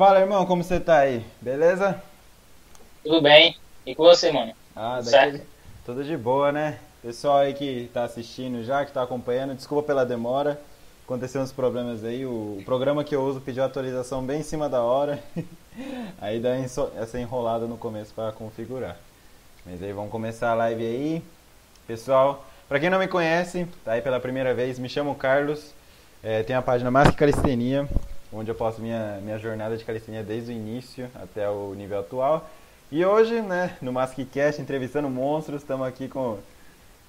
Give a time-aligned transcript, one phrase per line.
[0.00, 1.22] Fala, irmão, como você tá aí?
[1.42, 2.02] Beleza?
[3.04, 3.54] Tudo bem.
[3.84, 4.54] E com você, mano?
[4.74, 5.46] Ah, certo?
[5.84, 6.78] Tudo de boa, né?
[7.02, 10.58] Pessoal aí que tá assistindo já, que tá acompanhando, desculpa pela demora.
[11.04, 12.24] Aconteceu uns problemas aí.
[12.24, 15.22] O, o programa que eu uso pediu atualização bem em cima da hora.
[16.18, 18.96] aí dá enso- essa enrolada no começo pra configurar.
[19.66, 21.22] Mas aí vamos começar a live aí.
[21.86, 25.74] Pessoal, pra quem não me conhece, tá aí pela primeira vez, me chamo Carlos.
[26.22, 27.86] É, tenho a página Calistenia,
[28.32, 32.48] onde eu posto minha, minha jornada de calistenia desde o início até o nível atual.
[32.90, 36.38] E hoje, né, no Maskcast, entrevistando monstros, estamos aqui com,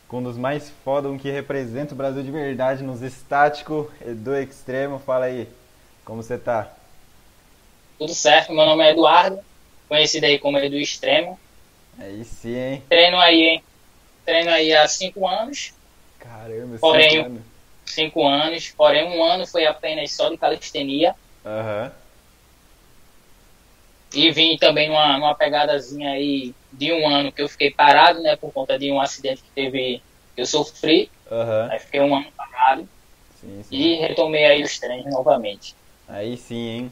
[0.08, 3.88] com um dos mais foda, um que representa o Brasil de verdade nos estáticos
[4.18, 5.00] do extremo.
[5.00, 5.48] Fala aí,
[6.06, 6.72] como você tá?
[7.98, 8.54] Tudo certo.
[8.54, 9.40] Meu nome é Eduardo,
[9.88, 11.40] conhecido aí como Edu Extremo.
[12.00, 12.84] Aí sim, hein?
[12.90, 13.64] Treino aí, hein?
[14.26, 15.74] Treino aí há cinco anos.
[16.20, 17.42] Caramba, Porém, anos.
[17.86, 18.74] Cinco anos.
[18.76, 21.16] Porém, um ano foi apenas só de calistenia.
[21.46, 21.92] Aham.
[24.14, 28.36] E vim também numa, numa pegadazinha aí de um ano que eu fiquei parado, né?
[28.36, 30.02] Por conta de um acidente que teve,
[30.36, 31.10] que eu sofri.
[31.32, 31.70] Aham.
[31.72, 32.88] Aí fiquei um ano parado.
[33.40, 33.76] Sim, sim.
[33.76, 35.76] E retomei aí os treinos novamente.
[36.08, 36.92] Aí sim, hein?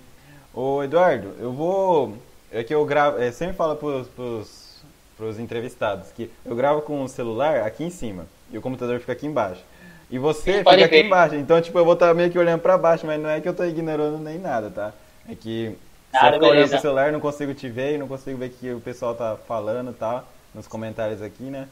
[0.53, 2.17] Ô Eduardo, eu vou.
[2.51, 3.17] É que eu gravo.
[3.17, 4.81] Eu sempre falo pros, pros,
[5.17, 9.11] pros entrevistados que eu gravo com o celular aqui em cima e o computador fica
[9.11, 9.61] aqui embaixo.
[10.09, 11.05] E você Sim, fica aqui ver.
[11.05, 11.35] embaixo.
[11.35, 13.53] Então, tipo, eu vou estar meio que olhando pra baixo, mas não é que eu
[13.53, 14.93] tô ignorando nem nada, tá?
[15.27, 15.77] É que
[16.11, 18.47] se Nada, eu ficar olhando pro celular, não consigo te ver e não consigo ver
[18.47, 21.67] o que o pessoal tá falando e tal, nos comentários aqui, né?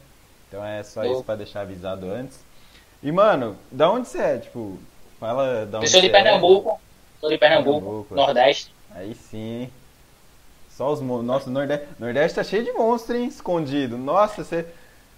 [0.48, 2.38] Então é só Eu- isso pra deixar avisado antes.
[3.02, 4.38] E, mano, da onde você é?
[4.38, 4.78] Tipo,
[5.18, 6.10] fala da onde Eu sou de é.
[6.10, 6.80] Pernambuco.
[7.20, 8.14] Sou de Pernambuco, Pernambuco.
[8.14, 8.72] Nordeste.
[8.90, 9.70] Aí sim?
[10.70, 11.26] Só os monstros.
[11.26, 13.26] Nossa, o Nordeste, Nordeste tá cheio de monstro, hein?
[13.26, 13.98] Escondido.
[13.98, 14.66] Nossa, você.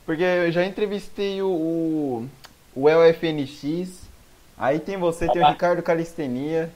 [0.07, 2.29] Porque eu já entrevistei o, o,
[2.75, 4.09] o LFNX.
[4.57, 5.49] Aí tem você, tem o.
[5.49, 6.71] Ricardo Calistenia.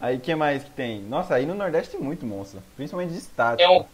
[0.00, 1.00] Aí que mais que tem?
[1.00, 2.62] Nossa, aí no Nordeste tem muito monstro.
[2.76, 3.58] Principalmente de estático.
[3.58, 3.84] Tem um,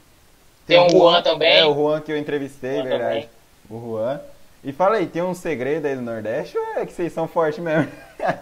[0.67, 1.59] tem um Juan também.
[1.59, 3.29] É, o Juan que eu entrevistei, Juan verdade.
[3.71, 4.21] O Juan.
[4.63, 7.63] E fala aí, tem um segredo aí do Nordeste ou é que vocês são fortes
[7.63, 7.91] mesmo?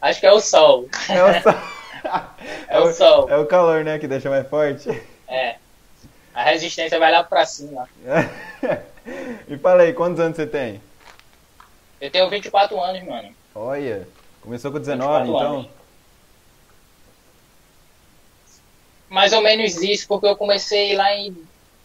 [0.00, 0.88] Acho que é o sol.
[1.08, 1.54] É o, sol.
[2.68, 3.28] É o sol.
[3.28, 4.88] É o calor, né, que deixa mais forte.
[5.26, 5.56] É.
[6.32, 7.88] A resistência vai lá pra cima.
[9.48, 10.80] e fala aí, quantos anos você tem?
[12.00, 13.36] Eu tenho 24 anos, mano.
[13.54, 14.08] Olha,
[14.40, 15.66] começou com 19, 24 então?
[15.66, 15.76] anos.
[19.08, 21.34] Mais ou menos isso, porque eu comecei lá em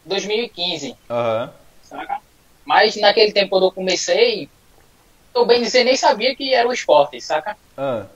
[0.03, 1.53] 2015, Aham.
[1.81, 2.19] saca?
[2.65, 4.51] Mas naquele tempo quando eu comecei,
[5.35, 7.57] eu bem dizer, nem sabia que era o esporte, saca?
[7.77, 8.09] Ah,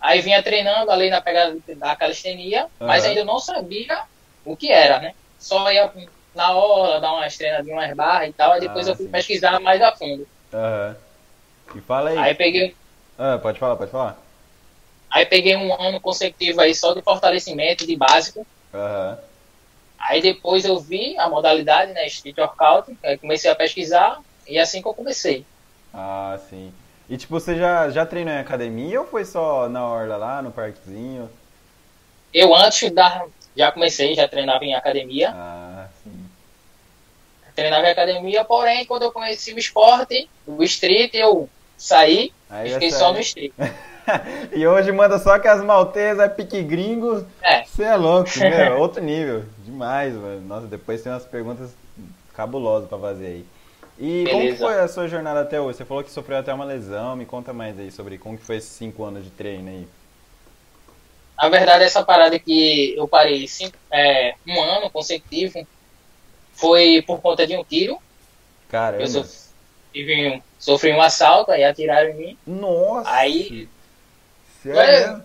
[0.00, 3.04] Aí vinha treinando ali na pegada da calistenia, mas Aham.
[3.04, 4.02] ainda não sabia
[4.44, 5.14] o que era, né?
[5.38, 5.92] Só ia
[6.34, 9.10] na hora, dar umas treinadinhas, umas barras e tal, aí depois Ah, eu fui sim.
[9.10, 10.26] pesquisar mais a fundo.
[10.52, 10.96] Aham.
[11.74, 12.18] E fala aí.
[12.18, 12.74] Aí peguei,
[13.18, 14.16] Ah, pode falar, pode falar.
[15.10, 18.46] aí peguei um ano consecutivo aí só de fortalecimento, de básico.
[18.74, 19.18] Aham.
[19.98, 24.60] Aí depois eu vi a modalidade, né, Street Workout, aí comecei a pesquisar e é
[24.62, 25.44] assim que eu comecei.
[25.92, 26.72] Ah, sim.
[27.08, 30.50] E tipo, você já, já treinou em academia ou foi só na orla lá, no
[30.50, 31.28] parquezinho?
[32.32, 33.26] Eu antes da,
[33.56, 36.10] já comecei, já treinava em academia, Ah, sim.
[37.54, 41.48] treinava em academia, porém quando eu conheci o esporte, o street, eu
[41.80, 43.52] saí Aí e fiquei só no street.
[44.52, 47.26] e hoje manda só que as maltesas, é pique gringo.
[47.42, 47.64] É.
[47.64, 49.44] Você é louco, meu, outro nível.
[49.64, 50.40] Demais, mano.
[50.42, 51.70] Nossa, depois tem umas perguntas
[52.34, 53.46] cabulosas pra fazer aí.
[53.98, 54.58] E como Beleza.
[54.64, 55.78] foi a sua jornada até hoje?
[55.78, 58.56] Você falou que sofreu até uma lesão, me conta mais aí sobre como que foi
[58.56, 59.86] esses cinco anos de treino aí.
[61.40, 65.66] Na verdade, essa parada que eu parei cinco, é, um ano consecutivo
[66.52, 67.98] foi por conta de um tiro.
[68.68, 69.02] Caramba.
[69.02, 69.39] Eu sof-
[69.92, 73.10] tive um- sofri um assalto, aí atiraram em mim, Nossa!
[73.10, 73.68] Aí-
[74.62, 74.80] Sério?
[74.80, 75.24] É, mesmo?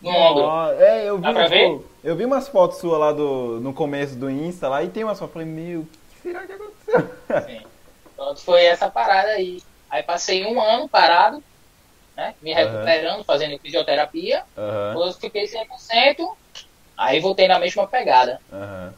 [0.00, 0.72] no ombro.
[0.80, 4.16] É, eu vi, Dá pra tipo, eu vi umas fotos suas lá do, no começo
[4.16, 5.32] do Insta lá e tem umas fotos.
[5.32, 7.10] Falei, meu, o que será que aconteceu?
[7.46, 7.62] Sim.
[8.16, 9.62] Pronto, foi essa parada aí.
[9.88, 11.42] Aí passei um ano parado,
[12.16, 14.42] né, me recuperando, fazendo fisioterapia.
[14.88, 16.36] Depois eu fiquei 100%,
[16.96, 18.40] aí voltei na mesma pegada.
[18.52, 18.94] aham.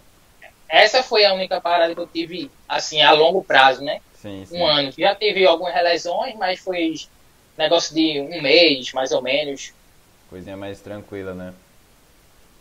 [0.66, 4.00] Essa foi a única parada que eu tive, assim, a longo prazo, né?
[4.24, 4.58] Sim, sim.
[4.58, 4.90] Um ano.
[4.96, 6.94] Já tive algumas lesões, mas foi
[7.58, 9.74] negócio de um mês, mais ou menos.
[10.30, 11.52] Coisinha mais tranquila, né?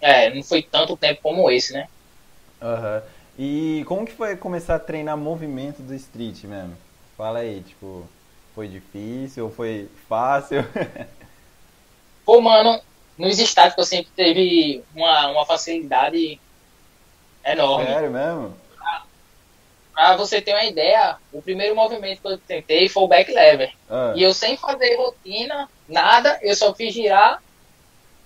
[0.02, 1.88] É, não foi tanto tempo como esse, né?
[2.62, 3.02] Aham.
[3.40, 6.76] E como que foi começar a treinar movimento do street mesmo?
[7.18, 8.06] Fala aí, tipo,
[8.54, 10.60] foi difícil ou foi fácil?
[12.26, 12.82] Pô, mano,
[13.18, 16.40] nos estádios eu sempre teve uma, uma facilidade
[17.46, 17.86] enorme.
[17.86, 18.63] Sério mesmo?
[19.94, 23.72] Pra você ter uma ideia, o primeiro movimento que eu tentei foi o back lever.
[23.90, 27.42] Ah, E eu sem fazer rotina, nada, eu só fiz girar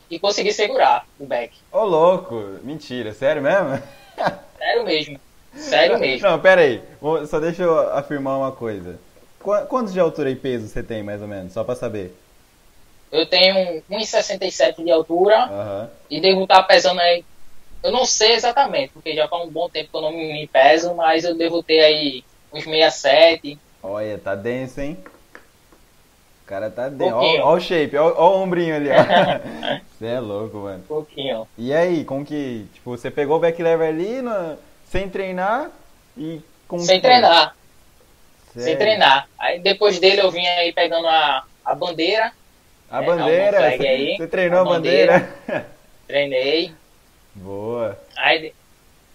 [0.10, 1.54] e consegui segurar o back.
[1.72, 2.36] Ô, louco!
[2.64, 3.82] Mentira, sério mesmo?
[4.58, 5.20] Sério mesmo.
[5.54, 6.28] Sério mesmo.
[6.28, 6.82] Não, pera aí.
[7.28, 9.00] Só deixa eu afirmar uma coisa.
[9.40, 11.54] Qu- Quantos de altura e peso você tem, mais ou menos?
[11.54, 12.16] Só pra saber.
[13.12, 15.90] Eu tenho 1,67 de altura Aham.
[16.10, 17.24] e devo estar pesando aí.
[17.84, 20.96] Eu não sei exatamente, porque já faz um bom tempo que eu não me peso,
[20.96, 23.62] mas eu devo ter aí uns 67.
[23.82, 24.98] Olha, tá denso, hein?
[26.44, 27.16] O cara tá denso.
[27.16, 28.96] Ó, ó o shape, ó, ó o ombrinho ali, ó.
[29.98, 30.84] Você é louco, mano.
[30.84, 31.50] Um pouquinho.
[31.58, 32.68] E aí, como que.
[32.74, 35.72] Tipo, você pegou o back lever ali na- sem treinar
[36.18, 36.42] e.
[36.68, 37.56] Como Sem treinar,
[38.58, 38.78] sem Sério?
[38.78, 39.30] treinar.
[39.40, 42.32] Aí depois dele eu vim aí pegando a, a bandeira,
[42.90, 44.16] A É, bandeira, você, aí.
[44.16, 45.30] você treinou a A bandeira?
[46.08, 46.80] treinei.
[47.38, 47.98] Boa.
[48.18, 48.54] Aí,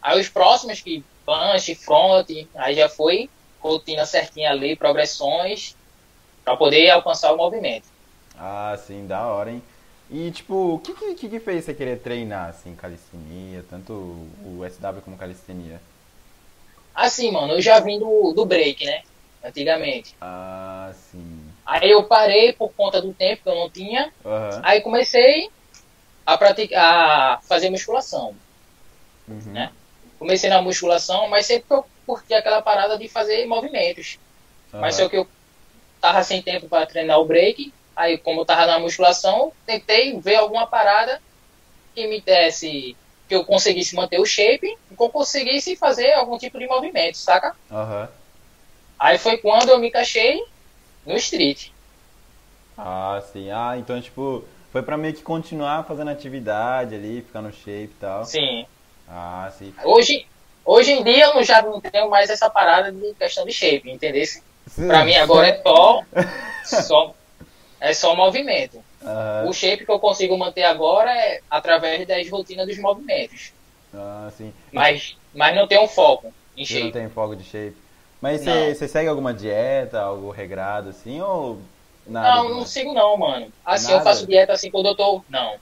[0.00, 3.28] aí os próximos que punch, front, aí já foi
[3.60, 5.76] rotina certinha ali, progressões,
[6.44, 7.88] para poder alcançar o movimento.
[8.36, 9.62] Ah, sim, da hora, hein?
[10.10, 15.00] E, tipo, o que, que, que fez você querer treinar, assim, calistenia, tanto o SW
[15.02, 15.80] como calistenia?
[16.94, 19.02] Assim, mano, eu já vim do, do break, né?
[19.42, 20.14] Antigamente.
[20.20, 21.40] Ah, sim.
[21.64, 24.12] Aí eu parei por conta do tempo que eu não tinha.
[24.24, 24.60] Aham.
[24.62, 25.48] Aí comecei
[26.26, 26.36] a
[27.36, 28.40] a fazer musculação,
[29.28, 29.52] Uhum.
[29.52, 29.74] né?
[30.18, 34.18] Comecei na musculação, mas sempre eu curti aquela parada de fazer movimentos.
[34.78, 34.96] Mas aham.
[34.96, 35.32] só que eu
[36.00, 37.76] tava sem tempo para treinar o break.
[37.96, 41.22] Aí, como eu tava na musculação, tentei ver alguma parada
[41.94, 42.98] que me desse.
[43.28, 47.16] que eu conseguisse manter o shape e que eu conseguisse fazer algum tipo de movimento,
[47.18, 47.56] saca?
[47.70, 48.08] Aham.
[48.98, 50.38] Aí foi quando eu me encaixei
[51.06, 51.72] no street.
[52.76, 53.50] Ah, sim.
[53.50, 57.96] Ah, então, tipo, foi pra meio que continuar fazendo atividade ali, ficar no shape e
[58.00, 58.24] tal.
[58.24, 58.66] Sim.
[59.08, 59.72] Ah, sim.
[59.84, 60.26] Hoje,
[60.64, 63.90] hoje em dia eu não- já não tenho mais essa parada de questão de shape,
[63.90, 64.24] entendeu?
[64.86, 66.02] Pra mim agora é só,
[66.64, 67.14] só
[67.80, 68.82] é só movimento.
[69.46, 73.52] O shape que eu consigo manter agora é através das rotinas dos movimentos.
[73.92, 74.52] Ah, sim.
[74.72, 76.92] Mas, mas não tem um foco em Você não shape.
[76.92, 77.76] tem foco de shape.
[78.22, 81.58] Mas você segue alguma dieta, algo regrado assim, ou
[82.06, 82.28] nada?
[82.36, 82.68] Não, não demais?
[82.70, 83.52] sigo não, mano.
[83.64, 83.98] Assim, Nada?
[83.98, 85.22] eu faço dieta assim quando eu tô.
[85.28, 85.54] Não.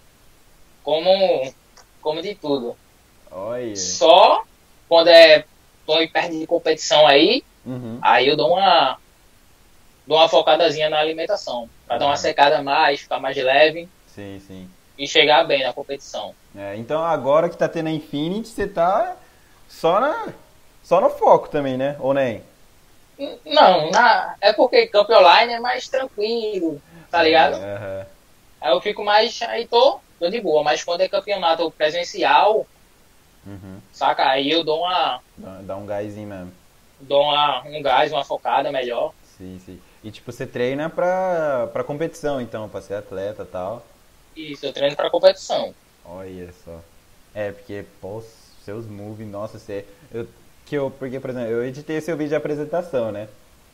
[0.83, 1.53] Como.
[2.01, 2.77] Como de tudo.
[3.31, 3.77] Olha.
[3.77, 4.43] Só
[4.89, 5.45] quando é.
[5.87, 7.99] tô em perto de competição aí, Uhum.
[8.03, 8.99] aí eu dou uma.
[10.07, 11.69] dou uma focadazinha na alimentação.
[11.87, 14.71] Pra dar uma secada a mais, ficar mais leve Sim, sim.
[14.97, 16.35] e chegar bem na competição.
[16.57, 19.17] É, então agora que tá tendo a Infinity, você tá
[19.69, 20.29] só na.
[20.83, 21.97] Só no foco também, né?
[22.01, 22.43] Ou nem?
[23.45, 26.81] Não, na, é porque Camp Online é mais tranquilo,
[27.11, 27.55] tá ligado?
[27.55, 28.07] Aham.
[28.61, 29.41] Aí eu fico mais.
[29.43, 30.63] Aí tô, tô de boa.
[30.63, 32.67] Mas quando é campeonato presencial,
[33.47, 33.81] Uhum.
[33.93, 34.29] saca?
[34.31, 35.21] Aí eu dou uma.
[35.39, 36.53] Dá, dá um gásinho mesmo.
[37.01, 39.13] dou uma, um gás, uma focada melhor.
[39.23, 39.79] Sim, sim.
[40.05, 43.83] E tipo, você treina pra, pra competição, então, pra ser atleta e tal.
[44.37, 45.75] Isso, eu treino pra competição.
[46.05, 46.81] Olha só.
[47.35, 49.85] É, porque, pô, seus moves, nossa, você.
[50.13, 50.27] Eu,
[50.71, 53.27] que eu, porque, por exemplo, eu editei seu vídeo de apresentação, né?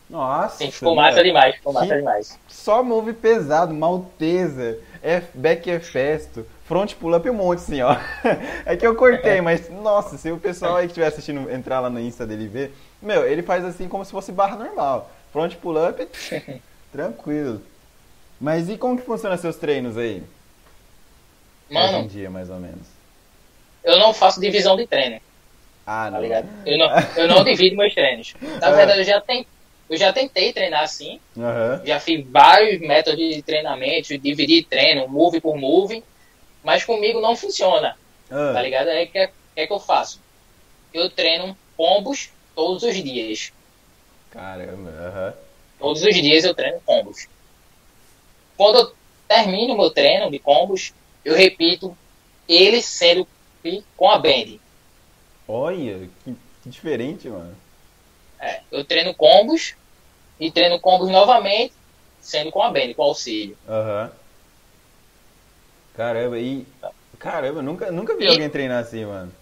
[0.08, 0.56] Nossa.
[0.56, 2.38] Sim, ficou massa demais, ficou massa demais.
[2.48, 7.94] Só move pesado, malteza, F, back é festo, front pull-up um monte assim, ó.
[8.64, 11.90] É que eu cortei, mas, nossa, se o pessoal aí que estiver assistindo entrar lá
[11.90, 15.10] no Insta dele ver, meu, ele faz assim como se fosse barra normal.
[15.32, 16.08] Front pull-up,
[16.90, 17.60] tranquilo.
[18.40, 20.22] Mas e como que funciona seus treinos aí?
[21.74, 22.86] Hoje em Mano, dia, mais ou menos.
[23.84, 25.20] eu não faço divisão de treino,
[25.86, 26.20] Ah, tá não.
[26.20, 26.48] ligado?
[26.66, 28.34] Eu não, eu não divido meus treinos.
[28.60, 28.74] Na É.
[28.76, 29.46] verdade, eu já, ten,
[29.88, 31.20] eu já tentei treinar assim.
[31.38, 31.80] Aham.
[31.84, 36.02] Já fiz vários métodos de treinamento, dividir treino, move por move.
[36.64, 37.96] Mas comigo não funciona.
[38.30, 38.88] Ah, Tá ligado?
[38.88, 40.20] Aí o que, é- que é que eu faço?
[40.92, 43.52] Eu treino combos todos os dias.
[44.30, 45.34] Caramba, aham.
[45.78, 47.28] Todos os dias eu treino combos.
[48.56, 48.92] Quando eu
[49.28, 50.92] termino meu treino de combos,
[51.24, 51.96] eu repito
[52.48, 53.28] ele sendo
[53.96, 54.58] com a band.
[55.48, 57.54] Olha, que, que diferente, mano.
[58.40, 59.74] É, eu treino combos
[60.38, 61.72] e treino combos novamente,
[62.20, 63.56] sendo com a band, com auxílio.
[63.68, 64.10] Aham.
[65.96, 66.66] Caramba, e.
[67.18, 69.32] Caramba, nunca, nunca vi E- alguém treinar assim, mano.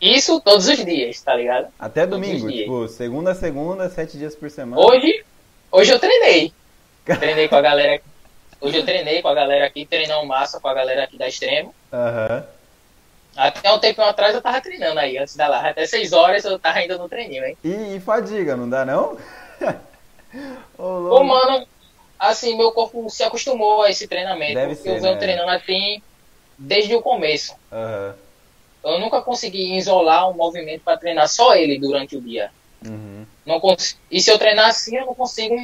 [0.00, 1.68] Isso todos os dias, tá ligado?
[1.78, 4.80] Até domingo, tipo, segunda a segunda, sete dias por semana.
[4.82, 5.24] Hoje,
[5.70, 6.52] hoje eu treinei.
[7.04, 8.02] Treinei com a galera.
[8.60, 11.72] Hoje eu treinei com a galera aqui, treinando massa com a galera aqui da Extremo.
[11.92, 12.44] Aham.
[13.36, 15.68] Até um tempo atrás eu tava treinando aí, antes da live.
[15.68, 17.56] Até 6 horas eu tava ainda no treininho, hein?
[17.64, 19.16] E, e fadiga, não dá não?
[20.78, 21.24] Louco.
[21.24, 21.66] mano,
[22.18, 24.54] assim, meu corpo se acostumou a esse treinamento.
[24.54, 25.18] Deve ser, eu venho né?
[25.18, 26.02] treinando assim
[26.58, 27.54] desde o começo.
[27.70, 28.14] Aham.
[28.84, 32.50] Eu nunca consegui isolar um movimento para treinar só ele durante o dia.
[32.84, 33.24] Uhum.
[33.46, 33.96] Não cons...
[34.10, 35.54] E se eu treinar assim, eu não consigo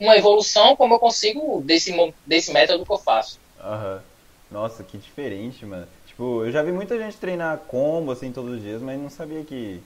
[0.00, 1.94] uma evolução como eu consigo desse,
[2.26, 3.38] desse método que eu faço.
[3.60, 4.02] Aham.
[4.50, 5.86] Nossa, que diferente, mano.
[6.18, 9.44] Tipo, eu já vi muita gente treinar combo assim todos os dias, mas não sabia
[9.44, 9.80] que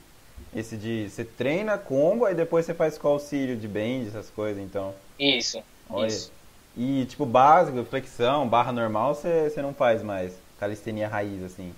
[0.56, 4.62] esse de você treina combo aí depois você faz com auxílio de bend, essas coisas,
[4.62, 4.94] então.
[5.18, 5.62] Isso.
[5.90, 6.06] Olha.
[6.06, 6.32] Isso.
[6.74, 10.32] E tipo, básico, flexão, barra normal, você, você não faz mais.
[10.58, 11.70] Calistenia raiz, assim.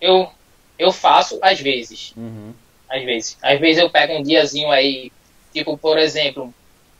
[0.00, 0.30] Eu,
[0.78, 2.14] eu faço às vezes.
[2.16, 2.54] Uhum.
[2.88, 3.36] Às vezes.
[3.42, 5.12] Às vezes eu pego um diazinho aí,
[5.52, 6.54] tipo, por exemplo,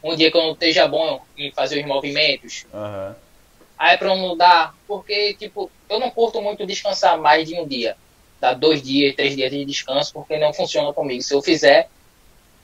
[0.04, 2.66] um dia que eu não esteja bom em fazer os movimentos.
[2.74, 3.16] Aham.
[3.78, 7.66] Aí pra eu não dar, porque, tipo, eu não curto muito descansar mais de um
[7.66, 7.96] dia.
[8.40, 11.22] Dar dois dias, três dias de descanso, porque não funciona comigo.
[11.22, 11.88] Se eu fizer,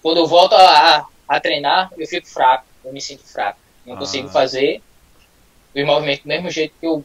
[0.02, 3.58] quando eu volto a, a, treinar, eu fico fraco, eu me sinto fraco.
[3.86, 3.98] Não Ah.
[3.98, 4.82] consigo fazer
[5.74, 7.04] os movimentos do mesmo jeito que eu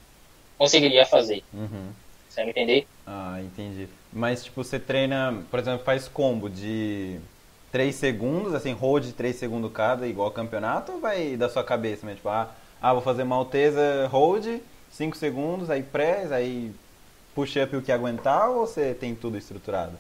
[0.57, 1.43] conseguiria fazer.
[1.53, 1.91] Uhum.
[2.29, 2.87] Você entender?
[3.05, 3.87] Ah, entendi.
[4.13, 7.19] Mas, tipo, você treina, por exemplo, faz combo de
[7.71, 12.05] 3 segundos, assim, hold de 3 segundos cada, igual campeonato, ou vai da sua cabeça
[12.05, 12.17] mesmo?
[12.17, 12.49] Tipo, ah,
[12.81, 14.45] ah, vou fazer malteza hold,
[14.91, 16.71] 5 segundos, aí press, aí
[17.35, 19.97] push-up o que aguentar, ou você tem tudo estruturado?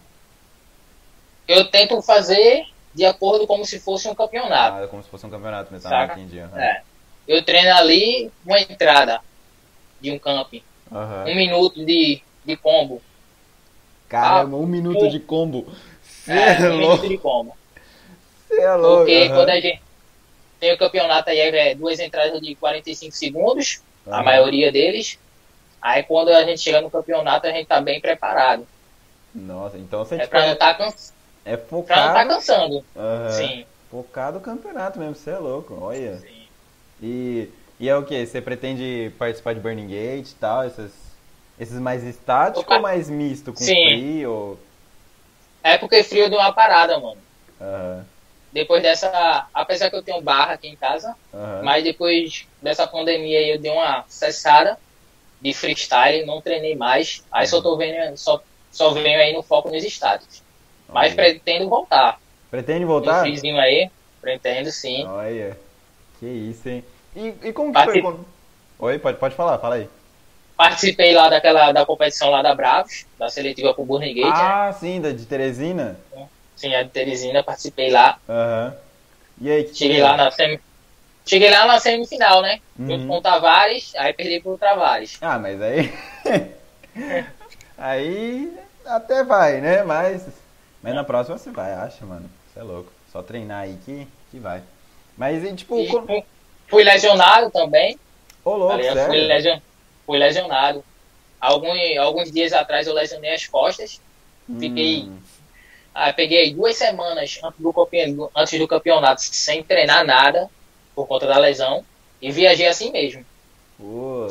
[1.47, 4.83] Eu tento fazer de acordo como se fosse um campeonato.
[4.83, 6.39] Ah, como se fosse um campeonato mesmo, ah, entendi.
[6.39, 6.59] aham.
[6.59, 6.81] É.
[7.27, 9.21] Eu treino ali uma entrada
[10.01, 10.63] de um camping.
[10.91, 11.25] Aham.
[11.27, 13.01] Um minuto de, de combo.
[14.07, 15.67] Caramba, um minuto de combo.
[16.01, 17.55] Você É, é, um minuto louco, de combo.
[18.47, 18.97] você é louco.
[18.97, 19.35] Porque aham.
[19.35, 19.81] quando a gente
[20.59, 24.23] tem o campeonato aí, é duas entradas de 45 segundos, a Aham.
[24.23, 25.19] maioria deles.
[25.81, 28.67] Aí quando a gente chega no campeonato, a gente tá bem preparado.
[29.33, 31.13] Nossa, então você É tipo, pra não tá, cansa...
[31.45, 32.27] é pra não tá focado.
[32.27, 32.87] cansando.
[32.95, 33.51] Aham.
[33.51, 36.21] Sim, Focado no campeonato mesmo, você é louco, olha.
[36.21, 36.49] sim.
[37.01, 37.49] E,
[37.79, 38.25] e é o que?
[38.25, 40.65] Você pretende participar de Burning Gate e tal?
[40.65, 40.93] Esses,
[41.59, 42.77] esses mais estáticos Opa.
[42.77, 43.83] ou mais misto com Sim.
[43.83, 44.25] free?
[44.25, 44.57] Ou...
[45.63, 47.23] É porque frio deu uma parada, mano.
[47.59, 48.05] Aham,
[48.51, 49.47] Depois dessa.
[49.53, 51.61] Apesar que eu tenho barra aqui em casa, aham.
[51.63, 54.77] mas depois dessa pandemia aí eu dei uma cessada
[55.41, 57.23] de freestyle, não treinei mais.
[57.31, 58.41] Aí só tô vendo, só,
[58.71, 60.41] só venho aí no foco nos estáticos.
[60.91, 61.15] Mas Olha.
[61.15, 62.19] pretendo voltar.
[62.49, 63.21] Pretende Um voltar?
[63.21, 63.89] freezinho aí,
[64.19, 65.05] pretendo sim.
[65.05, 65.57] Olha,
[66.19, 66.83] que isso, hein?
[67.15, 68.15] E, e como que Parti- foi?
[68.79, 69.87] Oi, pode, pode falar, fala aí.
[70.57, 74.43] Participei lá daquela da competição lá da Bravos, da seletiva pro Burning Gate, né?
[74.43, 75.97] Ah, sim, da de Teresina?
[76.59, 78.19] Sim, a de Teresina, participei lá.
[78.27, 78.75] Aham.
[79.41, 80.59] E aí, Cheguei lá na semi...
[81.25, 82.59] Cheguei lá na semifinal, né?
[82.77, 83.07] Junto Uhum.
[83.07, 85.17] com o Tavares, aí perdi pro Tavares.
[85.21, 85.93] Ah, mas aí.
[87.77, 88.53] aí
[88.85, 89.83] até vai, né?
[89.83, 90.25] Mas.
[90.81, 92.29] Mas na próxima você vai, acha, mano.
[92.53, 92.91] Você é louco.
[93.11, 94.61] Só treinar aí que, que vai.
[95.17, 96.25] Mas e tipo, E fu-
[96.67, 97.97] fui lesionado também.
[98.43, 98.95] ô louco, ligado?
[99.05, 99.27] fui, sério?
[99.27, 99.59] lesion...
[100.05, 100.83] fui lesionado.
[101.39, 104.01] Alguns, alguns dias atrás eu lesionei as costas.
[104.59, 105.03] Fiquei.
[105.03, 105.17] Hum,
[105.99, 107.59] Aí peguei duas semanas antes
[108.15, 110.49] do, antes do campeonato sem treinar nada,
[110.95, 111.83] por conta da lesão.
[112.21, 113.25] E viajei assim mesmo.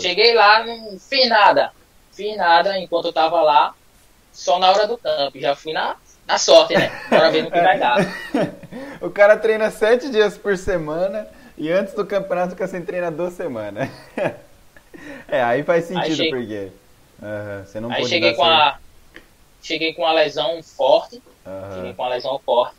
[0.00, 1.70] Cheguei lá, não fiz nada.
[2.12, 3.74] Fiz nada enquanto eu tava lá,
[4.32, 5.38] só na hora do campo.
[5.38, 5.96] Já fui na,
[6.26, 6.90] na sorte, né?
[7.10, 7.98] Bora ver no que vai dar.
[9.02, 13.34] o cara treina sete dias por semana e antes do campeonato fica sem treinar duas
[13.34, 13.90] semanas.
[15.28, 16.68] é, aí faz sentido che- porque.
[17.22, 18.78] aham, você não Aí pode cheguei com a.
[19.62, 21.20] Cheguei com a lesão forte.
[21.48, 21.68] Aham.
[21.68, 22.78] Cheguei com a lesão forte.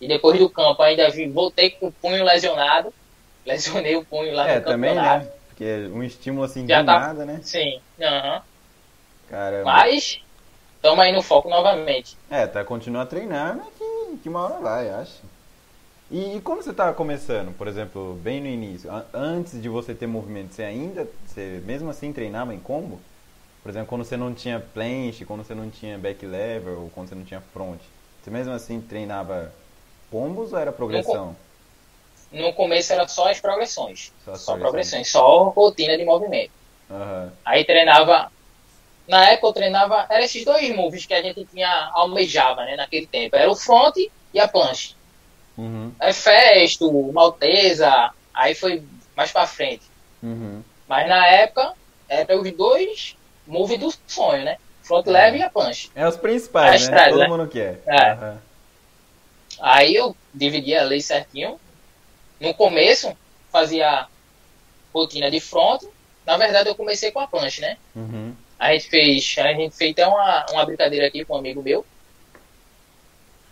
[0.00, 2.94] E depois do campo ainda vi, voltei com o punho lesionado.
[3.46, 5.26] Lesionei o punho lá É, no também, campeonato.
[5.26, 5.30] né?
[5.48, 7.40] Porque um estímulo assim Já do tá- nada, né?
[7.40, 8.42] Sim, aham.
[9.28, 9.84] Caramba.
[9.84, 10.18] Mas
[10.76, 12.18] estamos aí no foco novamente.
[12.30, 13.64] É, tá, continua a treinar, né?
[13.76, 15.22] Que, que uma hora vai, acho.
[16.10, 19.94] E, e quando você tava começando, por exemplo, bem no início, an- antes de você
[19.94, 23.00] ter movimento, você ainda, você mesmo assim treinava em combo?
[23.62, 27.08] Por exemplo, quando você não tinha planche, quando você não tinha back lever, ou quando
[27.08, 27.80] você não tinha front,
[28.28, 29.52] você mesmo assim treinava
[30.10, 31.34] combos ou era progressão?
[32.30, 34.12] No começo era só as progressões.
[34.24, 34.62] Só Só, as progressões.
[34.62, 36.52] progressões, só rotina de movimento.
[36.90, 37.32] Aham.
[37.44, 38.30] Aí treinava.
[39.06, 40.06] Na época eu treinava.
[40.10, 43.34] Eram esses dois moves que a gente tinha almejava, né, naquele tempo.
[43.34, 44.94] Era o front e a planche.
[45.56, 45.92] Uhum.
[45.98, 48.82] Aí Festo, Maltesa, aí foi
[49.16, 49.84] mais pra frente.
[50.22, 50.62] Uhum.
[50.86, 51.72] Mas na época
[52.08, 53.16] era os dois
[53.46, 54.58] moves do sonho, né?
[54.88, 55.90] Front leve e a planche.
[55.94, 56.94] É os principais, As né?
[56.94, 57.28] trás, Todo né?
[57.28, 57.82] mundo quer.
[57.86, 58.10] É.
[58.12, 58.38] Aham.
[59.60, 61.60] Aí eu dividia a lei certinho.
[62.40, 63.14] No começo,
[63.52, 64.06] fazia
[64.94, 65.82] rotina de front.
[66.24, 67.76] Na verdade, eu comecei com a planche, né?
[67.94, 68.34] Uhum.
[68.58, 71.84] A gente fez, a gente fez até uma, uma brincadeira aqui com um amigo meu.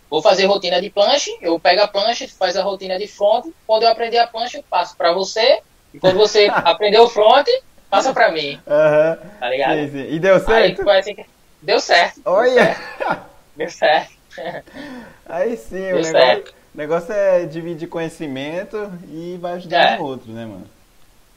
[0.09, 3.45] Vou fazer rotina de planche, eu pego a planche, faz a rotina de front.
[3.67, 5.61] Quando eu aprender a planche, eu passo pra você.
[5.93, 7.47] E quando você aprender o front,
[7.89, 9.17] passa pra mim, Aham.
[9.39, 9.73] tá ligado?
[9.79, 10.07] Sim, sim.
[10.13, 10.83] E deu Aí certo?
[10.83, 11.15] foi assim.
[11.61, 12.21] Deu certo.
[12.25, 12.75] Olha!
[13.55, 14.11] Deu certo.
[15.25, 16.49] Aí sim, o Deu negócio, certo.
[16.73, 19.99] o negócio é dividir conhecimento e vai ajudar É.
[19.99, 20.69] o outro, né, mano?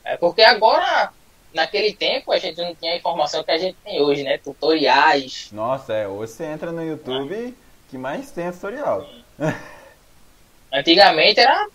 [0.04, 1.10] É porque agora,
[1.54, 4.38] naquele tempo a gente não tinha a informação que a gente tem hoje, né?
[4.38, 5.48] Tutoriais.
[5.52, 7.56] Nossa, é, hoje você entra no YouTube
[7.88, 9.06] que mais tem tutorial.
[10.72, 11.66] Antigamente era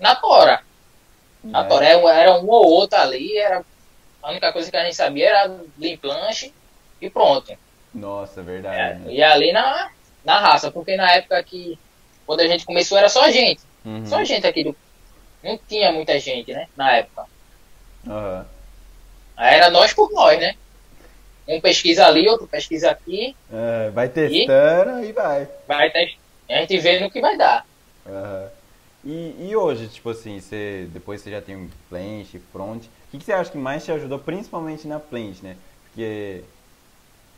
[0.00, 0.60] na tora.
[1.44, 1.68] Na É.
[1.68, 3.64] tora era um ou outro ali, era
[4.22, 6.52] a única coisa que a gente sabia era limplanche
[7.00, 7.52] e pronto.
[7.94, 9.00] Nossa, É, verdade.
[9.00, 9.12] né?
[9.12, 9.90] e ali na,
[10.24, 11.78] na raça, porque na época que
[12.26, 13.60] quando a gente começou era só gente.
[13.84, 14.06] Uhum.
[14.06, 14.76] Só gente aqui do.
[15.42, 16.68] Não tinha muita gente, né?
[16.76, 17.26] Na época.
[18.06, 18.46] Aham.
[19.36, 20.54] Aí era nós por nós, né?
[21.48, 25.48] Um pesquisa ali, outro pesquisa aqui, É, vai testando e vai.
[25.66, 26.16] vai ter,
[26.48, 27.66] a gente vê no que vai dar.
[28.06, 28.48] Aham.
[29.04, 33.24] E, e hoje, tipo assim, você, depois você já tem plant, front, o que, que
[33.24, 35.56] você acha que mais te ajudou, principalmente na plant, né?
[35.84, 36.42] Porque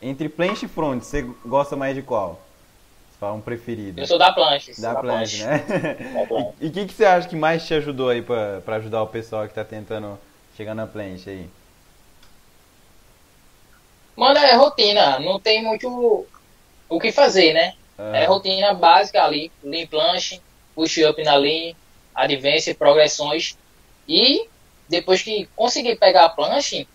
[0.01, 2.41] entre plant e front, você gosta mais de qual?
[3.11, 4.01] Você fala um preferido.
[4.01, 4.73] Eu sou da planche.
[4.73, 5.65] sou Da plant, né?
[6.29, 6.53] Da.
[6.61, 9.09] E o que, que você acha que mais te ajudou aí pra, pra ajudar o
[9.09, 10.19] pessoal que tá tentando
[10.57, 11.49] chegar na plant aí?
[14.17, 16.25] Mano, é rotina, não tem muito
[16.89, 17.75] o que fazer, né?
[17.99, 20.41] É rotina básica ali, lean planche,
[20.75, 21.75] push up na lean,
[22.15, 23.57] advance, progressões.
[24.09, 24.49] E
[24.89, 26.87] depois que conseguir pegar a planche,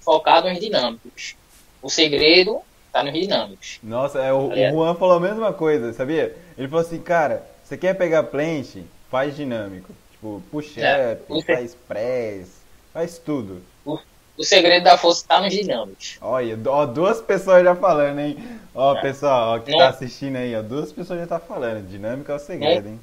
[0.00, 1.36] focar nos dinâmicos.
[1.82, 2.60] O segredo
[2.92, 3.78] tá nos dinâmicos.
[3.82, 4.54] Nossa, é, o, o.
[4.70, 6.36] Juan falou a mesma coisa, sabia?
[6.56, 8.76] Ele falou assim, cara, você quer pegar plant?
[9.10, 9.92] Faz dinâmico.
[10.12, 12.48] Tipo, push É, up, faz press,
[12.92, 13.62] faz tudo.
[13.84, 16.16] O segredo da força tá nos dinâmicos.
[16.20, 18.36] Olha, ó, duas pessoas já falando, hein?
[18.74, 19.00] Ó, É.
[19.00, 19.78] pessoal, ó, que Não.
[19.78, 21.88] tá assistindo aí, ó, duas pessoas já tá falando.
[21.88, 23.00] Dinâmica é o segredo, hein?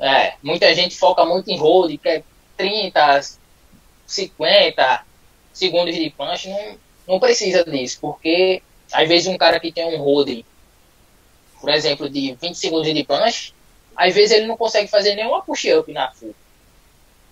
[0.00, 2.24] É, muita gente foca muito em hold, quer
[2.56, 3.20] 30,
[4.06, 5.04] 50
[5.52, 10.02] segundos de punch, não, não precisa disso, porque às vezes um cara que tem um
[10.02, 10.44] hold,
[11.60, 13.54] por exemplo, de 20 segundos de punch,
[13.96, 16.34] às vezes ele não consegue fazer nenhuma push-up na full.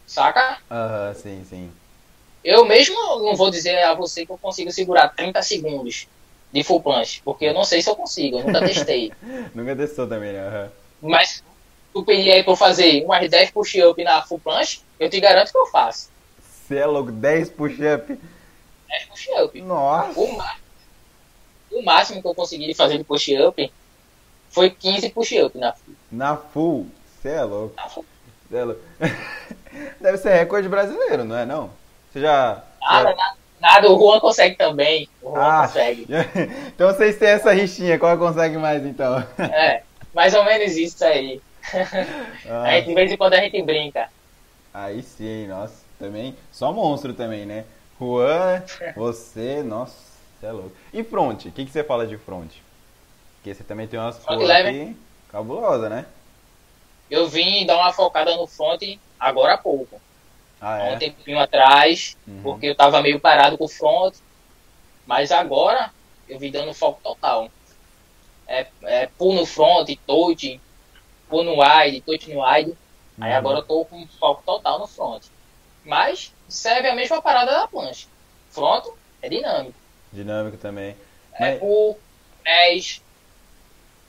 [0.07, 0.59] Saca?
[0.71, 1.71] Aham, sim, sim.
[2.43, 6.07] Eu mesmo não vou dizer a você que eu consigo segurar 30 segundos
[6.53, 9.13] de full punch, porque eu não sei se eu consigo, eu nunca testei.
[9.55, 10.47] Nunca testou também, né?
[10.47, 10.71] Aham.
[11.03, 11.43] Mas
[11.93, 15.51] tu pedir aí pra eu fazer umas 10 push-up na full punch, eu te garanto
[15.51, 16.14] que eu faço.
[16.67, 18.19] Você é louco, 10 push-up?
[18.89, 19.61] 10 push-up.
[19.63, 20.19] Nossa!
[20.21, 20.57] O, ma-
[21.71, 23.73] o máximo que eu consegui fazer de push-up
[24.51, 25.95] foi 15 push-up na full.
[26.11, 26.87] Na full,
[27.21, 27.75] você é louco.
[27.77, 28.05] Na full.
[28.51, 28.81] Cê é louco.
[30.01, 31.71] Deve ser recorde brasileiro, não é não?
[32.13, 32.63] Você já...
[32.81, 35.09] Nada, já- nada, nada, o Juan consegue também.
[35.23, 36.07] O Juan Ah, consegue.
[36.69, 39.27] então vocês têm essa rixinha, qual consegue mais então?
[39.39, 39.83] É,
[40.15, 41.41] mais ou menos isso aí.
[42.49, 44.09] Ah, Aí de vez em quando a gente brinca.
[44.73, 47.65] aí sim, nossa, também, só monstro também, né?
[47.99, 48.63] Juan,
[48.95, 49.95] você, nossa,
[50.41, 50.73] você é louco.
[50.93, 52.53] E front, o que, que você fala de front?
[53.37, 54.75] Porque você também tem umas Front lever.
[54.75, 54.97] aqui
[55.31, 56.07] cabulosa, né?
[57.09, 58.81] Eu vim dar uma focada no front
[59.19, 60.03] agora há pouco.
[60.61, 60.99] Ah, Há um é?
[60.99, 62.61] tempinho atrás, Uhum.
[62.61, 64.15] porque eu tava meio parado com o front.
[65.07, 65.93] Mas agora
[66.29, 67.53] eu vim dando foco total.
[68.49, 70.63] É, é pull no front, touch,
[71.29, 72.79] pull no wide, touch no wide.
[73.21, 73.35] Aí Uhum.
[73.35, 75.27] agora eu tô com foco total no front.
[75.85, 78.07] Mas serve a mesma parada da plancha.
[78.51, 78.87] Front
[79.21, 79.75] é dinâmico.
[80.13, 80.97] Dinâmico também.
[81.35, 81.99] É Mas- pull,
[82.43, 83.03] press,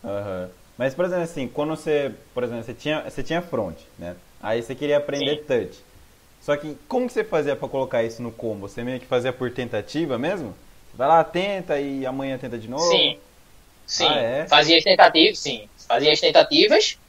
[0.04, 0.50] Aham.
[0.78, 4.16] Mas, por exemplo, assim, quando você, por exemplo, você tinha, você tinha front, né?
[4.42, 5.80] Aí você queria aprender touch.
[6.42, 8.68] Só que como que você fazia pra colocar isso no combo?
[8.68, 10.54] Você meio que fazia por tentativa mesmo?
[10.92, 12.84] Você vai lá, tenta e amanhã tenta de novo?
[12.84, 13.18] Sim.
[13.88, 14.08] Sim.
[14.08, 14.48] Ah, é?
[14.48, 15.68] Fazia as tentativas, sim.
[15.88, 17.00] Fazia as tentativas.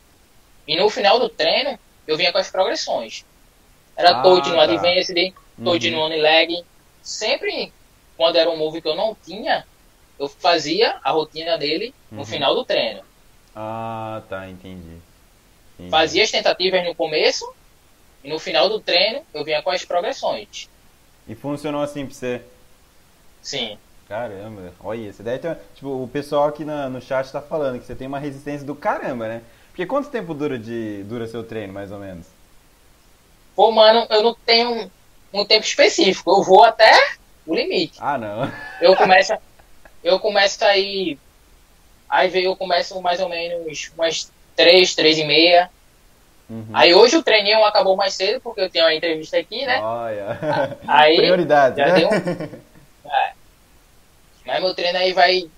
[0.67, 3.25] E no final do treino, eu vinha com as progressões.
[3.97, 4.63] Era Ah, touch no tá.
[4.63, 5.93] advanced, touch Uhum.
[5.97, 6.65] no on-leg.
[7.03, 7.73] Sempre,
[8.17, 9.67] quando era um move que eu não tinha,
[10.19, 12.25] eu fazia a rotina dele no Uhum.
[12.27, 13.03] final do treino.
[13.55, 14.99] Ah, tá, entendi.
[15.75, 15.91] Entendi.
[15.91, 17.51] Fazia as tentativas no começo,
[18.25, 20.69] e no final do treino, eu vinha com as progressões.
[21.29, 22.43] E funcionou assim pra você?
[23.43, 23.79] Sim.
[24.09, 25.59] Caramba, olha, você deve ter.
[25.75, 28.75] Tipo, o pessoal aqui na- no chat tá falando que você tem uma resistência do
[28.75, 29.43] caramba, né?
[29.69, 32.27] Porque quanto tempo dura, de, dura seu treino, mais ou menos?
[33.57, 34.91] Pô, mano, eu não tenho um,
[35.33, 36.31] um tempo específico.
[36.31, 36.93] Eu vou até
[37.47, 37.99] o limite.
[37.99, 38.53] Ah, não.
[38.83, 39.33] Eu começo,
[40.05, 41.19] eu começo aí,
[42.09, 45.71] aí veio eu começo mais ou menos umas três, três e meia.
[46.51, 46.67] Uhum.
[46.75, 49.81] Aí hoje o treininho acabou mais cedo porque eu tenho uma entrevista aqui, né?
[49.81, 50.39] Olha.
[50.87, 51.95] Aí Prioridade, já né?
[51.95, 52.09] deu
[54.47, 55.51] Mas meu treino aí vai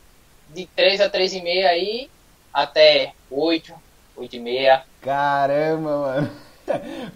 [0.49, 2.09] de três a três e meia aí
[2.55, 3.75] até oito,
[4.17, 4.83] oito e meia.
[5.03, 6.48] Caramba, mano.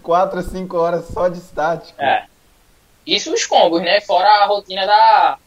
[0.01, 2.01] 4 a 5 horas só de estático.
[2.01, 2.25] É.
[3.05, 3.99] Isso os combos, né?
[4.01, 5.37] Fora a rotina da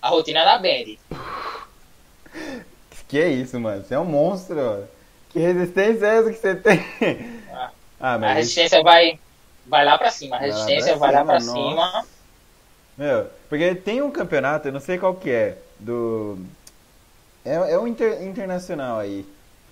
[0.00, 0.96] a rotina da band.
[3.08, 3.84] Que é isso, mano?
[3.84, 4.56] Você é um monstro.
[4.56, 4.88] mano.
[5.30, 6.80] Que resistência é essa que você tem?
[7.52, 7.70] Ah.
[8.00, 8.36] Ah, A mas.
[8.36, 9.18] resistência vai
[9.66, 12.06] vai lá pra cima, a Vai lá resistência pra vai lá pra cima, cima.
[12.98, 16.36] Meu, porque tem um campeonato, eu não sei qual que é, do.
[17.44, 19.24] É, é um inter- internacional aí.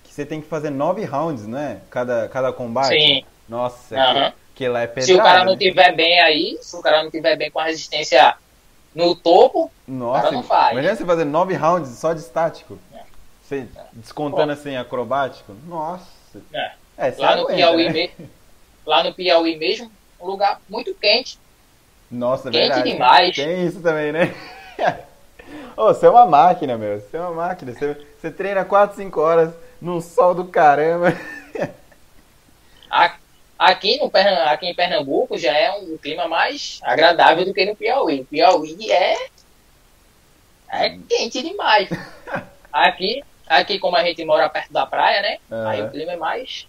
[0.05, 1.79] Que você tem que fazer nove rounds, não é?
[1.91, 2.89] Cada, cada combate.
[2.99, 3.25] Sim.
[3.53, 4.31] Nossa, Aham.
[4.31, 5.07] que, que lá é pedrada.
[5.07, 7.65] Se o cara não tiver bem aí, se o cara não tiver bem com a
[7.65, 8.35] resistência
[8.95, 10.73] no topo, Nossa, cara não faz.
[10.73, 12.79] imagina você fazer nove rounds só de estático.
[12.95, 13.01] É.
[13.45, 15.55] Você descontando assim acrobático.
[15.67, 16.07] Nossa.
[16.53, 16.73] É.
[16.97, 17.93] É, lá no aguenta, Piauí né?
[17.93, 18.31] mesmo,
[18.87, 21.39] lá no Piauí mesmo, um lugar muito quente.
[22.11, 22.91] Nossa, Quente verdade.
[22.93, 23.37] demais.
[23.37, 24.35] Tem isso também, né?
[25.77, 27.01] Ô, você é uma máquina, meu.
[27.01, 27.73] Você é uma máquina.
[27.73, 31.09] Você, você treina 4, 5 horas num sol do caramba.
[32.91, 33.17] A-
[33.63, 34.11] Aqui, no,
[34.49, 38.23] aqui em Pernambuco já é um clima mais agradável do que no Piauí.
[38.23, 39.15] O Piauí é,
[40.69, 41.89] é quente demais.
[42.73, 45.39] Aqui, aqui, como a gente mora perto da praia, né?
[45.69, 45.89] Aí Aham.
[45.89, 46.67] o clima é mais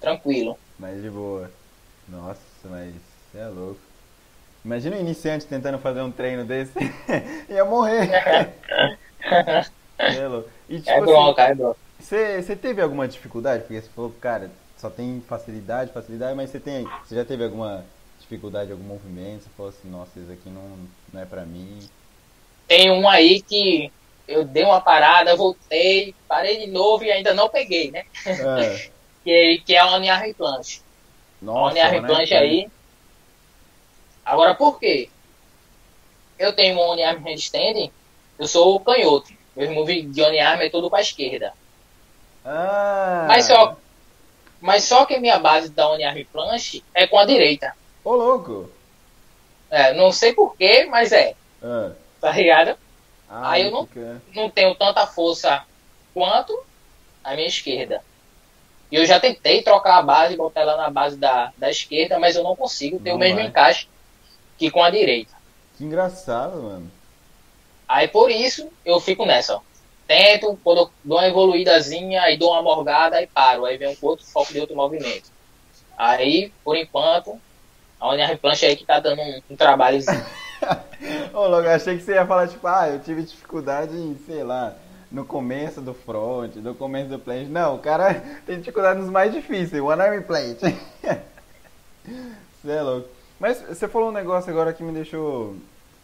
[0.00, 0.58] tranquilo.
[0.78, 1.50] Mas de boa.
[2.08, 2.94] Nossa, mas
[3.30, 3.78] você é louco.
[4.64, 6.72] Imagina um iniciante tentando fazer um treino desse.
[7.50, 8.10] Ia morrer.
[9.98, 10.48] É louco.
[10.68, 11.54] E tipo É assim, bronca, é.
[12.00, 13.62] Você, você teve alguma dificuldade?
[13.62, 14.50] Porque você falou, cara,
[14.82, 16.84] só tem facilidade, facilidade, mas você tem.
[17.04, 17.84] Você já teve alguma
[18.18, 19.44] dificuldade, algum movimento?
[19.44, 20.76] Você falou assim, nossa, isso aqui não,
[21.12, 21.88] não é pra mim.
[22.66, 23.92] Tem um aí que
[24.26, 28.04] eu dei uma parada, voltei, parei de novo e ainda não peguei, né?
[28.26, 28.92] Ah,
[29.22, 30.82] Que, que é a Oniar Replanche.
[31.40, 32.38] A nossa, Oniar né?
[32.38, 32.68] Aí.
[34.24, 35.08] Agora, por quê?
[36.36, 37.92] Eu tenho um Oniar Handstand,
[38.36, 39.32] eu sou canhoto.
[39.54, 41.54] Meu move de Oniar é todo com a esquerda.
[42.44, 43.26] Ah!
[43.28, 43.76] Mas só,
[44.62, 47.74] mas só que minha base da Oniar Replanche é com a direita.
[48.04, 48.70] Ô, louco!
[49.70, 51.34] É, não sei porquê, mas é.
[51.62, 52.76] Ah, Tá ligado?
[53.28, 55.64] ah, Aí eu não- fica- não tenho tanta força
[56.14, 56.56] quanto
[57.24, 58.02] a minha esquerda.
[58.90, 62.36] E eu já tentei trocar a base, botar ela na base da, da esquerda, mas
[62.36, 63.46] eu não consigo ter Não o mesmo vai.
[63.46, 63.88] encaixe
[64.58, 65.32] que com a direita.
[65.76, 66.90] Que engraçado, mano.
[67.88, 69.60] Aí por isso eu fico nessa, ó.
[70.12, 73.64] Tento, quando eu dou uma evoluídazinha, aí dou uma morgada e paro.
[73.64, 75.30] Aí vem um outro foco de outro movimento.
[75.96, 77.40] Aí, por enquanto,
[77.98, 80.22] a União Plancha aí que tá dando um, um trabalhozinho.
[81.32, 84.76] Ô, logo, achei que você ia falar, tipo, ah, eu tive dificuldade em, sei lá,
[85.10, 87.48] no começo do front, no começo do plant.
[87.48, 90.58] Não, o cara tem dificuldade nos mais difíceis, one arm plant.
[92.62, 93.08] Você é louco.
[93.40, 95.56] Mas você falou um negócio agora que me deixou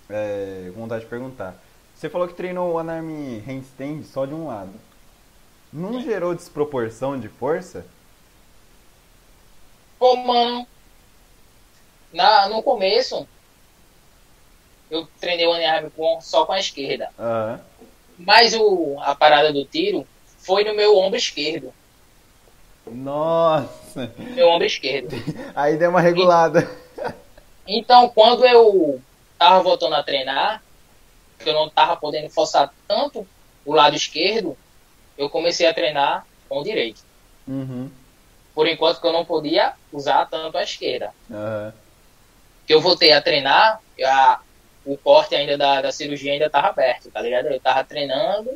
[0.08, 1.54] é, vontade de perguntar.
[1.98, 4.70] Você falou que treinou one arm handstand só de um lado.
[5.72, 7.84] Não gerou desproporção de força?
[9.98, 10.64] Pô, mano,
[12.12, 13.26] na, no começo,
[14.88, 17.10] eu treinei o Uniarm com, só com a esquerda.
[17.18, 17.60] Aham.
[18.16, 20.06] Mas o, a parada do tiro
[20.38, 21.74] foi no meu ombro esquerdo.
[22.86, 24.14] Nossa!
[24.16, 25.16] Meu ombro esquerdo.
[25.52, 26.70] Aí deu uma regulada.
[27.66, 29.02] Então, quando eu
[29.36, 30.62] tava voltando a treinar,
[31.46, 33.26] eu não tava podendo forçar tanto
[33.64, 34.56] o lado esquerdo,
[35.16, 37.02] eu comecei a treinar com o direito.
[37.46, 37.90] Uhum.
[38.54, 41.12] Por enquanto que eu não podia usar tanto a esquerda.
[41.30, 41.72] Aham.
[42.66, 44.40] Que eu voltei a treinar, a,
[44.84, 47.46] o corte ainda da, da cirurgia ainda tava aberto, tá ligado?
[47.46, 48.50] Eu tava treinando,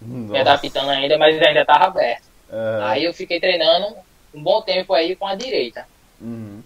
[0.00, 0.40] me Nossa.
[0.40, 2.24] adaptando ainda, mas ainda tava aberto.
[2.50, 2.84] Aham.
[2.86, 3.96] Aí eu fiquei treinando
[4.34, 5.86] um bom tempo aí com a direita.
[6.20, 6.62] Uhum.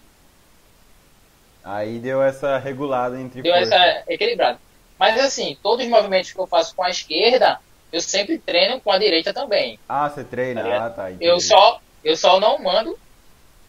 [1.63, 4.59] Aí deu essa regulada entre Deu essa equilibrada.
[5.01, 7.59] Mas assim, todos os movimentos que eu faço com a esquerda,
[7.91, 9.81] eu sempre treino com a direita também.
[9.89, 10.63] Ah, você treina?
[10.63, 11.11] Tá ah, tá.
[11.11, 11.25] entendi.
[11.25, 12.99] Eu só, eu só não mando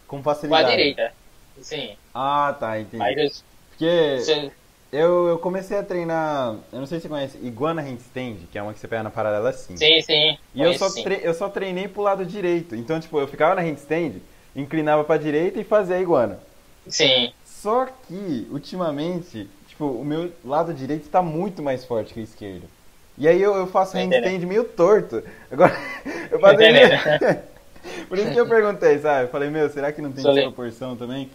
[0.06, 0.68] Com com facilidade.
[0.68, 1.14] a direita.
[1.62, 1.96] Sim.
[2.14, 3.02] Ah, tá, entendi.
[3.02, 3.32] Eu,
[3.70, 4.52] Porque
[4.92, 8.62] eu, eu comecei a treinar, eu não sei se você conhece, Iguana Handstand, que é
[8.62, 9.78] uma que você pega na paralela assim.
[9.78, 10.38] sim, sim.
[10.54, 11.02] E eu só, sim.
[11.22, 12.76] eu só treinei pro lado direito.
[12.76, 14.22] Então, tipo, eu ficava na handstand,
[14.54, 16.40] inclinava pra direita e fazia a iguana.
[16.88, 17.32] Sim.
[17.46, 19.48] Só que, ultimamente,
[19.82, 22.70] tipo, o meu lado direito tá muito mais forte que o esquerdo.
[23.18, 25.24] E aí eu, eu faço handstand meio torto.
[25.50, 25.74] Agora,
[26.30, 27.42] eu entendendo.
[28.08, 29.26] Por isso que eu perguntei, sabe?
[29.26, 31.32] Eu falei, meu, será que não tem desproporção também?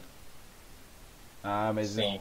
[1.42, 2.20] Ah, mas, Sim.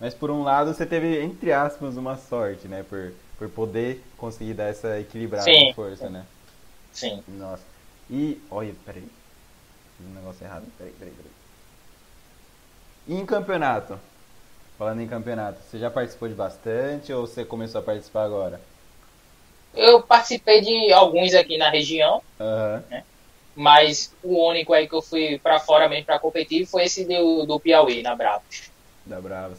[0.00, 2.82] mas por um lado você teve, entre aspas, uma sorte, né?
[2.82, 5.68] Por, por poder conseguir dar essa equilibrada Sim.
[5.68, 6.24] de força, né?
[6.92, 7.22] Sim.
[7.28, 7.62] Nossa.
[8.10, 9.06] E, olha, peraí.
[9.96, 10.64] Fiz um negócio errado.
[10.78, 11.32] Peraí, peraí, peraí.
[13.08, 13.98] E em campeonato?
[14.78, 18.60] Falando em campeonato, você já participou de bastante ou você começou a participar agora?
[19.74, 22.82] Eu participei de alguns aqui na região, Aham.
[23.54, 27.46] mas o único aí que eu fui pra fora mesmo pra competir foi esse do,
[27.46, 28.70] do Piauí, na Bravos.
[29.04, 29.58] Da Bravos.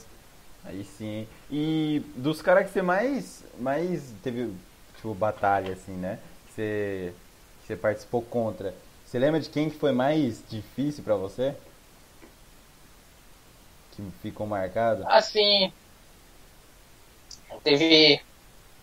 [0.65, 1.27] Aí sim.
[1.49, 4.51] E dos caras que você mais, mais teve,
[4.95, 6.19] tipo, batalha, assim, né?
[6.47, 7.13] Que você,
[7.61, 8.73] que você participou contra.
[9.05, 11.55] Você lembra de quem que foi mais difícil pra você?
[13.97, 15.03] Que ficou marcado?
[15.07, 15.73] Assim,
[17.63, 18.21] Teve.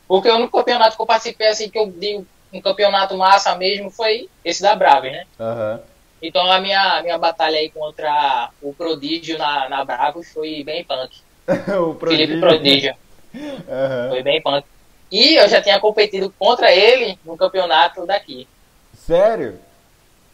[0.07, 3.91] Porque o único campeonato que eu participei, assim, que eu digo um campeonato massa mesmo,
[3.91, 5.25] foi esse da Braves, né?
[5.41, 5.81] Aham.
[6.23, 11.17] Então a minha, minha batalha aí contra o Prodígio na, na Bravos foi bem punk.
[11.81, 12.95] o Felipe Prodígio.
[13.35, 14.09] Aham.
[14.11, 14.67] Foi bem punk.
[15.11, 18.47] E eu já tinha competido contra ele no campeonato daqui.
[18.95, 19.59] Sério?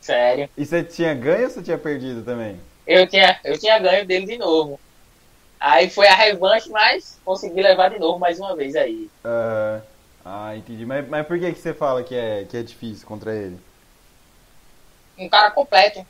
[0.00, 0.48] Sério.
[0.56, 2.60] E você tinha ganho ou você tinha perdido também?
[2.90, 4.80] Eu tinha, eu tinha ganho dele de novo.
[5.60, 9.08] Aí foi a revanche, mas consegui levar de novo mais uma vez aí.
[9.24, 9.82] Aham.
[10.24, 10.84] Ah, entendi.
[10.84, 13.58] Mas, mas por que, que você fala que é, que é difícil contra ele?
[15.16, 16.04] Um cara completo.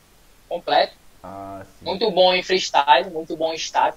[0.48, 0.94] Completo.
[1.22, 1.84] Ah, sim.
[1.84, 3.96] Muito bom em freestyle, muito bom em staff.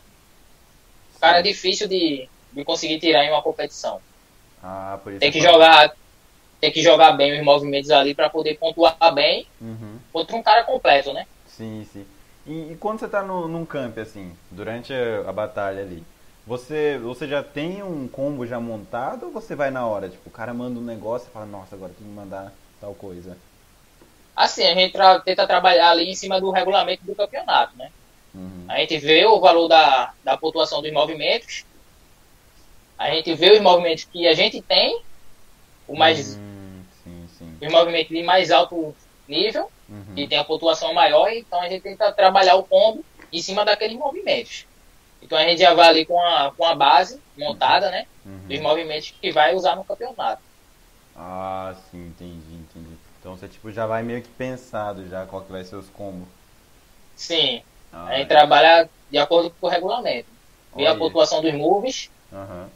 [1.22, 4.02] Cara difícil de, de conseguir tirar em uma competição.
[4.62, 5.54] Ah, por isso Tem que eu falo.
[5.54, 5.94] jogar.
[6.60, 9.98] Tem que jogar bem os movimentos ali para poder pontuar bem Uhum.
[10.12, 11.26] contra um cara completo, né?
[11.48, 12.06] Sim, sim.
[12.46, 16.06] E, e quando você tá no, num camp, assim, durante a, a batalha ali,
[16.46, 20.10] você, você já tem um combo já montado ou você vai na hora?
[20.10, 23.42] Tipo, o cara manda um negócio e fala, nossa, agora tem que mandar tal coisa.
[24.36, 27.90] Assim, a gente tra- tenta trabalhar ali em cima do regulamento do campeonato, né?
[28.34, 28.70] Uhum.
[28.70, 31.66] A gente vê o valor da, da pontuação dos movimentos,
[32.98, 34.94] a gente vê os movimentos que a gente tem,
[35.88, 37.54] o mais, Hum, sim, sim.
[37.62, 38.96] os movimentos de mais alto
[39.28, 40.16] nível, Uhum.
[40.16, 43.98] que tem a pontuação maior, então a gente tenta trabalhar o combo em cima daqueles
[43.98, 44.66] movimentos.
[45.22, 48.06] Então a gente já vai ali com a, com a base montada, né?
[48.48, 48.64] Dos Uhum.
[48.64, 50.42] movimentos que vai usar no campeonato.
[51.16, 52.98] Ah, sim, entendi, entendi.
[53.20, 56.28] Então você tipo já vai meio que pensado já qual que vai ser os combos.
[57.16, 60.28] Sim, Ah, a gente trabalha de acordo com o regulamento.
[60.76, 62.68] Vê a pontuação dos moves, Aham.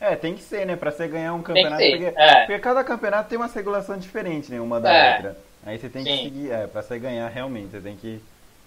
[0.00, 0.76] É, tem que ser, né?
[0.76, 1.82] Pra você ganhar um campeonato.
[1.82, 4.60] Porque, É, porque cada campeonato tem uma regulação diferente, né?
[4.60, 5.16] Uma da É.
[5.16, 5.36] outra.
[5.68, 6.18] Aí você tem que Sim.
[6.20, 8.20] seguir, é, pra você ganhar realmente, você tem que.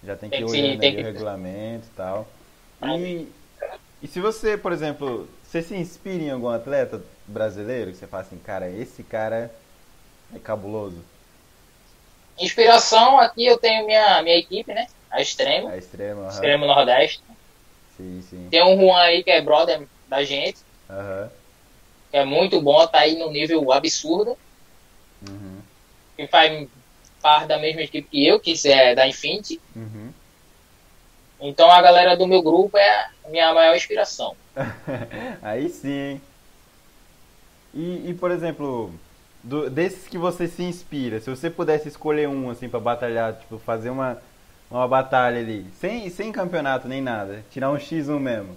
[0.04, 2.26] Já tem que Tem ir que seguir, olhando tem que- o regulamento e tal.
[2.82, 3.28] E,
[4.02, 8.22] e se você, por exemplo, você se inspira em algum atleta brasileiro que você fala
[8.22, 9.50] assim, cara, esse cara
[10.34, 11.04] é cabuloso.
[12.38, 14.84] inspiração aqui eu tenho minha, minha equipe, né?
[15.10, 16.32] A Extremo, É extremo, aham.
[16.32, 17.22] Extremo Nordeste.
[17.96, 18.50] Sim, sim.
[18.50, 21.30] Tem um Juan aí que é brother da gente, Aham.
[22.10, 24.38] que é muito bom, tá aí no nível absurdo,
[25.28, 25.62] Uhum.
[26.16, 26.50] que faz
[27.22, 29.60] parte da mesma equipe que eu, que é da Infinity.
[29.74, 30.10] Uhum.
[31.40, 34.36] Então a galera do meu grupo é a minha maior inspiração.
[35.42, 36.20] Aí sim, hein?
[37.74, 38.92] E, e por exemplo,
[39.42, 43.58] do- desses que você se inspira, se você pudesse escolher um assim pra batalhar, tipo,
[43.58, 44.18] fazer uma,
[44.70, 48.56] uma batalha ali, sem, sem campeonato nem nada, tirar um X1 mesmo.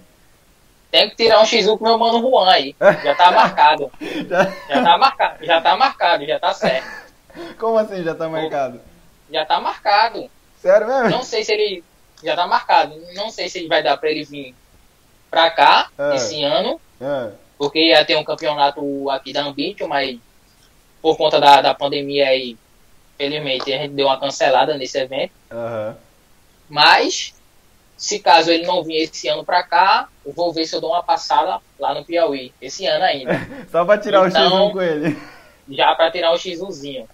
[0.90, 2.76] Tem que tirar um X1 com meu mano Juan aí.
[3.02, 3.90] Já tá marcado.
[4.68, 7.05] Já tá marcado, já tá marcado, já tá certo.
[7.58, 8.80] Como assim já tá marcado?
[9.30, 10.30] Já tá marcado.
[10.60, 11.10] Sério mesmo?
[11.10, 11.84] Não sei se ele.
[12.22, 12.94] Já tá marcado.
[13.14, 14.54] Não sei se ele vai dar pra ele vir
[15.30, 16.14] pra cá Ah.
[16.14, 16.80] esse ano.
[17.00, 20.18] Ah, Porque ia ter um campeonato aqui da Ambition, mas
[21.02, 22.56] por conta da, da pandemia aí,
[23.18, 25.32] felizmente, a gente deu uma cancelada nesse evento.
[25.50, 25.96] Aham.
[26.68, 27.34] Mas,
[27.96, 30.90] se caso ele não vir esse ano pra cá, eu vou ver se eu dou
[30.92, 33.32] uma passada lá no Piauí, esse ano ainda.
[33.70, 35.18] Só pra tirar Então- o X1 com ele.
[35.70, 37.06] já pra tirar o X1zinho.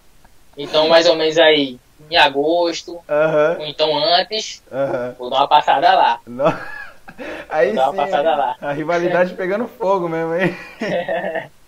[0.56, 3.56] Então, mais ou menos aí, em agosto, Aham.
[3.56, 5.14] ou então antes, Aham.
[5.18, 6.20] vou dar uma passada lá.
[6.26, 6.44] No-
[7.48, 8.56] Aí Vou dar uma sim, passada lá.
[8.60, 10.54] a rivalidade pegando fogo mesmo, hein?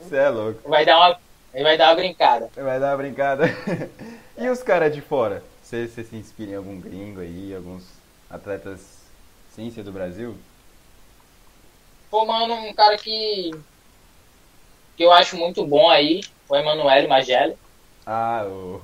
[0.00, 0.62] Você é louco.
[0.64, 1.20] Vai dar uma,
[1.52, 2.50] ele vai dar uma brincada.
[2.56, 3.44] Vai dar uma brincada.
[4.36, 5.42] E os caras de fora?
[5.62, 7.82] Você, você se inspira em algum gringo aí, alguns
[8.30, 8.80] atletas
[9.54, 10.34] ser do Brasil?
[12.08, 13.50] Pô, mano, um cara que,
[14.96, 17.56] que eu acho muito bom aí, o Emanuele Mageli.
[18.12, 18.74] Ah, o,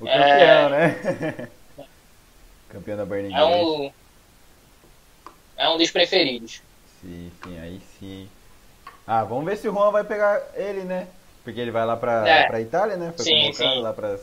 [0.00, 0.68] o campeão, É.
[0.70, 1.48] né?
[2.70, 3.90] campeão da Burning É um,
[5.56, 6.62] é um dos preferidos.
[7.00, 8.28] Sim, sim, aí sim.
[9.04, 11.08] Ah, vamos ver se o Juan vai pegar ele, né?
[11.42, 12.46] Porque ele vai lá pra, É.
[12.46, 13.12] pra Itália, né?
[13.16, 13.82] Foi Sim, convocado sim.
[13.82, 14.20] lá pras,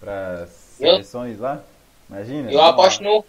[0.00, 1.62] pras Eu- seleções lá.
[2.08, 2.50] Imagina.
[2.50, 3.22] Eu aposto no,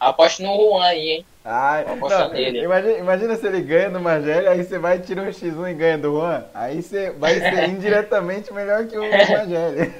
[0.00, 1.26] aposto no Juan aí, hein?
[1.44, 2.62] Apostar não, nele.
[2.62, 5.98] Imagina, imagina se ele ganha do Magélio, aí você vai tirar um X1 e ganha
[5.98, 6.44] do Juan.
[6.54, 9.94] Aí você vai ser indiretamente melhor que o Magélio.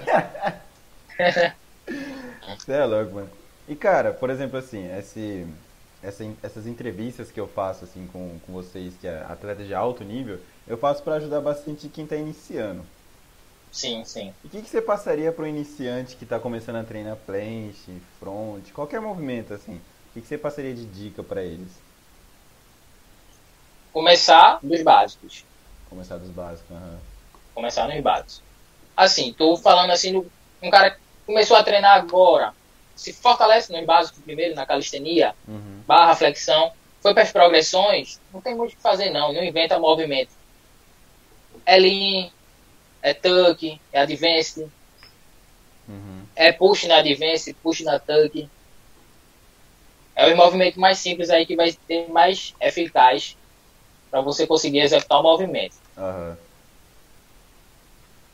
[2.58, 3.30] Você é louco, mano.
[3.68, 5.46] E cara, por exemplo assim, esse,
[6.02, 10.02] essa, essas entrevistas que eu faço assim com, com vocês, que é atleta de alto
[10.02, 12.82] nível, eu faço pra ajudar bastante quem tá iniciando.
[13.70, 14.34] Sim, sim.
[14.42, 18.00] E o que, que você passaria para um iniciante que está começando a treinar planche,
[18.18, 19.80] front, qualquer movimento assim?
[20.10, 21.70] O que, você passaria de dica para eles?
[23.92, 25.44] Começar dos básicos.
[25.88, 26.70] Começar dos básicos.
[26.70, 26.98] aham.
[27.54, 28.42] Começar nos básicos.
[28.96, 30.26] Assim, tô falando assim, do,
[30.62, 32.52] um cara que começou a treinar agora,
[32.96, 35.82] se fortalece nos básicos primeiro, na calistenia, Uhum.
[35.86, 39.78] barra flexão, foi para as progressões, não tem muito o que fazer não, não inventa
[39.78, 40.32] movimento.
[41.64, 42.30] É lean,
[43.02, 44.68] é tuck, é advanced,
[45.88, 46.26] Uhum.
[46.34, 48.50] é push na advanced, push na tuck.
[50.16, 53.36] É o movimento mais simples aí que vai ter mais eficaz
[54.10, 55.76] para você conseguir executar o movimento.
[55.96, 56.36] Aham.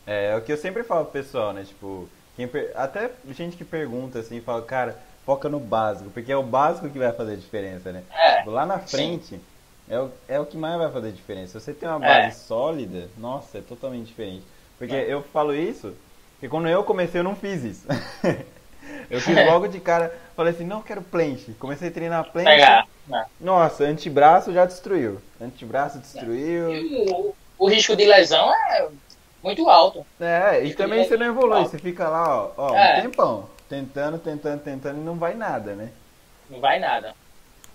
[0.07, 1.65] É, é o que eu sempre falo pro pessoal, né?
[1.65, 6.43] Tipo, per- até gente que pergunta assim, fala, cara, foca no básico, porque é o
[6.43, 8.05] básico que vai fazer a diferença, né?
[8.11, 9.41] É, Tipo, Lá na frente
[9.89, 11.59] é o, é o que mais vai fazer diferença.
[11.59, 12.05] Se você tem uma É.
[12.05, 14.45] base sólida, nossa, é totalmente diferente.
[14.79, 15.13] Porque É.
[15.13, 15.95] eu falo isso,
[16.35, 17.87] porque quando eu comecei eu não fiz isso.
[19.11, 21.53] eu fiz logo de cara, falei assim, não quero planche.
[21.59, 22.49] Comecei a treinar planche.
[22.49, 22.87] pegar.
[23.07, 23.27] né?
[23.41, 25.21] Nossa, antebraço já destruiu.
[25.41, 26.71] Antebraço destruiu.
[27.09, 28.89] O, o risco de lesão é
[29.43, 30.05] muito alto.
[30.21, 31.71] É, e também é você não evolui, alto.
[31.71, 32.99] você fica lá, ó, ó É.
[32.99, 35.91] um tempão, tentando, tentando, tentando e não vai nada, né?
[36.51, 37.15] Não vai nada.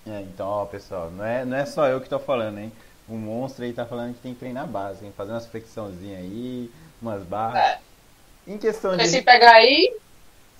[0.08, 2.72] É, então, ó, pessoal, não é, não é só eu que tô falando, hein?
[3.08, 5.14] O monstro aí tá falando que tem que treinar básico, hein?
[5.16, 6.72] Fazer umas flexãozinhas aí,
[7.02, 7.62] umas barras.
[7.62, 7.80] É.
[8.48, 9.22] Em questão Porque se de.
[9.26, 9.94] pegar aí,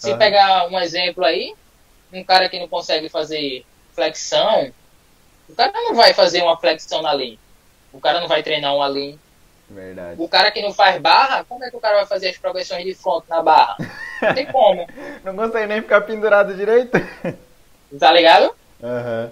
[0.02, 0.18] se Aham.
[0.18, 1.54] pegar um exemplo aí,
[2.12, 4.72] um cara que não consegue fazer flexão,
[5.48, 7.38] o cara não vai fazer uma flexão na linha.
[7.94, 9.18] O cara não vai treinar uma linha.
[9.70, 10.20] Verdade.
[10.20, 12.84] O cara que não faz barra, como é que o cara vai fazer as progressões
[12.84, 13.78] de front na barra?
[14.22, 14.88] Não tem como.
[15.24, 16.98] Não consegue nem ficar pendurado direito?
[18.00, 18.56] Tá ligado?
[18.82, 19.30] Aham.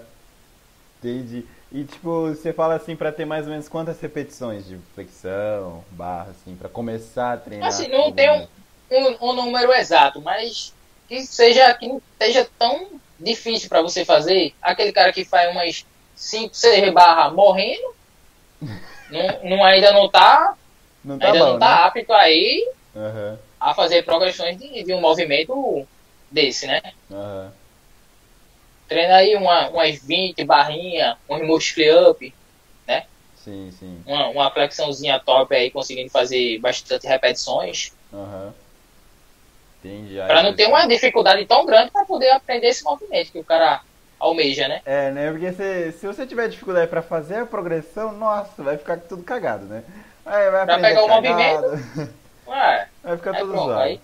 [0.98, 1.46] Entendi.
[1.72, 6.32] E tipo, você fala assim pra ter mais ou menos quantas repetições de flexão, barra,
[6.32, 7.68] assim, pra começar a treinar?
[7.68, 8.46] Assim, não tem um,
[8.90, 10.76] um, um número exato, mas
[11.08, 14.56] que seja que não seja tão difícil para você fazer.
[14.62, 17.96] Aquele cara que faz umas 5, 6 barras morrendo,
[19.08, 20.56] não, não- ainda não tá,
[21.04, 21.58] Não tá ainda bom, não né?
[21.58, 25.88] tá apto aí Aham, a fazer progressões de, de um movimento
[26.30, 26.80] desse, né?
[27.10, 27.52] aham.
[28.88, 32.36] Treina aí uma, umas 20 barrinhas, um muscle up,
[33.34, 34.04] Sim, sim.
[34.04, 38.54] uma, uma flexãozinha top aí, conseguindo fazer bastante repetições, Aham.
[39.82, 40.16] Entendi.
[40.16, 43.80] Para não ter uma dificuldade tão grande para poder aprender esse movimento que o cara
[44.18, 44.82] almeja, né?
[44.84, 45.30] É, né?
[45.30, 49.64] Porque se, se você tiver dificuldade pra fazer a progressão, nossa, vai ficar tudo cagado,
[49.64, 49.82] né?
[50.26, 52.10] Aí vai Pra pegar o cagado,
[52.46, 53.80] Ué, vai ficar aí tudo pronto, zoado.
[53.80, 54.00] aí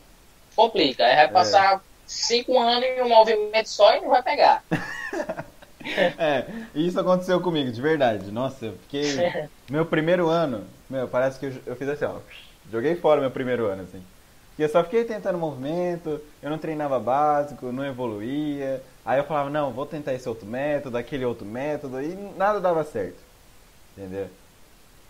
[0.55, 1.05] complica.
[1.05, 4.63] Aí vai passar cinco anos em um movimento só e não vai pegar.
[6.19, 8.33] É, isso aconteceu comigo, de verdade.
[8.33, 9.49] Nossa, eu fiquei.
[9.71, 12.17] Meu primeiro ano, meu, parece que eu, eu fiz assim, ó.
[12.73, 14.03] Joguei fora meu primeiro ano, assim.
[14.59, 18.83] E eu só fiquei tentando movimento, eu não treinava básico, não evoluía.
[19.05, 22.83] Aí eu falava, não, vou tentar esse outro método, aquele outro método, e nada dava
[22.85, 23.19] certo.
[23.97, 24.29] Entendeu?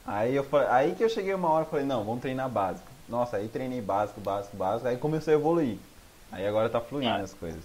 [0.04, 2.87] Aí, eu, fa- aí que eu cheguei uma hora e falei, não, vamos treinar básico.
[3.09, 5.78] Nossa, aí treinei básico, básico, básico, aí comecei a evoluir.
[6.32, 7.16] Aí agora tá fluindo Ah.
[7.18, 7.62] as coisas.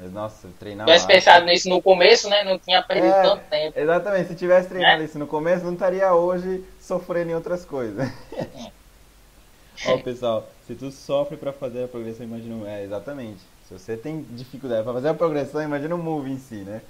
[0.00, 1.24] Mas nossa, treinar tivesse básico.
[1.26, 2.42] pensado nisso no começo, né?
[2.44, 3.78] Não tinha perdido É, tanto tempo.
[3.78, 5.04] Exatamente, se tivesse treinado Né?
[5.04, 8.08] isso no começo, não estaria hoje sofrendo em outras coisas.
[9.86, 12.56] Ó, pessoal, se tu sofre pra fazer a progressão, imagina.
[12.56, 13.40] o- É, exatamente.
[13.68, 16.82] Se você tem dificuldade pra fazer a progressão, imagina o move em si, né?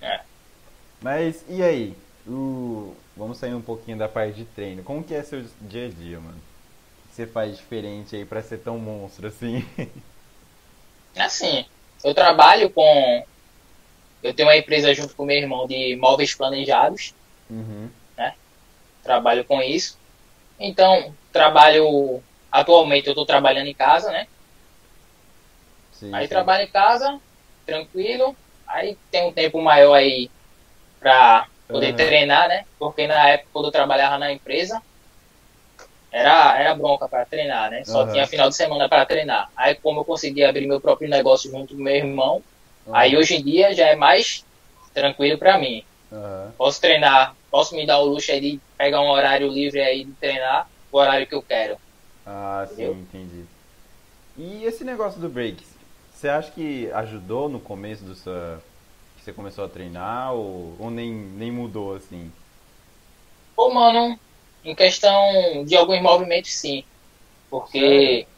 [0.00, 0.20] É.
[1.00, 1.96] Mas e aí?
[2.26, 2.94] O...
[3.16, 4.82] Vamos sair um pouquinho da parte de treino.
[4.82, 6.36] Como que é seu dia a dia, mano?
[6.36, 9.64] O que você faz diferente aí pra ser tão monstro assim?
[11.16, 11.64] Assim,
[12.04, 13.26] eu trabalho com.
[14.22, 17.14] Eu tenho uma empresa junto com meu irmão de móveis planejados.
[17.50, 17.88] Uhum.
[19.02, 19.98] Trabalho com isso.
[20.58, 22.22] Então, trabalho.
[22.60, 24.26] Atualmente eu estou trabalhando em casa, né?
[25.90, 26.28] Sim, Aí sim.
[26.28, 27.20] trabalho em casa,
[27.64, 28.36] tranquilo.
[28.68, 30.30] Aí tem um tempo maior aí
[31.00, 31.96] pra poder Aham.
[31.96, 32.64] treinar, né?
[32.78, 34.80] Porque na época quando eu trabalhava na empresa,
[36.10, 37.84] era, era bronca para treinar, né?
[37.84, 38.12] Só Aham.
[38.12, 39.48] tinha final de semana para treinar.
[39.56, 42.44] Aí como eu consegui abrir meu próprio negócio junto com meu irmão,
[42.92, 44.44] aí hoje em dia já é mais
[44.94, 45.82] tranquilo para mim.
[46.58, 50.16] Posso treinar, posso me dar o luxo aí de pegar um horário livre aí de
[50.16, 51.78] treinar o horário que eu quero.
[52.26, 52.98] Ah, sim, Entendeu?
[53.00, 53.44] entendi.
[54.36, 55.64] E esse negócio do break,
[56.10, 58.62] você acha que ajudou no começo do sua...
[59.16, 62.30] que você começou a treinar ou, ou nem, nem mudou assim?
[63.54, 64.18] Pô, mano,
[64.62, 66.84] em questão de alguns movimentos, sim.
[67.50, 68.28] Porque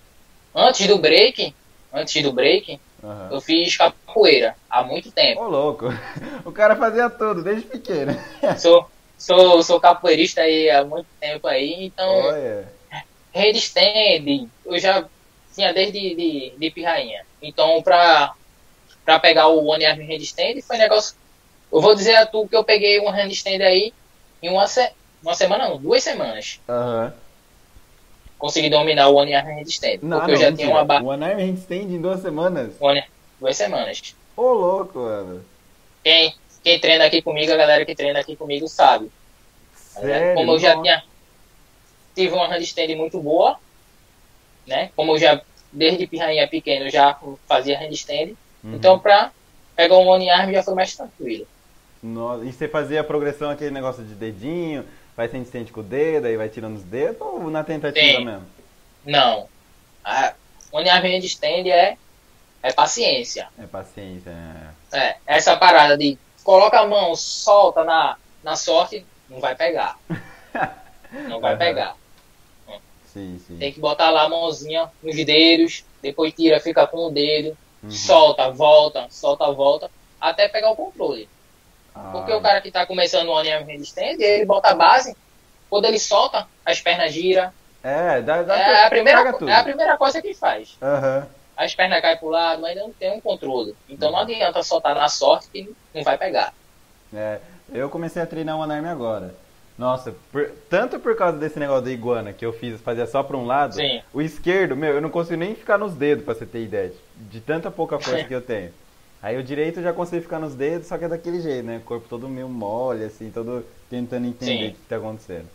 [0.55, 1.57] antes do break,
[1.93, 3.31] antes do break, Aham.
[3.31, 5.43] eu fiz capoeira há muito tempo.
[5.43, 5.87] Ô, louco,
[6.45, 8.13] o cara fazia tudo desde pequeno.
[8.55, 12.35] Sou, sou, sou capoeirista aí há muito tempo aí, então
[13.39, 15.05] Olha, handstand eu já
[15.55, 17.25] tinha desde de, de pirrainha.
[17.43, 18.35] Então pra,
[19.05, 21.17] pra pegar o one arm handstand foi negócio.
[21.73, 23.93] Eu vou dizer a tu que eu peguei um handstand aí
[24.43, 24.91] em uma, se,
[25.23, 26.61] uma semana, não, duas semanas.
[26.69, 27.13] aham.
[28.39, 29.99] Consegui dominar o one arm handstand.
[30.01, 30.57] Não, porque não, eu já mentira.
[30.57, 31.03] tinha uma barra.
[31.03, 32.73] O One Arm Handstand em duas semanas?
[32.81, 33.03] One,
[33.41, 34.15] duas semanas.
[34.37, 35.45] Ô, louco, mano.
[36.05, 36.33] Quem,
[36.63, 39.11] quem treina aqui comigo, a galera que treina aqui comigo sabe.
[39.75, 40.35] Sério?
[40.37, 41.03] Como eu já tinha
[42.19, 43.59] tive uma handstand muito boa,
[44.67, 44.91] né?
[44.95, 45.43] Como eu já
[45.73, 48.79] desde pirrainha pequeno já fazia handstand, Uhum.
[48.81, 49.33] então pra
[49.77, 51.47] pegar um one arm já foi mais tranquilo.
[52.03, 54.85] Nossa, E você fazia a progressão, aquele negócio de dedinho,
[55.17, 58.47] vai sem com o dedo, aí vai tirando os dedos, ou na tentativa mesmo?
[59.03, 59.51] Não.
[60.05, 60.37] A
[60.73, 61.99] one arm handstand é
[62.63, 63.51] é paciência.
[63.59, 64.75] É paciência, né?
[64.93, 69.99] É, essa parada de coloca a mão, solta na, na sorte, não vai pegar.
[71.27, 71.59] Não vai Aham.
[71.59, 71.98] pegar.
[73.13, 73.59] Sim, sim.
[73.59, 77.91] Tem que botar lá a mãozinha nos dedos, depois tira, fica com o dedo, Uhum.
[77.91, 79.91] solta, volta, solta, volta,
[80.21, 81.29] até pegar o controle.
[82.13, 85.15] Porque Ah, o cara que tá começando o arm handstand, ele bota a base,
[85.69, 87.53] quando ele solta, as pernas giram.
[87.83, 90.77] É, dá, dá É a, primeira, é a primeira coisa que faz.
[90.83, 91.29] Aham.
[91.57, 93.75] As pernas caem pro lado, mas não tem um controle.
[93.89, 96.53] Então não adianta soltar na sorte que não vai pegar.
[97.13, 97.41] É,
[97.73, 99.35] eu comecei a treinar o One Arm agora.
[99.79, 103.37] Nossa, por- tanto por causa desse negócio da iguana que eu fiz, fazia só pra
[103.37, 104.03] um lado, Sim.
[104.13, 106.97] o esquerdo, meu, eu não consigo nem ficar nos dedos, pra você ter ideia, de,
[107.31, 108.73] de tanta pouca força que eu tenho.
[109.23, 111.79] Aí o direito eu já consigo ficar nos dedos, só que é daquele jeito, né?
[111.79, 114.69] O corpo todo meio mole, assim, todo tentando entender Sim.
[114.69, 115.49] o que tá acontecendo.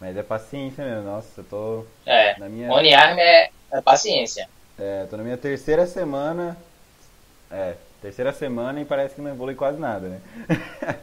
[0.00, 2.38] Mas é paciência mesmo, nossa, eu tô É.
[2.38, 4.48] na minha, One arm é, é paciência.
[4.78, 6.56] é, tô na minha terceira semana,
[7.50, 10.20] é, terceira semana e parece que não evolui quase nada, né?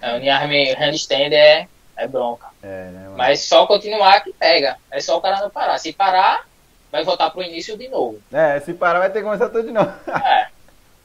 [0.00, 2.46] A one arm handstand é, é bronca.
[2.62, 3.14] É, né?
[3.16, 4.76] Mas só continuar que pega.
[4.90, 5.78] É só o cara não parar.
[5.78, 6.46] Se parar,
[6.92, 8.20] vai voltar pro início de novo.
[8.32, 9.92] É, se parar vai ter que começar tudo de novo.
[10.10, 10.48] É.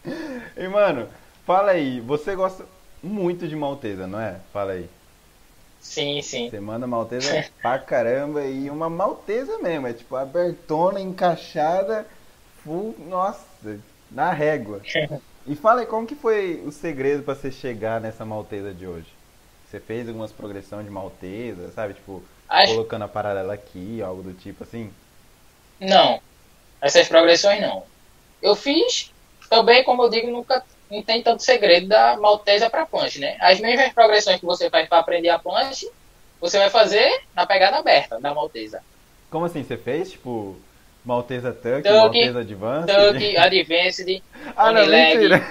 [0.58, 1.08] E mano,
[1.46, 2.66] fala aí, você gosta
[3.04, 4.38] muito de Maltesa, não é?
[4.52, 4.90] Fala aí.
[5.80, 6.50] Sim, sim.
[6.50, 12.06] Você manda Maltesa pra caramba e uma Maltesa mesmo, é tipo abertona, encaixada,
[12.64, 13.46] full, nossa,
[14.10, 14.82] na régua.
[15.46, 19.08] E fala aí, como que foi o segredo pra você chegar nessa Maltesa de hoje?
[19.66, 21.94] Você fez algumas progressões de Maltesa, sabe?
[21.96, 24.94] Tipo, Acho, colocando a paralela aqui, algo do tipo assim?
[25.80, 26.22] não.
[26.82, 27.86] Essas progressões não.
[28.42, 29.14] Eu fiz
[29.50, 33.38] também, como eu digo, nunca não tem tanto segredo da maltesa para punch, né?
[33.40, 35.88] As mesmas progressões que você faz para aprender a punch,
[36.40, 38.84] você vai fazer na pegada aberta da maltesa.
[39.30, 40.58] Como assim, você fez, tipo,
[41.04, 42.88] Maltesa Tuck, Maltesa Advanced?
[42.96, 44.24] Tuck, Advanced,
[44.56, 45.46] Ah, não, é,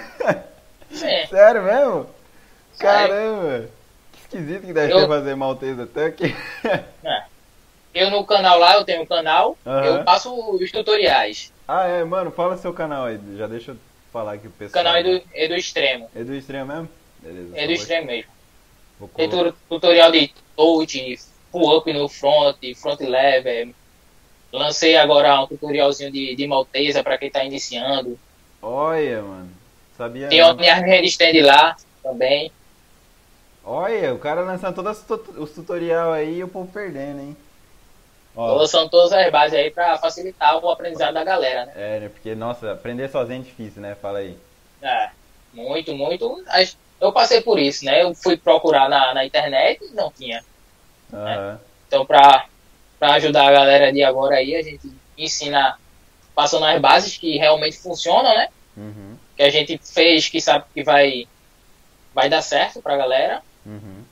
[1.29, 2.07] Sério mesmo?
[2.79, 3.69] Caramba!
[4.13, 6.21] Que esquisito que deve Eu- ser fazer Maltesa Tuck.
[7.95, 11.53] eu no canal lá, eu tenho um canal, eu passo os tutoriais.
[11.67, 13.19] ah, é, mano, fala seu canal aí.
[13.37, 13.77] Já deixa eu
[14.13, 14.85] falar aqui o O pessoal.
[14.85, 16.09] canal é do, é do extremo.
[16.15, 16.89] É do extremo mesmo?
[17.21, 17.53] Beleza.
[17.59, 18.31] É do extremo mesmo.
[19.17, 19.29] Tem
[19.69, 21.19] tutorial de touch,
[21.51, 23.75] pull up no front, front lever.
[24.53, 28.19] Lancei agora um tutorialzinho de, de maltesa para quem está iniciando.
[28.63, 29.51] Olha, mano.
[29.97, 32.53] Sabia Tem o minha handstand lá também.
[33.65, 37.37] Olha, o cara lançando todos os tut- os tutorial aí e o povo perdendo, hein?
[38.35, 41.73] Ó, lançando todas as bases aí para facilitar o aprendizado da galera, né?
[41.77, 42.09] é, né?
[42.09, 43.95] Porque, nossa, aprender sozinho é difícil, né?
[43.95, 44.37] Fala aí.
[44.83, 45.11] É,
[45.53, 46.43] muito, muito.
[47.01, 48.03] Eu passei por isso, né?
[48.03, 50.43] Eu fui procurar na, na internet e não tinha.
[51.13, 51.59] Aham.
[51.87, 52.47] Então, para
[53.01, 55.79] ajudar a galera de agora aí, a gente ensina
[56.35, 58.49] passando as bases que realmente funcionam, né?
[58.77, 59.17] Uhum.
[59.37, 61.27] Que a gente fez, que sabe que vai,
[62.15, 63.43] vai dar certo pra galera.
[63.65, 64.03] Uhum.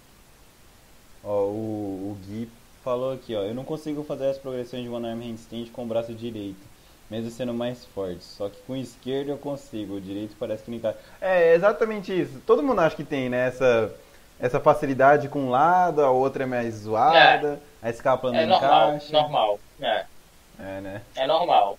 [1.24, 2.50] Ó, o, o Gui
[2.82, 3.42] falou aqui, ó.
[3.42, 6.60] Eu não consigo fazer as progressões de One Arm Handstand com o braço direito,
[7.10, 8.24] mesmo sendo mais forte.
[8.24, 10.98] Só que com o esquerdo eu consigo, o direito parece que não encaixa.
[11.20, 12.40] É, exatamente isso.
[12.46, 13.48] Todo mundo acha que tem, né?
[13.48, 13.94] Essa,
[14.40, 18.96] essa facilidade com um lado, a outra é mais zoada, a escápula não É normal,
[18.96, 19.12] encaixa.
[19.12, 19.60] normal.
[19.80, 20.06] É,
[20.58, 21.02] É, né?
[21.14, 21.78] é normal.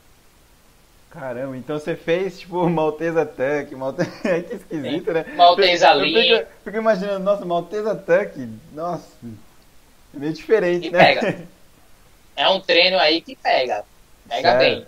[1.09, 4.11] Caramba, então você fez tipo Maltesa Tuck, Maltesa...
[4.47, 5.25] que esquisito, né?
[5.35, 6.45] Maltesa Eu Lean.
[6.45, 8.37] fico, fico imaginando, nossa, Maltesa Tuck,
[8.71, 9.07] nossa,
[10.13, 10.99] é meio diferente, E né?
[10.99, 11.47] pega.
[12.35, 13.85] É um treino aí que pega.
[14.27, 14.57] Pega Sério?
[14.57, 14.87] bem.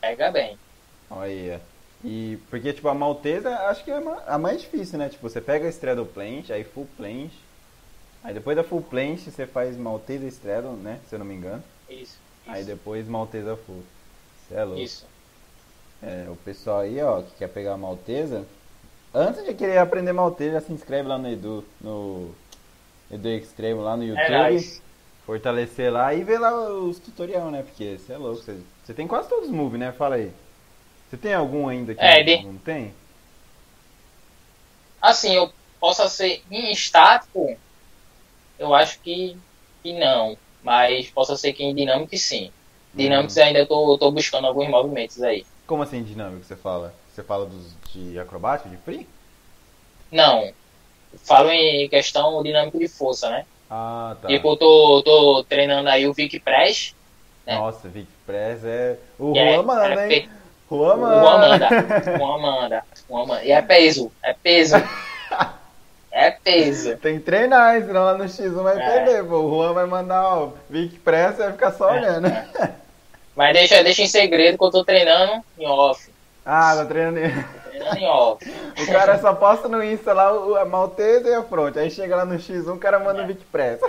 [0.00, 0.60] Pega bem.
[1.08, 1.66] Olha,
[2.04, 5.08] e porque tipo a Maltesa acho que é a mais difícil, né?
[5.08, 7.45] Tipo, você pega a Straddle Planche, aí Full Planche,
[8.26, 11.00] aí depois da Full Planche você faz Maltesa Straddle, né?
[11.08, 12.18] Se eu não me engano, Isso.
[12.46, 12.70] aí Isso.
[12.70, 13.82] depois Maltesa Full.
[14.48, 14.80] Você é louco.
[14.82, 15.06] isso.
[16.02, 18.46] É, o pessoal aí, ó, que quer pegar a Maltesa,
[19.14, 22.30] antes de querer aprender Maltesa, já se inscreve lá no Edu, no
[23.10, 24.60] Edu Extremo, lá no YouTube, É
[25.26, 27.62] fortalecer lá e ver lá os tutorial, né?
[27.62, 29.92] Porque você é louco, você, tem quase todos os moves, né?
[29.92, 30.32] Fala aí.
[31.10, 32.94] Você tem algum ainda que É, não, de- não tem?
[35.00, 37.56] Assim, eu possa ser em estático,
[38.58, 39.36] eu acho que,
[39.82, 40.36] que não.
[40.62, 42.50] Mas possa ser que em dinâmico sim.
[42.94, 45.44] Dinâmicos ainda eu tô, tô buscando alguns movimentos aí.
[45.66, 46.94] Como assim dinâmico você fala?
[47.14, 49.06] Você fala dos de acrobático, de free?
[50.10, 50.52] Não.
[51.24, 53.44] Falo em questão dinâmica de força, né?
[53.70, 54.28] Ah, tá.
[54.28, 56.94] Tipo, eu tô, tô treinando aí o Vic Press.
[57.46, 57.56] né?
[57.58, 58.98] Nossa, Vic Press é.
[59.18, 60.28] O que é- Juan manda, é hein?
[60.70, 61.20] Juan O manda.
[61.20, 61.68] Juan manda.
[62.18, 63.44] Juan Juan manda.
[63.44, 64.12] E é peso.
[64.22, 64.76] É peso.
[66.18, 66.96] É peso.
[66.96, 67.78] Tem que treinar?
[67.82, 68.90] Senão lá no X1 vai É.
[69.04, 69.36] perder, pô.
[69.40, 72.26] O Juan vai mandar, ó, Vic Press e vai ficar só olhando.
[73.36, 76.10] Mas deixa, deixa em segredo que eu tô treinando em off.
[76.44, 77.18] Ah, tá treinando.
[77.68, 78.50] Treinando em off.
[78.82, 81.78] O cara só posta no Insta lá o- a Maltesa e a fronte.
[81.78, 83.80] Aí chega lá no X1, o cara manda o Vic Press.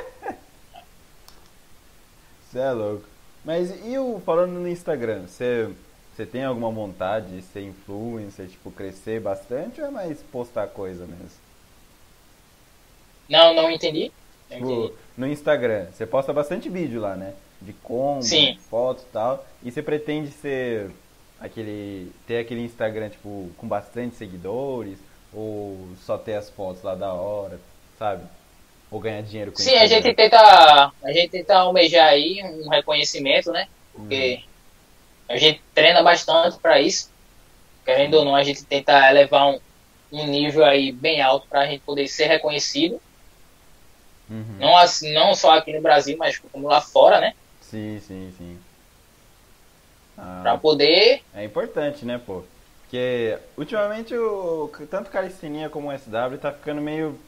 [2.51, 3.03] Você é louco.
[3.45, 5.69] Mas e o falando no Instagram, você
[6.15, 11.05] você tem alguma vontade de ser influencer, tipo, crescer bastante ou é mais postar coisa
[11.05, 11.29] mesmo?
[13.29, 14.11] Não, não entendi.
[14.49, 14.93] Não Tipo, entendi.
[15.17, 17.33] no Instagram, você posta bastante vídeo lá, né?
[17.61, 19.45] De combo, fotos e tal.
[19.63, 20.91] E você pretende ser
[21.39, 22.11] aquele.
[22.27, 24.99] ter aquele Instagram, tipo, com bastante seguidores?
[25.33, 27.59] Ou só ter as fotos lá da hora,
[27.99, 28.23] sabe?
[28.89, 30.37] Ou ganhar dinheiro com Sim, a gente tenta.
[31.03, 33.67] A gente tenta almejar aí um reconhecimento, né?
[33.93, 34.43] Porque
[35.27, 37.11] a gente treina bastante para isso.
[37.83, 39.59] Querendo ou não, a gente tenta elevar um,
[40.11, 43.01] um nível aí bem alto para a gente poder ser reconhecido.
[44.29, 44.59] Uhum.
[44.59, 47.33] Não, assim, não só aqui no Brasil, mas como lá fora, né?
[47.59, 48.59] Sim, sim, sim.
[50.17, 51.21] Ah, Para poder.
[51.33, 52.43] É importante, né, pô?
[52.81, 57.19] Porque ultimamente o tanto calistenia como o SW tá ficando meio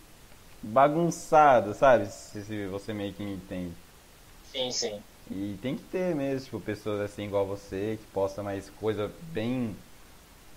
[0.63, 2.07] bagunçado, sabe?
[2.07, 3.75] Se, se você meio que me entende.
[4.41, 5.05] Sim, sim.
[5.29, 9.77] E tem que ter mesmo, tipo, pessoas assim igual você, que posta mais coisa bem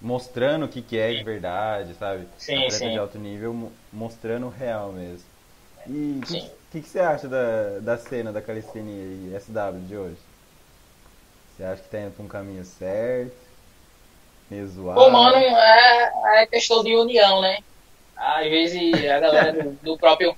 [0.01, 2.29] mostrando o que, que é de verdade, sabe?
[2.37, 2.91] Sim, Atleta sim.
[2.91, 5.32] de alto nível mo- mostrando o real mesmo.
[5.87, 9.97] E o que, que, que você acha da, da cena da calistenia e SW de
[9.97, 10.21] hoje?
[11.47, 13.49] Você acha que tá indo pra um caminho certo?
[14.49, 14.93] Meio zoado?
[14.93, 17.59] Pô, mano, é, é questão de união, né?
[18.17, 20.37] Às vezes a galera do, do próprio,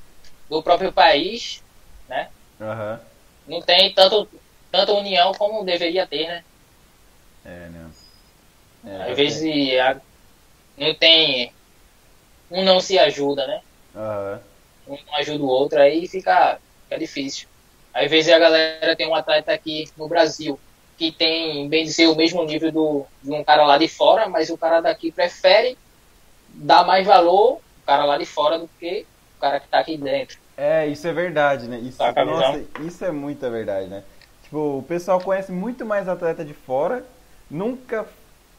[0.49, 1.65] do próprio país,
[2.09, 2.33] né?
[2.61, 3.01] Aham.
[3.47, 4.29] Não tem tanto,
[4.71, 6.45] tanta união como deveria ter, né?
[7.45, 7.91] É, né?
[8.85, 10.01] É, Às vezes a-
[10.77, 11.55] não tem.
[12.51, 13.61] Um não se ajuda, né?
[13.95, 14.41] Aham.
[14.87, 17.49] Um não ajuda o outro, aí fica, fica difícil.
[17.93, 20.59] Às vezes a galera tem um atleta aqui no Brasil
[20.97, 24.51] que tem, bem dizer, o mesmo nível do, de um cara lá de fora, mas
[24.51, 25.77] o cara daqui prefere
[26.49, 29.07] dar mais valor o cara lá de fora do que
[29.37, 30.39] o cara que tá aqui dentro.
[30.57, 31.79] É, isso é verdade, né?
[31.79, 34.05] Isso, Tá nossa, isso é muita verdade, né?
[34.45, 37.05] Tipo, o pessoal conhece muito mais atleta de fora,
[37.51, 38.07] nunca,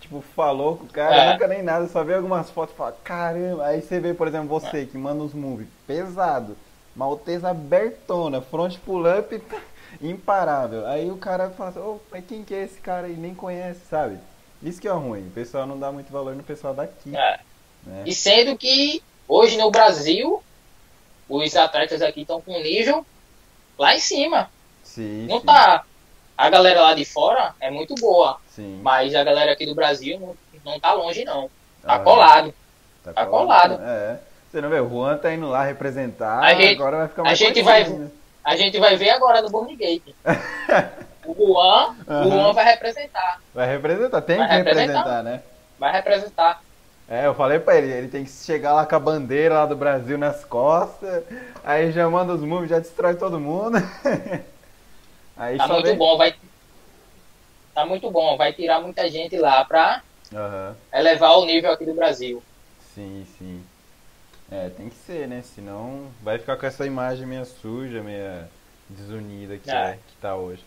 [0.05, 1.33] tipo, falou com o cara, É.
[1.33, 4.47] nunca nem nada, só vê algumas fotos e fala, caramba, aí você vê, por exemplo,
[4.47, 6.55] você que manda uns moves pesado,
[6.95, 9.41] maltesa abertona, front pull-up
[10.01, 10.85] imparável.
[10.87, 13.15] Aí o cara fala assim, ô, mas quem que é esse cara aí?
[13.15, 14.17] Nem conhece, sabe?
[14.61, 17.39] Isso que é ruim, o pessoal não dá muito valor no pessoal daqui, É.
[17.83, 18.03] né?
[18.05, 20.41] E sendo que hoje no Brasil,
[21.27, 23.05] os atletas aqui estão com nível
[23.77, 24.49] lá em cima.
[24.83, 25.83] Sim, Não sim, tá.
[26.37, 28.79] A galera lá de fora é muito boa, sim.
[28.83, 30.35] mas a galera aqui do Brasil não,
[30.73, 31.49] não tá longe, não.
[31.81, 32.03] Tá Aham.
[32.03, 32.53] colado.
[33.03, 33.77] Tá, Tá colado.
[33.77, 33.83] colado.
[33.89, 34.19] É.
[34.51, 37.25] Você não vê, o Juan tá indo lá representar, A gente- agora vai ficar a
[37.25, 38.11] mais gente conhecido vai- ainda.
[38.43, 39.77] A gente vai ver agora no Burning
[41.25, 42.29] o Juan, o Aham.
[42.31, 43.41] Juan vai representar.
[43.53, 45.23] Vai representar, tem Vai que representar, representar.
[45.23, 45.41] né?
[45.79, 46.61] Vai representar.
[47.09, 49.75] É, eu falei pra ele, ele tem que chegar lá com a bandeira lá do
[49.75, 51.23] Brasil nas costas,
[51.63, 53.77] aí já manda os moves, já destrói todo mundo.
[55.35, 55.95] aí Tá muito vem...
[55.95, 56.35] bom, vai.
[57.73, 60.01] Tá muito bom, vai tirar muita gente lá pra
[60.33, 62.43] Aham, elevar o nível aqui do Brasil.
[62.79, 63.63] sim, sim.
[64.51, 65.41] É, tem que ser, né?
[65.43, 68.47] Senão vai ficar com essa imagem meio suja, meio
[68.89, 69.75] desunida que, É.
[69.75, 70.63] é, que tá hoje.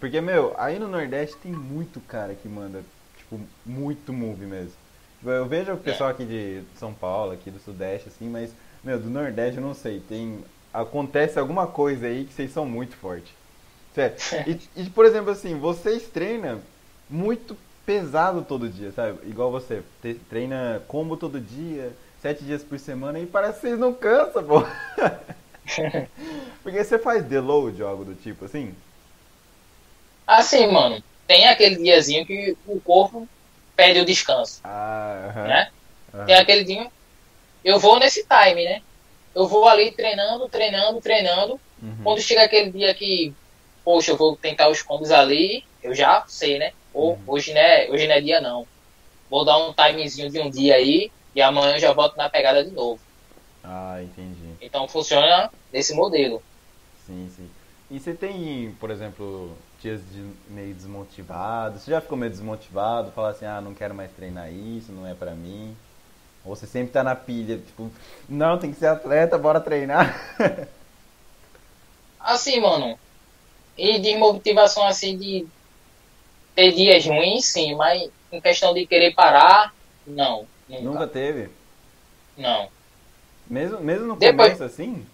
[0.00, 2.84] Porque, meu, aí no Nordeste tem muito cara que manda,
[3.16, 4.74] tipo, muito move mesmo.
[5.18, 8.98] Tipo, Eu vejo o pessoal aqui de São Paulo, aqui do Sudeste, assim, mas, meu,
[9.00, 10.00] do Nordeste eu não sei.
[10.00, 10.44] Tem.
[10.72, 13.32] Acontece alguma coisa aí que vocês são muito fortes.
[13.94, 14.16] Sério.
[14.46, 16.60] E, e, por exemplo, assim, vocês treinam
[17.08, 19.18] muito pesado todo dia, sabe?
[19.28, 19.82] Igual você,
[20.30, 24.62] treina combo todo dia, sete dias por semana e parece que vocês não cansam, pô.
[26.62, 28.74] Porque você faz deload ou algo do tipo, assim?
[30.26, 33.28] Assim, mano, tem aquele diazinho que o corpo
[33.76, 35.48] pede o descanso, Ah, aham.
[35.48, 35.70] né?
[36.14, 36.24] aham.
[36.26, 36.90] Tem aquele dia.
[37.64, 38.82] Eu vou nesse time, né?
[39.34, 41.60] Eu vou ali treinando, treinando, treinando.
[41.82, 41.96] Uhum.
[42.04, 43.34] Quando chega aquele dia que,
[43.84, 46.72] poxa, eu vou tentar os combos ali, eu já sei, né?
[46.92, 47.18] Ou Uhum.
[47.26, 48.68] hoje, né, hoje não é dia não.
[49.28, 52.64] Vou dar um timezinho de um dia aí e amanhã eu já volto na pegada
[52.64, 53.02] de novo.
[53.64, 54.56] Ah, entendi.
[54.60, 56.42] Então funciona desse modelo.
[57.06, 57.48] Sim, sim.
[57.90, 60.22] E você tem, por exemplo, dias de
[60.52, 61.78] meio desmotivado?
[61.78, 63.10] Você já ficou meio desmotivado?
[63.12, 65.74] Falar assim, ah, não quero mais treinar isso, não é pra mim?
[66.44, 67.90] Ou você sempre tá na pilha, tipo,
[68.28, 70.14] não, tem que ser atleta, bora treinar.
[72.18, 72.98] Assim, mano.
[73.76, 75.46] E de motivação assim de
[76.54, 79.72] ter dias ruins, sim, mas em questão de querer parar,
[80.06, 80.46] não.
[80.68, 81.48] Nunca, Nunca teve?
[82.36, 82.68] não.
[83.46, 85.04] Mesmo, mesmo no Depois- começo, assim?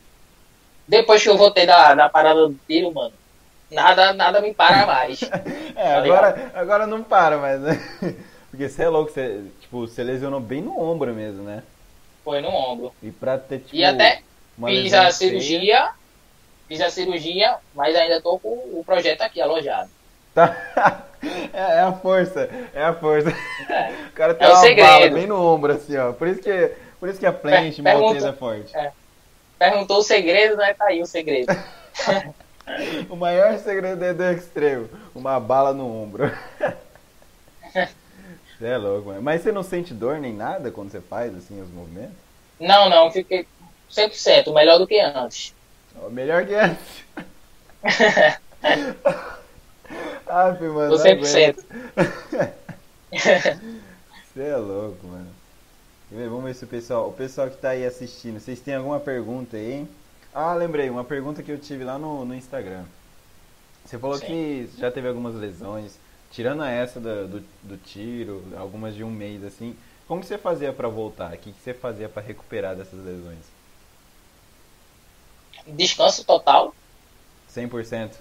[0.86, 3.12] Depois que eu voltei da, da parada do tiro, mano,
[3.70, 5.20] nada, nada me para mais.
[5.76, 7.80] É, agora, agora não para mais, né?
[8.50, 11.62] Porque você é louco, você, tipo, você lesionou bem no ombro mesmo, né?
[12.24, 12.92] Foi no ombro.
[13.00, 14.22] E pra ter, tipo, E até
[14.56, 15.90] uma fiz a cirurgia,
[16.68, 19.90] fiz a cirurgia, mas ainda tô com o projeto aqui alojado.
[20.34, 21.04] Tá.
[21.52, 23.28] É, é a força, é a força.
[23.68, 23.90] É.
[24.08, 24.86] O cara tem É uma segredo.
[24.86, 26.12] bala bem no ombro, assim, ó.
[26.12, 28.76] Por isso que, por isso que a planche Per- maltesa é forte.
[28.76, 28.92] É.
[29.58, 30.74] Perguntou o segredo, né?
[30.74, 31.52] Tá aí o segredo.
[33.10, 36.30] O maior segredo é do extremo, uma bala no ombro.
[37.72, 39.22] Você é louco, mano.
[39.22, 42.14] Mas você não sente dor nem nada quando você faz, assim, os movimentos?
[42.60, 43.46] Não, não, fiquei
[43.90, 45.54] 100%, melhor do que antes.
[46.02, 47.04] Ó, Melhor que antes.
[50.26, 50.96] ah, filho, mano.
[50.96, 51.56] Tô não 100%.
[51.56, 51.64] aguento.
[54.34, 55.28] Você é louco, mano.
[56.10, 59.56] Vamos ver se o pessoal, o pessoal que tá aí assistindo, vocês têm alguma pergunta
[59.56, 59.88] aí, hein?
[60.34, 62.84] Ah, lembrei, uma pergunta que eu tive lá no, no Instagram.
[63.84, 64.26] Você falou Sim.
[64.26, 65.98] que já teve algumas lesões,
[66.30, 69.76] tirando essa do, do, do tiro, algumas de um mês assim.
[70.06, 71.34] Como que você fazia pra voltar?
[71.34, 73.57] O que, que você fazia pra recuperar dessas lesões?
[75.68, 76.74] Descanso total,
[77.54, 78.12] 100%?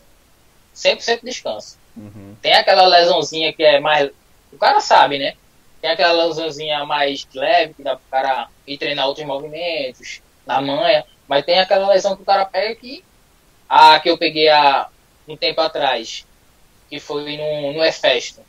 [0.76, 1.78] 100% descanso.
[1.96, 2.36] Uhum.
[2.42, 4.12] Tem aquela lesãozinha que é mais.
[4.52, 5.36] O cara sabe, né?
[5.82, 11.06] Tem aquela lesãozinha mais leve, que dá pro cara ir treinar outros movimentos, na manha.
[11.28, 13.04] Mas tem aquela lesão que o cara pega que.
[13.70, 14.88] A que eu peguei há
[15.28, 16.26] um tempo atrás,
[16.90, 18.42] que foi no, no Efesto.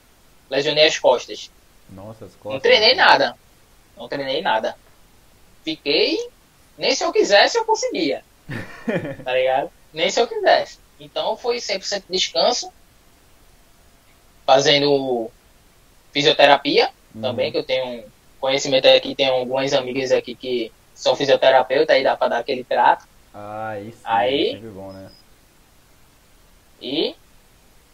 [0.49, 1.51] Lesionei as costas.
[1.91, 2.53] Nossa, as costas.
[2.53, 3.37] Não treinei nada.
[3.97, 4.77] Não treinei nada.
[5.65, 6.17] Fiquei.
[6.77, 8.23] Nem se eu quisesse eu conseguia.
[9.25, 9.71] Tá ligado?
[9.93, 10.79] Nem se eu quisesse.
[11.01, 12.73] Então foi 100% descanso.
[14.47, 15.31] Fazendo
[16.13, 17.21] fisioterapia Uhum.
[17.23, 18.05] também, que eu tenho
[18.41, 19.15] conhecimento aqui.
[19.15, 23.07] Tem algumas amigas aqui que são fisioterapeutas, aí dá pra dar aquele trato.
[23.35, 24.01] Ah, isso.
[24.05, 25.11] Aí- É bom, né?
[26.81, 27.15] E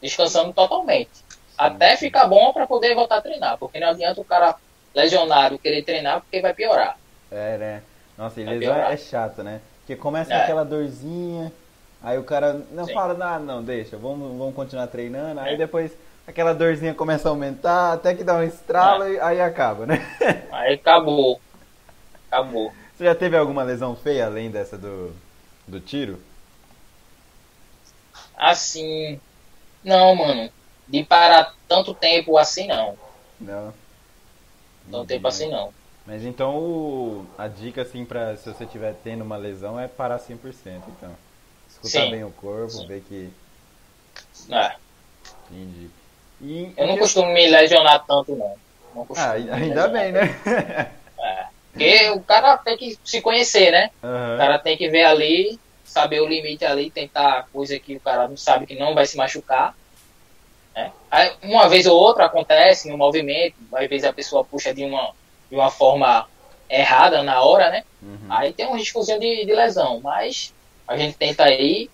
[0.01, 1.11] descansando totalmente.
[1.57, 3.57] Até ficar bom pra poder voltar a treinar.
[3.59, 4.57] Porque não adianta o cara
[4.95, 6.97] lesionado querer treinar porque vai piorar.
[7.31, 7.83] É, né?
[8.17, 9.61] Nossa, e lesão é chato, né?
[9.85, 10.43] Porque começa É.
[10.43, 11.53] aquela dorzinha,
[12.03, 12.95] aí o cara não Sim.
[12.95, 15.57] fala nada, não, deixa, vamos, vamos continuar treinando, aí É.
[15.59, 15.93] depois
[16.27, 19.13] aquela dorzinha começa a aumentar, até que dá um estralo É.
[19.13, 19.97] e aí acaba, né?
[20.51, 21.39] Aí acabou.
[22.31, 22.73] Acabou.
[22.97, 25.13] Você já teve alguma lesão feia além dessa do,
[25.69, 26.19] do tiro?
[28.37, 29.21] Assim.
[29.83, 30.51] Não, mano.
[30.89, 32.97] De parar tanto tempo assim, não.
[33.41, 33.73] Não.
[34.85, 35.07] Tanto Entendi.
[35.09, 35.73] tempo assim, não.
[36.07, 40.19] Mas então o- a dica assim pra se você tiver tendo uma lesão é parar
[40.19, 41.11] 100%, então.
[41.69, 42.11] Escutar Sim.
[42.11, 42.87] bem o corpo, Sim.
[42.87, 43.31] ver que
[44.51, 44.73] É.
[45.51, 45.91] entendi.
[46.43, 48.55] E, Eu não e- costumo me lesionar tanto, não.
[48.95, 50.21] Não Ah, ainda bem, né?
[51.73, 53.91] Porque o cara tem que se conhecer, né?
[54.03, 54.39] O Aham.
[54.39, 58.37] cara tem que ver ali, saber o limite ali, tentar coisa que o cara não
[58.37, 59.75] sabe que não vai se machucar.
[60.77, 60.93] né?
[61.11, 65.13] Aí, uma vez ou outra acontece no movimento, às vezes a pessoa puxa de uma,
[65.51, 66.27] de uma forma
[66.69, 67.85] errada na hora, né?
[68.03, 68.27] Uhum.
[68.29, 70.53] Aí tem um riscozinho de, de lesão, mas
[70.89, 71.91] a gente tenta aí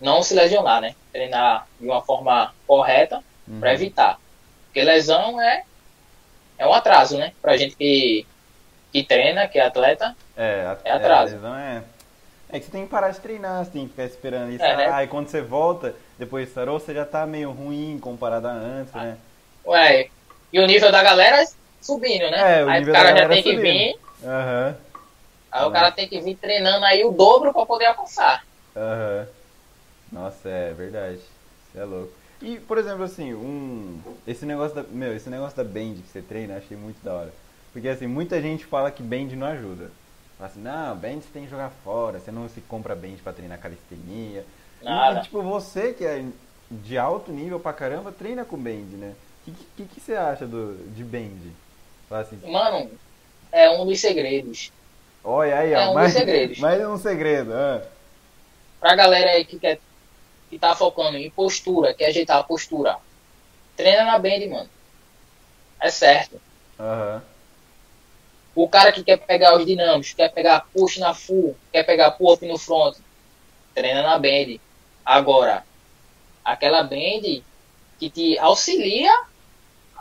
[0.00, 0.94] não se lesionar, né?
[1.12, 3.60] Treinar de uma forma correta Uhum.
[3.60, 4.18] para evitar.
[4.66, 5.64] Porque lesão é,
[6.56, 7.32] é um atraso, né?
[7.42, 8.26] Pra gente que,
[8.90, 10.16] que treina, que é atleta.
[10.34, 11.32] É, a, É atraso.
[11.34, 11.82] a lesão é.
[12.48, 14.64] É que você tem que parar de treinar, você tem que ficar esperando isso.
[14.64, 14.90] É, né?
[14.92, 19.18] Aí quando você volta, depois sarou, você já tá meio ruim comparado a antes, né?
[19.66, 20.08] Ué,
[20.52, 21.44] e o nível da galera
[21.84, 22.48] subindo, né?
[22.60, 23.58] É, o aí o cara já tem que subindo.
[23.58, 24.76] vir, Aham,
[25.50, 28.44] aí o cara tem que vir treinando aí o dobro para poder alcançar.
[28.76, 29.28] aham.
[30.12, 31.20] Nossa, é verdade.
[31.72, 32.12] Você é louco.
[32.42, 34.00] E, por exemplo, assim, um.
[34.26, 34.82] Esse negócio da.
[34.84, 37.34] Meu, esse negócio da band que você treina, achei muito da hora.
[37.72, 39.90] Porque assim, muita gente fala que band não ajuda.
[40.38, 43.32] Fala assim, não, band você tem que jogar fora, você não se compra band pra
[43.32, 44.46] treinar calistenia.
[44.82, 45.20] E, Nada.
[45.20, 46.24] tipo, você que é
[46.70, 49.16] de alto nível pra caramba, treina com band, né?
[49.46, 51.52] O que, que, que você acha do, de band?
[52.20, 52.90] Assim, Mano,
[53.50, 54.70] é um dos segredos.
[55.24, 56.58] olha aí, É ó, um dos mais, segredos.
[56.58, 57.52] mais um segredo.
[57.52, 57.82] ah.
[58.80, 59.78] Pra galera aí que quer
[60.50, 62.98] que tá focando em postura, quer ajeitar a postura,
[63.76, 64.70] treina na band, mano.
[65.80, 66.40] É certo.
[66.78, 67.22] Aham.
[68.54, 72.46] O cara que quer pegar os dinâmicos, quer pegar push na full, quer pegar pull-up
[72.46, 72.96] no front,
[73.74, 74.60] treina na band.
[75.04, 75.64] Agora,
[76.44, 77.42] aquela band
[77.98, 79.12] que te auxilia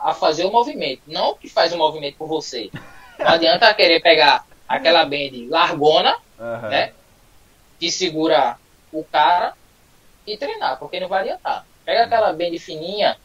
[0.03, 2.69] a fazer o movimento, não que faz o movimento por você.
[3.17, 6.69] Não adianta querer pegar aquela band largona, Aham.
[6.69, 6.93] né?
[7.79, 8.57] Que segura
[8.91, 9.53] o cara
[10.27, 11.65] e treinar, porque não vai adiantar.
[11.85, 13.17] Pega aquela band fininha,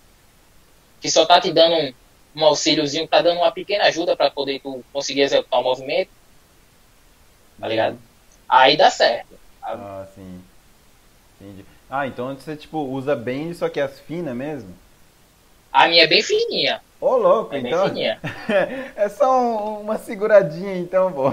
[1.01, 1.95] que só tá te dando um,
[2.37, 6.11] um auxíliozinho, tá dando uma pequena ajuda para poder tu conseguir executar o movimento,
[7.61, 7.99] tá ligado?
[8.49, 9.37] Aí dá certo.
[9.61, 10.41] Ah, sim.
[11.41, 11.65] Entendi.
[11.91, 14.75] Ah, então você, tipo, usa band, só que as finas mesmo?
[15.79, 17.87] A minha é bem fininha, Ô, louco, é bem então.
[17.87, 18.21] fininha.
[18.97, 21.33] é só um- uma seguradinha, então, pô.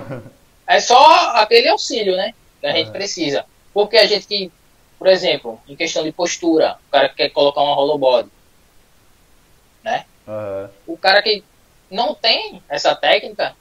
[0.67, 1.03] É só
[1.37, 2.31] aquele auxílio, né?
[2.61, 2.91] Que a gente Ah.
[2.91, 3.45] precisa.
[3.73, 4.51] Porque a gente que,
[4.99, 8.29] por exemplo, em questão de postura, o cara que quer colocar uma holobody,
[9.83, 10.05] né?
[10.27, 10.69] Aham.
[10.85, 11.43] O cara que
[11.89, 13.55] não tem essa técnica,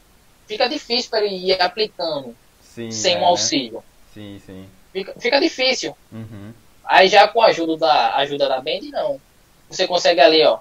[0.47, 2.91] fica difícil para ele ir aplicando Sim.
[2.91, 3.27] sem é, um né?
[3.29, 3.83] auxílio.
[4.13, 4.69] Sim, sim.
[4.93, 5.97] Fica, fica difícil.
[6.13, 6.53] Uhum.
[6.85, 9.19] Aí já com a ajuda da ajuda da band, não.
[9.71, 10.59] Você consegue ali, ó,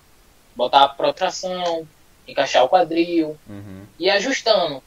[0.55, 1.87] botar a protração,
[2.27, 3.85] encaixar o quadril, Uhum.
[3.99, 4.81] e ajustando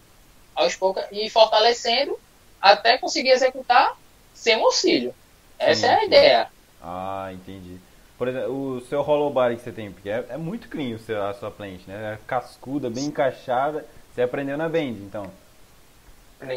[0.55, 2.19] aos poucos e fortalecendo
[2.61, 3.97] até conseguir executar
[4.35, 5.14] sem auxílio.
[5.59, 6.07] Essa Sim, é a sim.
[6.07, 6.49] ideia.
[6.83, 7.79] Ah, entendi.
[8.19, 11.23] Por exemplo, o seu hollow body que você tem, porque é, é muito clean seu,
[11.23, 12.14] a sua plant, né?
[12.14, 13.87] É cascuda, bem encaixada.
[14.14, 15.31] Você aprendeu na bend, então.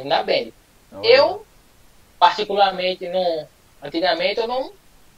[0.05, 0.51] Na band.
[0.93, 1.05] Olha.
[1.07, 1.45] Eu,
[2.17, 3.47] particularmente, não,
[3.83, 4.71] antigamente eu não,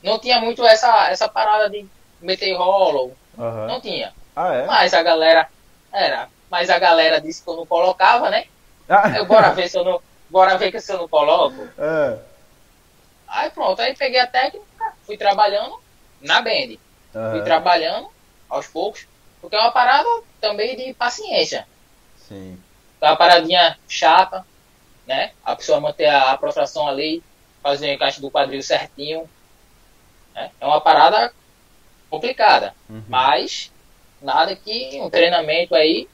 [0.04, 1.86] não tinha muito essa, essa parada de
[2.20, 3.16] meter hollow.
[3.42, 3.68] Aham.
[3.68, 4.14] Não tinha.
[4.36, 4.66] Ah, é?
[4.66, 5.50] Mas a galera.
[5.92, 6.30] Era.
[6.50, 8.46] Mas a galera disse que eu não colocava, né?
[8.90, 10.02] Ah, Eu, bora ver se eu não.
[10.30, 11.68] Bora ver que se eu não coloco.
[11.78, 12.18] ah,
[13.28, 14.66] Aí pronto, aí peguei a técnica,
[15.06, 15.82] fui trabalhando
[16.22, 16.78] na band.
[17.12, 17.44] Fui aham.
[17.44, 18.10] trabalhando
[18.50, 19.08] aos poucos,
[19.40, 20.08] porque é uma parada
[20.40, 21.68] também de paciência.
[22.16, 22.62] Sim.
[23.02, 24.46] É uma paradinha chata,
[25.08, 25.32] né?
[25.44, 27.24] A pessoa manter a, a protração ali,
[27.64, 29.30] fazer o encaixe do quadril certinho.
[30.34, 30.52] né?
[30.60, 31.34] É uma parada
[32.12, 33.04] complicada, Uhum.
[33.08, 33.74] mas
[34.22, 36.12] nada que um treinamento aí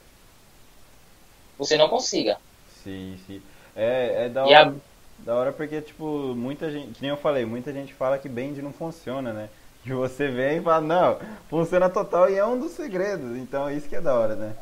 [1.58, 2.40] você não consiga.
[2.66, 3.42] Sim, sim.
[3.74, 4.76] É, é da E a- hora,
[5.18, 8.60] da hora porque, tipo, muita gente, que nem eu falei, muita gente fala que bend
[8.62, 9.50] não funciona, né?
[9.82, 11.18] Que você vem e fala, não,
[11.48, 13.36] funciona total e é um dos segredos.
[13.36, 14.56] Então, isso que é da hora, né?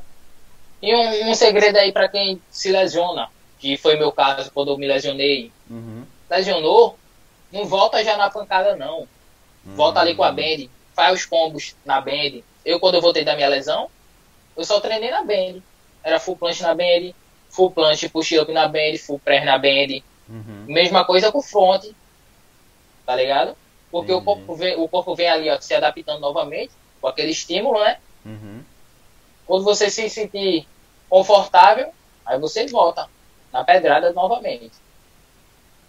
[0.81, 4.79] E um, um segredo aí para quem se lesiona, que foi meu caso quando eu
[4.79, 5.55] me lesionei.
[5.71, 6.07] Uhum.
[6.31, 7.01] Lesionou,
[7.51, 9.11] não volta já na pancada não.
[9.75, 10.35] Volta ali com a Uhum.
[10.97, 12.41] Faz os combos na band.
[12.65, 13.89] Eu, quando eu voltei da minha lesão,
[14.57, 15.61] eu só treinei na band.
[16.03, 17.13] Era full planche na band,
[17.51, 20.03] full planche push-up na band, full press na band.
[20.29, 20.65] Uhum.
[20.67, 21.85] Mesma coisa com front,
[23.05, 23.55] tá ligado?
[23.91, 27.79] Porque o corpo, vem, o corpo vem ali ó, se adaptando novamente, com aquele estímulo,
[27.79, 27.99] né?
[28.25, 28.63] Uhum.
[29.47, 30.67] Quando você se sentir
[31.09, 31.93] confortável,
[32.25, 33.09] aí você volta
[33.53, 34.73] na pedrada novamente.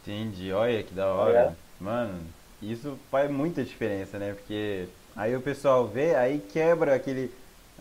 [0.04, 1.30] Entendi, olha que da Tá hora.
[1.32, 1.58] ligado?
[1.80, 2.28] Mano,
[2.62, 4.34] isso faz muita diferença, né?
[4.34, 4.88] Porque
[5.18, 7.32] aí o pessoal vê, aí quebra aquele,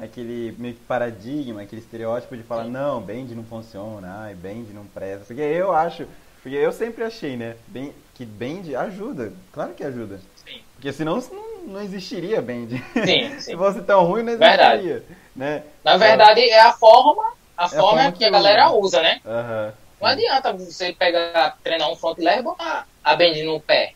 [0.00, 2.70] aquele meio que paradigma, aquele estereótipo de falar, Sim.
[2.70, 5.24] não, bend não funciona, ai, bend não presta.
[5.26, 6.06] Porque eu acho,
[6.42, 10.20] porque eu sempre achei, né, bem, que bend ajuda, claro que ajuda.
[10.44, 10.60] Sim.
[10.74, 12.82] Porque senão não, não existiria bend.
[13.04, 13.56] Sim, Se sim.
[13.56, 14.88] fosse tão ruim, não Verdade.
[14.88, 15.62] existiria, né?
[15.84, 17.22] Na verdade, é a forma,
[17.56, 19.20] a forma forma que, que a galera usa, né?
[19.26, 19.72] Aham.
[20.00, 23.94] Não adianta você pegar, treinar um front e botar a bend no pé,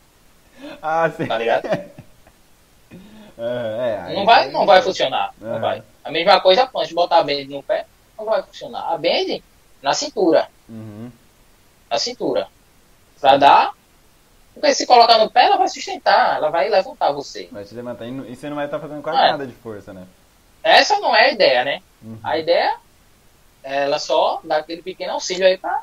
[0.82, 1.26] Ah, sim.
[1.26, 1.64] tá ligado?
[3.42, 5.32] É, aí- Não vai, não vai funcionar.
[5.40, 5.60] Não Aham.
[5.60, 5.82] vai.
[6.04, 7.86] A mesma coisa a punch, botar a bend no pé,
[8.18, 8.92] não vai funcionar.
[8.92, 9.42] A bend
[9.82, 11.10] na cintura, Uhum.
[11.90, 12.48] na cintura.
[13.20, 13.72] Pra dar.
[14.52, 17.48] Porque se colocar no pé, ela vai sustentar, ela vai levantar você.
[17.52, 19.30] Vai te levantar e você não vai estar fazendo quase É.
[19.30, 20.06] nada de força, né?
[20.62, 21.80] Essa não é a ideia, né?
[22.02, 22.18] Uhum.
[22.22, 22.76] A ideia
[23.62, 25.82] é ela só dar aquele pequeno auxílio aí pra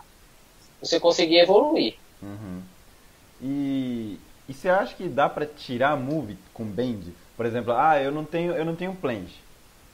[0.81, 1.95] você conseguir evoluir.
[2.21, 2.61] Uhum.
[3.41, 7.13] E, e você acha que dá pra tirar move com bend?
[7.37, 9.39] Por exemplo, ah, eu não tenho, eu não tenho planche.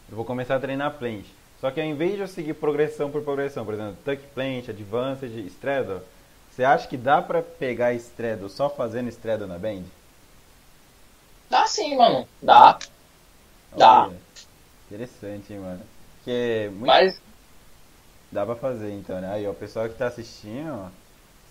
[0.09, 1.29] Eu vou começar a treinar planche.
[1.59, 5.29] Só que ao invés de eu seguir progressão por progressão, por exemplo, tuck planche, advanced,
[5.47, 6.01] straddle,
[6.49, 9.85] você acha que dá pra pegar straddle só fazendo straddle na bend?
[11.49, 12.27] Dá sim, mano.
[12.41, 12.79] Dá.
[13.75, 14.05] Dá.
[14.05, 14.17] Olha,
[14.87, 15.81] Interessante, hein, mano.
[16.17, 17.21] Porque muito Mas
[18.33, 19.31] Dá pra fazer então, né?
[19.31, 21.02] Aí, ó, o pessoal que tá assistindo, ó,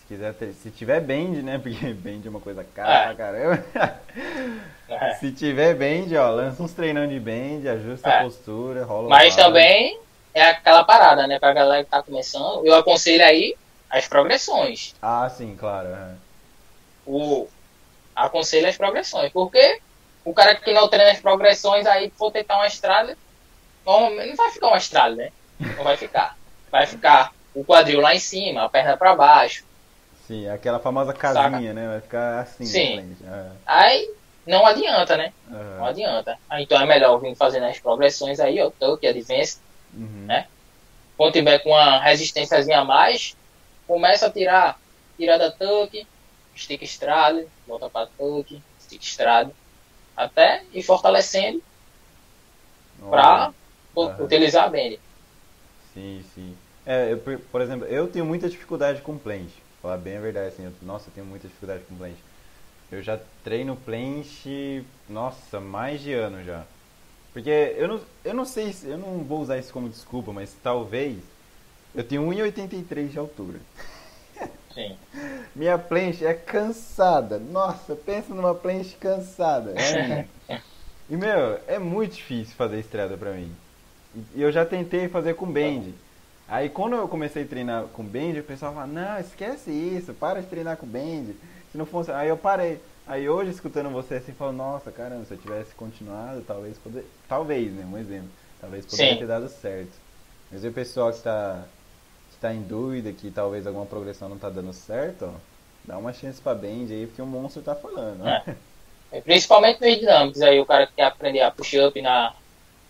[0.03, 1.57] se quiser ter, se tiver bend, né?
[1.63, 3.05] Porque bend é uma coisa cara É.
[3.05, 3.65] pra caramba.
[4.89, 5.15] É.
[5.15, 8.19] Se tiver bend, ó, lança uns treinão de bend, ajusta É.
[8.19, 9.97] a postura, rola Mas também
[10.33, 11.39] é aquela parada, né?
[11.39, 13.55] Pra galera que tá começando, eu aconselho aí
[13.89, 14.93] as progressões.
[15.01, 15.87] Ah, sim, claro.
[15.87, 16.17] aham.
[17.07, 17.47] O
[18.15, 19.31] aconselho as progressões.
[19.31, 19.79] Porque
[20.23, 23.17] o cara que não treina as progressões aí for tentar uma estrada,
[23.85, 25.31] normalmente não vai ficar uma estrada, né?
[25.59, 26.37] Não vai ficar.
[26.69, 29.63] Vai ficar o quadril lá em cima, a perna pra baixo.
[30.33, 31.87] Sim, aquela famosa casinha, né?
[31.87, 33.05] Vai ficar assim Sim.
[33.23, 34.07] aham, Aí
[34.47, 35.33] não adianta, né?
[35.77, 36.39] Não aham, adianta.
[36.49, 39.61] Aí, Então é melhor vir fazendo as progressões aí, ó, tuck, advance,
[39.93, 40.29] uhum.
[40.29, 40.47] né?
[41.17, 43.35] quando tiver com uma resistênciazinha a mais,
[43.87, 44.77] começa a tirar,
[45.17, 45.91] tira da tuck,
[46.57, 49.55] stick estrada, volta para tuck, stick estrada,
[50.15, 51.63] até ir fortalecendo
[53.09, 53.53] para
[54.01, 54.19] Aham.
[54.19, 55.01] utilizar a bend.
[55.93, 56.57] Sim, sim.
[56.85, 59.62] É, eu, por- exemplo, eu tenho muita dificuldade com planche.
[59.83, 62.17] Falar bem a verdade, assim, eu- nossa, eu tenho muita dificuldade com planche.
[62.91, 66.63] Eu já treino planche, nossa, mais de ano já.
[67.33, 70.55] Porque eu não, eu não sei, se- eu não vou usar isso como desculpa, mas
[70.63, 71.17] talvez
[71.93, 73.59] eu tenho 1,83 de altura.
[74.73, 74.95] Sim.
[75.55, 77.37] Minha planche é cansada.
[77.39, 79.73] Nossa, pensa numa planche cansada.
[79.79, 80.25] É.
[81.09, 83.51] E meu, é muito difícil fazer estrada pra mim.
[84.33, 85.93] E eu já tentei fazer com bend.
[86.47, 90.41] Aí quando eu comecei a treinar com bend, o pessoal fala, não, esquece isso, para
[90.41, 91.35] de treinar com bend.
[91.71, 92.11] Se não fosse.
[92.11, 92.79] Aí eu parei.
[93.07, 97.05] Aí hoje escutando você assim, falo, nossa, caramba, se eu tivesse continuado, talvez poder.
[97.27, 97.85] Talvez, né?
[97.85, 98.29] Um exemplo.
[98.61, 99.19] Talvez poderia Sim.
[99.19, 99.91] ter dado certo.
[100.51, 101.63] Mas e o pessoal que tá,
[102.31, 105.33] que tá em dúvida, que talvez alguma progressão não tá dando certo, ó,
[105.83, 108.21] dá uma chance pra bend aí, porque o monstro tá falando.
[108.23, 108.27] ó.
[109.11, 109.21] É.
[109.21, 112.33] Principalmente nos dinâmicos, aí o cara que quer aprender a push up na,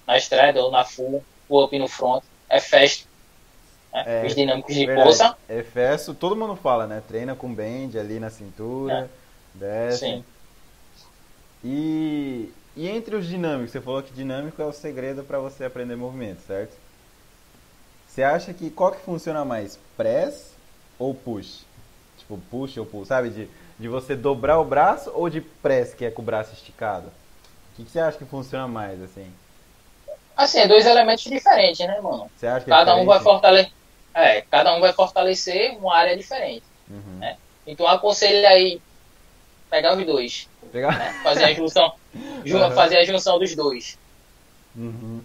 [0.07, 3.07] na estrada ou na full, pull up no front, é fast.
[3.93, 4.05] Né?
[4.05, 5.09] É, Os dinâmicos de Verdade.
[5.09, 5.63] bolsa, É
[6.19, 7.01] todo mundo fala, né?
[7.07, 9.09] Treina com bend ali na cintura,
[9.53, 10.05] desce.
[10.05, 10.25] sim.
[11.63, 15.95] E, e entre os dinâmicos, você falou que dinâmico é o segredo para você aprender
[15.95, 16.75] movimento, certo?
[18.07, 20.53] Você acha que qual que funciona mais, press
[20.99, 21.65] ou push?
[22.17, 23.29] Tipo, push ou pull, sabe?
[23.29, 27.07] De, de você dobrar o braço ou de press, que é com o braço esticado?
[27.07, 29.33] O que, que você acha que funciona mais, assim?
[30.35, 32.29] Assim, é dois elementos diferentes, né, mano?
[32.35, 33.71] Você acha que é Cada um vai fortalecer.
[34.13, 36.63] É, cada um vai fortalecer uma área diferente.
[36.89, 37.23] Uhum.
[37.23, 37.37] É.
[37.65, 38.79] Então aconselho aí
[39.69, 40.97] pegar os dois, Pegar?
[40.97, 41.13] né?
[41.23, 41.91] Fazer a junção,
[42.45, 42.75] ju- Aham.
[42.75, 43.97] fazer a junção dos dois.
[44.75, 45.21] Uhum.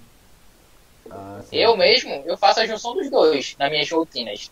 [1.11, 1.41] Ah.
[1.53, 4.51] Eu mesmo, eu faço a junção dos dois nas minhas rotinas.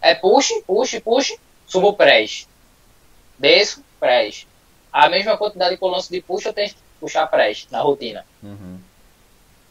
[0.00, 1.32] É push, push, push,
[1.66, 2.46] subo press.
[3.38, 4.46] Desço, press.
[4.92, 8.24] A mesma quantidade que eu lanço de push, eu tenho que puxar press na rotina.
[8.42, 8.78] Uhum.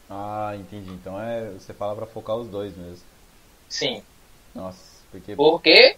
[0.10, 0.92] Ah, entendi.
[0.92, 3.13] Então é, você fala pra focar os dois mesmo.
[3.74, 4.04] Sim.
[4.54, 4.78] Nossa,
[5.10, 5.98] porque Porque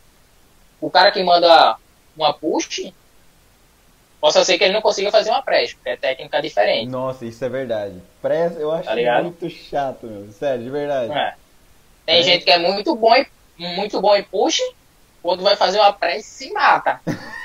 [0.79, 1.75] o cara que manda
[2.15, 2.93] uma push,
[4.21, 6.89] possa ser que ele não consiga fazer uma press, porque é técnica diferente.
[6.89, 8.01] Nossa, isso é verdade.
[8.21, 10.31] Press eu acho Tá muito chato, meu.
[10.31, 11.11] Sério, de verdade.
[11.11, 11.33] É.
[12.05, 12.23] Tem É.
[12.23, 14.61] gente que é muito bom em, muito bom em push,
[15.21, 17.01] quando vai fazer uma press se mata.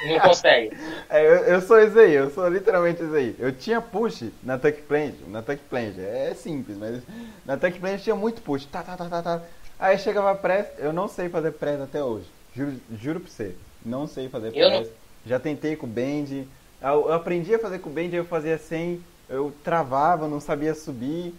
[0.07, 0.70] Não consegue.
[1.09, 3.37] É, eu, eu sou esse aí, eu sou literalmente esse aí.
[3.37, 7.03] Eu tinha push na tuck planche, na tuck planche, é simples, mas
[7.45, 9.43] na tuck planche tinha muito push, tá, tá, tá, tá, tá.
[9.81, 14.07] Aí chegava press, eu não sei fazer press até hoje, juro, juro pra você, não
[14.07, 14.93] sei fazer press.
[15.24, 16.47] Já tentei com bend,
[16.81, 20.74] eu, eu aprendi a fazer com bend, aí eu fazia sem, eu travava, não sabia
[20.74, 21.35] subir,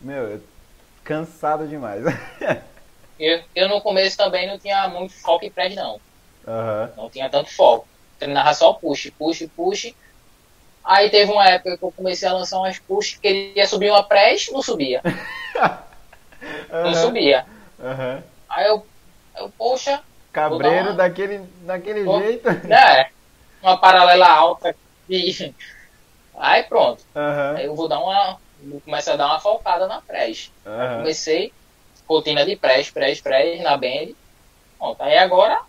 [0.00, 0.42] meu, eu-
[1.04, 2.04] cansado demais.
[3.18, 6.00] Eu, eu no começo também não tinha muito foco em press, não.
[6.46, 6.90] Aham.
[6.96, 7.88] Não tinha tanto foco.
[8.18, 9.94] Treinava só push, push, push.
[10.84, 14.46] Aí teve uma época que eu comecei a lançar umas push, queria subir uma press,
[14.52, 15.04] não subia.
[16.82, 16.94] Não Aham.
[16.94, 17.46] subia.
[17.84, 18.22] Aham.
[18.48, 18.86] Aí eu,
[19.36, 22.48] eu poxa, Cabreiro uma- daquele, daquele Vou- jeito.
[22.66, 23.10] né?
[23.62, 24.74] Uma paralela alta.
[25.08, 25.30] E...
[26.36, 27.02] Aí pronto.
[27.16, 27.54] Aham.
[27.56, 28.38] Aí eu vou dar uma.
[28.62, 30.50] Vou começar a dar uma falcada na press.
[30.66, 30.98] Aham.
[30.98, 31.52] Comecei,
[32.06, 34.12] rotina de press, press, press, na band.
[34.78, 35.60] Pronto, aí agora,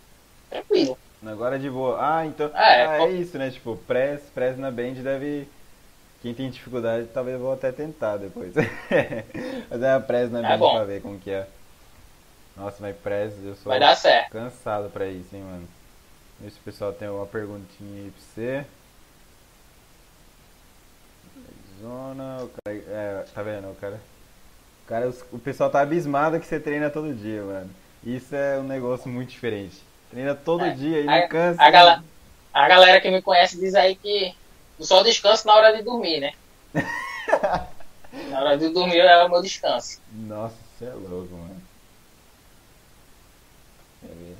[0.50, 0.98] tranquilo.
[1.24, 1.96] Agora de boa.
[1.98, 2.48] Ah, então.
[2.54, 3.50] É, ah, é isso, né?
[3.50, 5.48] Tipo, press, press na band deve.
[6.22, 8.52] Quem tem dificuldade, talvez eu vou até tentar depois.
[9.68, 10.74] Fazer uma press na É band bom.
[10.74, 11.46] pra ver como que é.
[12.56, 14.30] Nossa, mas press, eu sou Vai dar certo.
[14.30, 15.68] cansado pra isso, hein, mano.
[16.40, 18.66] Vê se o pessoal tem uma perguntinha aí pra você.
[21.82, 24.00] Zona, o cara, é, tá vendo, o cara,
[24.84, 27.70] o cara, o pessoal tá abismado que você treina todo dia, mano.
[28.04, 29.76] Isso é um negócio muito diferente.
[30.10, 31.62] Treina todo É, dia e a- não cansa.
[31.62, 32.04] a gala-
[32.52, 34.32] A galera que me conhece diz aí que
[34.78, 36.32] eu só descanso na hora de dormir, né?
[38.30, 40.00] na hora de dormir é o meu descanso.
[40.26, 41.60] Nossa, você é louco, mano.
[44.00, 44.36] Quer ver?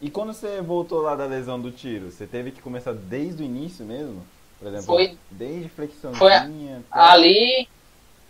[0.00, 3.46] E quando você voltou lá da lesão do tiro, você teve que começar desde o
[3.46, 4.24] início mesmo?
[4.58, 6.18] Por exemplo, Foi- desde flexãozinha.
[6.18, 6.48] foi até-
[6.90, 7.68] Ali,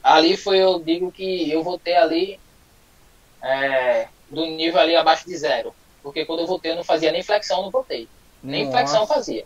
[0.02, 2.40] ali foi, eu digo que eu voltei ali
[3.42, 5.72] é, do nível ali abaixo de zero.
[6.02, 8.08] Porque quando eu voltei eu não fazia nem flexão, não voltei.
[8.42, 8.76] Nem Nossa.
[8.78, 9.44] flexão fazia.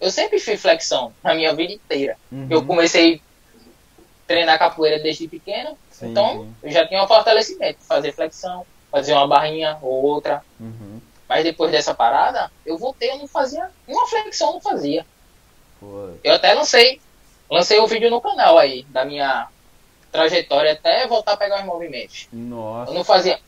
[0.00, 2.16] Eu sempre fiz flexão na minha vida inteira.
[2.30, 2.46] Uhum.
[2.50, 6.54] Eu comecei a treinar capoeira desde pequeno, Sim, então sim.
[6.64, 10.42] eu já tinha um fortalecimento, fazer flexão, fazer uma barrinha ou outra.
[10.60, 11.00] Uhum.
[11.28, 15.06] Mas depois dessa parada, eu voltei, eu não fazia, uma flexão eu não fazia.
[16.22, 17.00] Eu até lancei,
[17.50, 19.48] lancei o vídeo no canal aí, da minha,
[20.14, 22.28] trajetória até voltar a pegar os movimentos.
[22.32, 22.92] Nossa.
[22.92, 23.40] Eu não fazia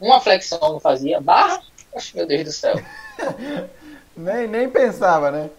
[0.00, 1.60] uma flexão, não fazia barra.
[1.92, 2.76] Oxe, meu Deus do céu.
[4.16, 5.50] nem, nem pensava, né?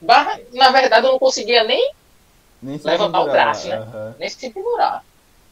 [0.00, 1.92] Barra, na verdade, eu não conseguia nem,
[2.62, 3.80] nem levantar o braço, né?
[3.80, 4.14] Uhum.
[4.18, 5.04] Nem se segurar.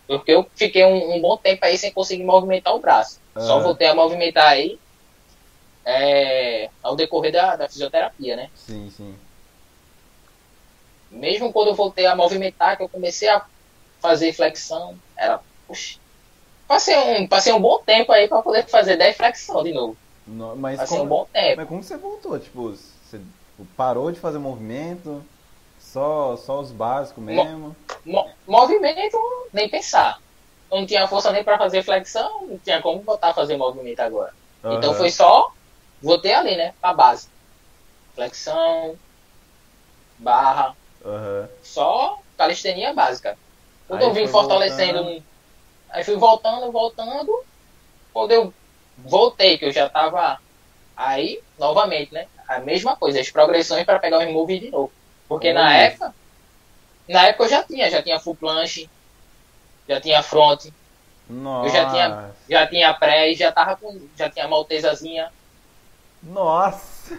[0.07, 3.21] Porque eu fiquei um, um, bom tempo aí sem conseguir movimentar o braço.
[3.37, 3.43] Uhum.
[3.43, 4.79] Só voltei a movimentar aí
[5.85, 8.51] é, ao decorrer da, da fisioterapia, né?
[8.55, 9.15] Sim, sim.
[11.11, 13.45] Mesmo quando eu voltei a movimentar, que eu comecei a
[14.01, 15.99] fazer flexão, era, puxa,
[16.67, 19.97] passei um, passei um bom tempo aí para poder fazer 10 flexão de novo.
[20.27, 21.57] No, mas passei como, um bom tempo.
[21.57, 22.39] Mas como você voltou?
[22.39, 23.21] Tipo, você
[23.77, 25.23] parou de fazer movimento?
[25.79, 27.77] Só, só os básicos mesmo?
[28.07, 29.19] Mo, movimento,
[29.53, 30.19] nem pensar.
[30.71, 34.01] Eu não tinha força nem para fazer flexão, não tinha como botar a fazer movimento
[34.01, 34.33] agora.
[34.65, 34.79] Uhum.
[34.79, 35.53] Então foi só,
[36.03, 36.75] voltei ali, né?
[36.83, 37.29] A base.
[38.15, 38.99] Flexão,
[40.19, 40.77] barra.
[41.05, 41.49] Uhum.
[41.63, 43.39] Só calistenia básica.
[43.89, 45.03] Quando aí eu vim fortalecendo.
[45.03, 45.25] Voltando.
[45.91, 47.45] Aí fui voltando, voltando.
[48.13, 48.55] Quando eu
[48.99, 50.41] voltei, que eu já tava
[50.97, 52.27] aí, novamente, né?
[52.49, 54.93] A mesma coisa, as progressões para pegar o remove de novo.
[55.29, 56.15] Porque na época,
[57.09, 58.89] na época eu já tinha, já tinha full planche,
[59.89, 60.67] já tinha front.
[61.29, 61.69] Nossa.
[61.69, 65.33] Eu já tinha, já tinha pré, já tava com, já tinha maltesazinha.
[66.23, 67.19] Nossa.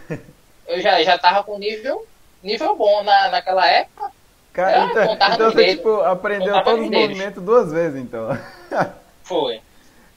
[0.68, 2.08] Eu já, já tava com nível,
[2.42, 4.12] nível bom na, naquela época.
[4.54, 8.30] Cara, então, então você dedo, tipo, aprendeu todos os movimentos duas vezes, então.
[9.24, 9.62] Foi.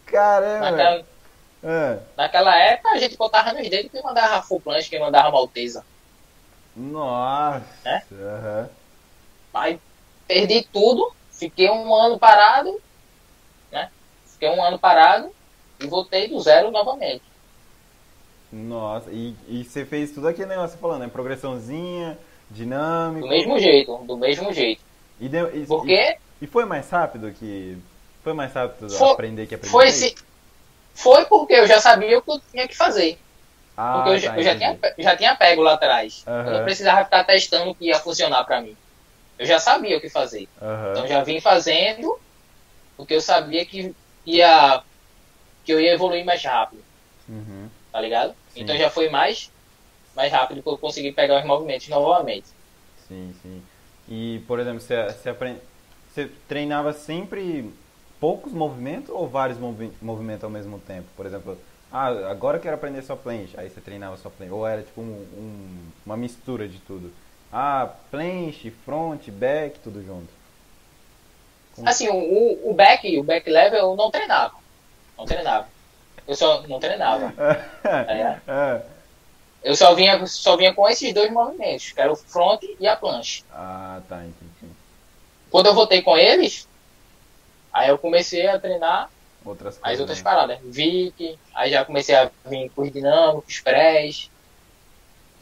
[0.05, 0.71] Caramba.
[0.71, 1.05] Naquela,
[1.65, 1.99] é.
[2.17, 5.85] naquela época a gente contava nos dedos que mandava full planche, que mandava maltesa.
[6.77, 7.65] Nossa.
[7.85, 8.03] Né?
[8.11, 8.69] Uhum.
[9.55, 9.81] Aí
[10.29, 12.79] perdi tudo, fiquei um ano parado,
[13.73, 13.91] né?
[14.27, 15.33] Fiquei um ano parado
[15.81, 17.23] e voltei do zero novamente.
[18.53, 21.09] Nossa, e, e você fez tudo aquele negócio falando, né?
[21.09, 22.19] Progressãozinha,
[22.51, 23.27] dinâmico.
[23.27, 24.83] Do mesmo jeito, do mesmo jeito.
[25.21, 25.93] E, de, e, Porque...
[25.93, 27.77] E, e, foi mais rápido que.
[28.23, 29.71] Foi mais rápido foi, aprender que aprender?
[29.71, 30.15] Foi, sim.
[30.95, 33.19] foi porque eu já sabia o que eu tinha que fazer.
[33.77, 36.25] Ah, Porque eu, já, tá, eu já, tinha, já tinha pego lá atrás.
[36.27, 36.33] Uhum.
[36.35, 38.75] Eu não precisava ficar testando o que ia funcionar para mim.
[39.39, 40.49] Eu já sabia o que fazer.
[40.61, 40.91] Uhum.
[40.93, 42.19] Então já vim fazendo
[42.97, 43.95] porque eu sabia que
[44.25, 44.83] ia
[45.65, 46.83] que eu ia evoluir mais rápido.
[47.29, 47.66] Uhum.
[47.97, 48.35] Tá ligado?
[48.53, 48.61] Sim.
[48.61, 49.51] Então já foi mais
[50.15, 52.47] mais rápido que eu consegui pegar os movimentos novamente.
[53.09, 53.63] Sim, sim.
[54.07, 55.57] E, por exemplo, você, você, aprend...
[56.13, 57.73] você treinava sempre
[58.21, 59.91] poucos movimentos ou vários movi...
[60.03, 61.07] movimentos ao mesmo tempo?
[61.17, 61.59] Por exemplo,
[61.91, 64.53] ah, agora eu quero aprender só planche, aí você treinava só planche.
[64.53, 67.11] Ou era tipo um, um, uma mistura de tudo?
[67.51, 70.29] Ah, planche, front, back, tudo junto.
[71.75, 71.89] Como...
[71.89, 74.55] Assim, o, o back, o back level eu não treinava.
[75.17, 75.76] Não treinava.
[76.27, 77.33] Eu só não treinava.
[77.85, 78.39] é.
[78.47, 78.83] é.
[79.63, 82.95] Eu só vinha, só vinha com esses dois movimentos, que era o front e a
[82.95, 83.43] planche.
[83.51, 84.73] Ah, tá, entendi.
[85.51, 86.69] Quando eu voltei com eles,
[87.73, 89.11] aí eu comecei a treinar
[89.45, 90.25] outras as outras né?
[90.25, 90.59] paradas.
[90.63, 94.31] Vic, aí já comecei a vir com os dinâmicos, prés.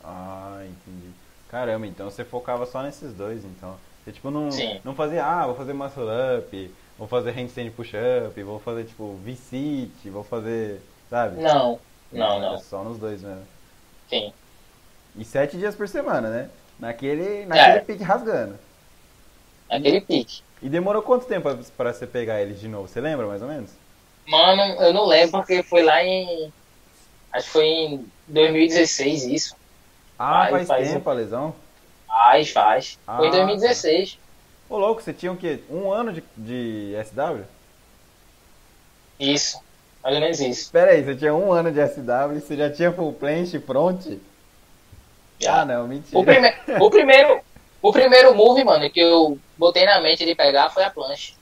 [0.02, 1.12] Ah, entendi.
[1.48, 3.76] Caramba, então você focava só nesses dois, então.
[4.04, 4.80] Você tipo não, Sim.
[4.84, 6.04] não fazia, ah, vou fazer muscle
[6.38, 10.80] up, vou fazer handstand push-up, vou fazer tipo V-sit, vou fazer,
[11.10, 11.40] sabe?
[11.40, 11.78] Não,
[12.12, 12.58] não, Era não.
[12.58, 13.46] só nos dois mesmo.
[14.08, 14.32] Sim.
[15.16, 16.50] E sete dias por semana, né?
[16.78, 17.80] Naquele, naquele É.
[17.80, 18.58] pique rasgando.
[19.70, 20.42] Aquele pique.
[20.62, 22.88] E demorou quanto tempo pra você pegar eles de novo?
[22.88, 23.70] Você lembra mais ou menos?
[24.26, 26.52] Mano, eu não lembro porque foi lá em.
[27.32, 29.56] Acho que foi em 2016 isso.
[30.18, 31.54] Ah, Faz- faz, faz tempo a lesão.
[32.06, 32.98] Faz, faz.
[33.04, 34.18] Foi Ah, em 2016.
[34.68, 35.60] Ô louco, você tinha o quê?
[35.70, 37.44] Um ano de, de SW?
[39.18, 39.60] Isso.
[40.02, 40.60] Mais ou menos isso.
[40.62, 44.06] Espera aí, você tinha um ano de SW, você já tinha full planche front?
[45.40, 45.60] Já.
[45.62, 46.18] Ah não, mentira.
[46.18, 46.54] O, prime...
[46.80, 47.40] o primeiro.
[47.82, 51.34] O primeiro move, mano, que eu botei na mente de pegar foi a planche.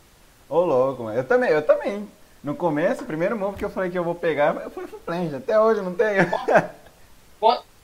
[0.49, 1.17] Ô louco, mano.
[1.17, 2.09] Eu também, eu também.
[2.43, 4.99] No começo, o primeiro move que eu falei que eu vou pegar, eu fui full
[4.99, 5.37] planche.
[5.37, 6.29] Até hoje não tenho.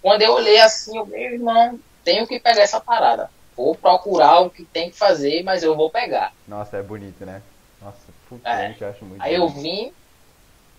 [0.02, 3.30] Quando- eu olhei assim, eu, meu irmão, tenho que pegar essa parada.
[3.58, 6.32] Vou procurar o que tem que fazer, mas eu vou pegar.
[6.46, 7.42] Nossa, é bonito, né?
[7.82, 7.98] Nossa,
[8.28, 8.72] full É.
[8.80, 9.62] eu acho muito Aí eu bonito.
[9.62, 9.92] vim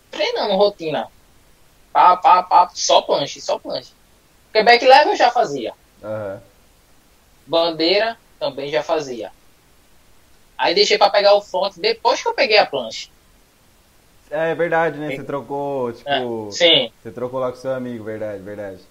[0.10, 1.06] treinando rotina.
[1.92, 3.92] Pá, pá, pá, só planche, só planche.
[4.46, 5.74] Porque back level eu já fazia.
[6.02, 6.42] Aham.
[7.46, 9.30] Bandeira também já fazia.
[10.58, 13.10] Aí deixei pra pegar o front depois que eu peguei a planche.
[14.32, 15.14] É, é verdade, né?
[15.14, 16.52] Você trocou, É, tipo.
[16.52, 16.90] sim.
[17.04, 18.82] Você trocou lá com seu amigo, verdade, verdade.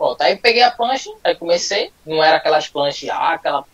[0.00, 1.92] Pronto, aí peguei a planche, aí comecei.
[2.06, 3.66] Não era aquelas planches, ah, aquela.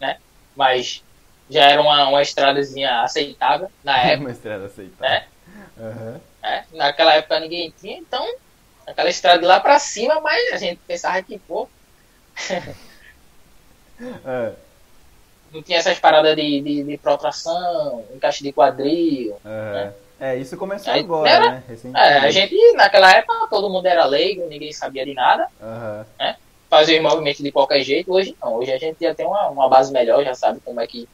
[0.00, 0.16] né?
[0.54, 1.02] Mas
[1.50, 4.96] já era uma, uma estradazinha aceitável na época, Uma estrada aceitável.
[5.00, 5.26] né?
[5.76, 6.20] Aham.
[6.40, 6.64] né?
[6.72, 8.24] Naquela época ninguém tinha, então.
[8.86, 11.68] Aquela estrada de lá pra cima, mas a gente pensava que, pô.
[13.98, 14.52] É.
[15.50, 19.36] não tinha essas paradas de, de, de protração, encaixe de quadril.
[19.44, 20.05] Aham.
[20.18, 21.62] É, isso começou Aí, agora, era- né?
[21.94, 26.06] É, a gente, naquela época, todo mundo era leigo, ninguém sabia de nada, Aham.
[26.70, 28.12] fazia os movimentos de qualquer jeito.
[28.12, 30.86] Hoje não, hoje a gente já tem uma, uma base melhor, já sabe como é
[30.86, 31.06] que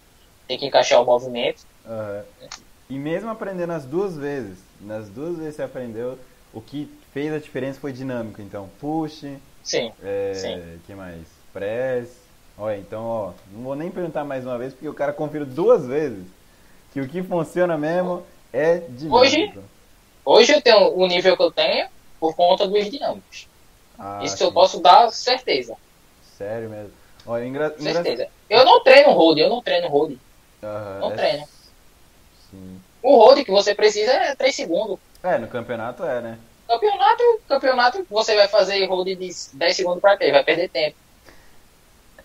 [0.46, 1.62] tem que encaixar o movimento.
[1.86, 2.22] Aham.
[2.88, 6.18] E mesmo aprendendo as duas vezes, nas duas vezes você aprendeu,
[6.52, 8.42] o que fez a diferença foi dinâmico.
[8.42, 9.24] Então, push,
[9.62, 10.80] Sim, é, Sim.
[10.86, 11.22] que mais?
[11.52, 12.10] Press.
[12.58, 15.86] Olha, então, ó, não vou nem perguntar mais uma vez, porque o cara conferiu duas
[15.86, 16.24] vezes
[16.92, 18.22] que o que funciona mesmo
[18.52, 18.82] é.
[19.10, 19.52] Hoje?
[20.24, 21.88] hoje eu tenho o nível que eu tenho
[22.20, 23.48] por conta dos dinâmicos.
[23.98, 24.54] Ah, Isso eu sim.
[24.54, 25.76] posso dar certeza,
[26.36, 26.92] Sério mesmo.
[27.26, 27.72] Olha, engra...
[27.78, 28.26] certeza.
[28.50, 30.16] Eu não treino hold, eu não treino hold.
[30.62, 31.48] Aham, Não é- treino.
[32.50, 32.80] Sim.
[33.02, 34.98] O hold que você precisa é 3 segundos.
[35.22, 36.38] É, no campeonato é, né?
[36.66, 39.16] Campeonato, campeonato, você vai fazer hold de
[39.54, 40.32] 10 segundos pra quê?
[40.32, 40.96] Vai perder tempo.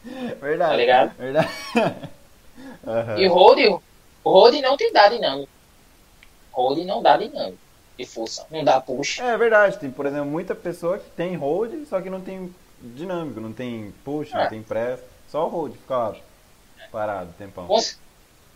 [0.41, 0.71] Verdade.
[0.71, 1.15] Tá ligado?
[1.17, 1.49] Verdade.
[2.87, 3.17] Aham.
[3.19, 3.81] E hold,
[4.23, 5.49] hold não tem dá dinâmico.
[6.57, 7.57] Hold não dá dinâmico
[7.97, 8.45] de força.
[8.49, 9.19] Não dá push.
[9.19, 13.39] É verdade, tem, por exemplo, muita pessoa que tem hold, só que não tem dinâmico,
[13.39, 14.47] não tem push, não É.
[14.49, 14.99] tem press,
[15.29, 16.15] só hold, fica
[16.91, 17.67] parado, tempão.
[17.67, 17.99] Cons-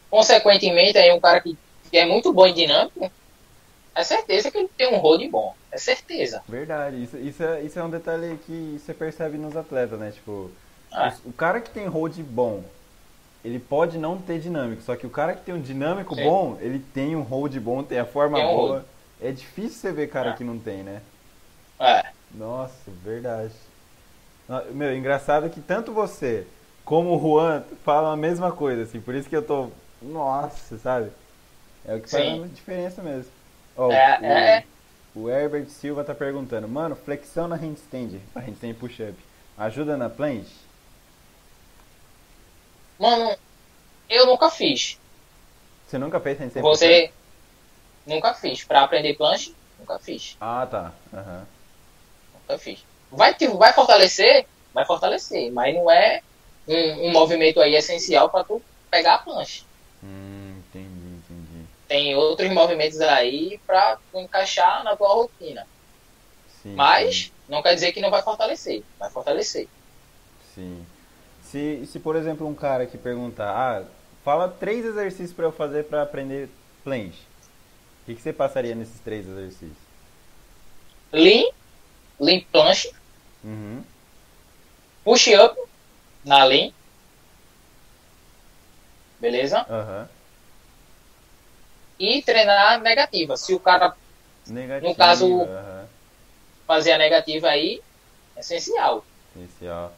[0.09, 1.57] Consequentemente, aí um cara que,
[1.89, 3.09] que é muito bom em dinâmico,
[3.95, 5.53] é certeza que ele tem um hold bom.
[5.71, 6.43] É certeza.
[6.49, 10.11] Verdade, isso, isso, é, isso é um detalhe que você percebe nos atletas, né?
[10.11, 10.51] Tipo,
[10.91, 11.07] Ah.
[11.07, 12.63] os- o cara que tem hold bom,
[13.43, 16.23] ele pode não ter dinâmico, só que o cara que tem um dinâmico Sim.
[16.23, 18.69] bom, ele tem um hold bom, tem a forma Tem um boa.
[18.73, 18.83] hold.
[19.21, 20.33] É difícil você ver cara Ah.
[20.33, 21.01] que não tem, né?
[21.79, 22.05] É.
[22.33, 23.53] Nossa, verdade.
[24.71, 26.45] Meu, engraçado que tanto você
[26.83, 29.69] como o Juan falam a mesma coisa, assim, por isso que eu tô.
[30.01, 31.09] Nossa, sabe?
[31.85, 32.43] É o que faz Sim.
[32.43, 33.31] a diferença mesmo.
[33.77, 34.63] Ó, É, o, é.
[35.15, 39.15] o Herbert Silva tá perguntando, mano, flexão na handstand, pra handstand push-up,
[39.57, 40.53] ajuda na planche?
[43.01, 43.35] Mano,
[44.07, 44.99] eu nunca fiz.
[45.87, 46.79] Você nunca fez handstand push-up?
[46.79, 47.11] Você
[48.05, 48.63] nunca fiz.
[48.63, 50.37] Pra aprender planche, nunca fiz.
[50.39, 50.91] Ah, tá.
[51.11, 51.47] Aham.
[52.33, 52.85] Nunca fiz.
[53.11, 54.45] Vai, te- vai fortalecer?
[54.71, 55.51] Vai fortalecer.
[55.51, 56.21] Mas não é
[56.67, 59.63] um, um movimento aí essencial pra tu pegar a planche.
[60.03, 61.65] Hum, entendi, entendi.
[61.87, 65.67] Tem outros movimentos aí pra tu encaixar na tua rotina.
[66.61, 68.83] Sim, Mas não quer dizer que não vai fortalecer.
[68.99, 69.67] Vai fortalecer.
[70.53, 70.85] Sim.
[71.51, 73.83] Se, se por exemplo, um cara que perguntar, ah,
[74.23, 76.49] fala três exercícios pra eu fazer pra aprender
[76.83, 77.19] planche.
[78.01, 79.77] O que, que você passaria nesses três exercícios?
[81.11, 81.49] Lean,
[82.19, 82.89] lean planche,
[83.43, 83.83] Uhum.
[85.03, 85.59] push up
[86.23, 86.71] na lean.
[89.19, 89.65] Beleza?
[89.69, 90.07] Aham.
[91.99, 93.35] E treinar negativa.
[93.37, 93.95] Se o cara
[94.47, 94.89] Negativo.
[94.89, 95.85] No caso- aham.
[96.65, 97.81] fazer a negativa aí,
[98.35, 99.05] é essencial.
[99.35, 99.89] Esse, ó.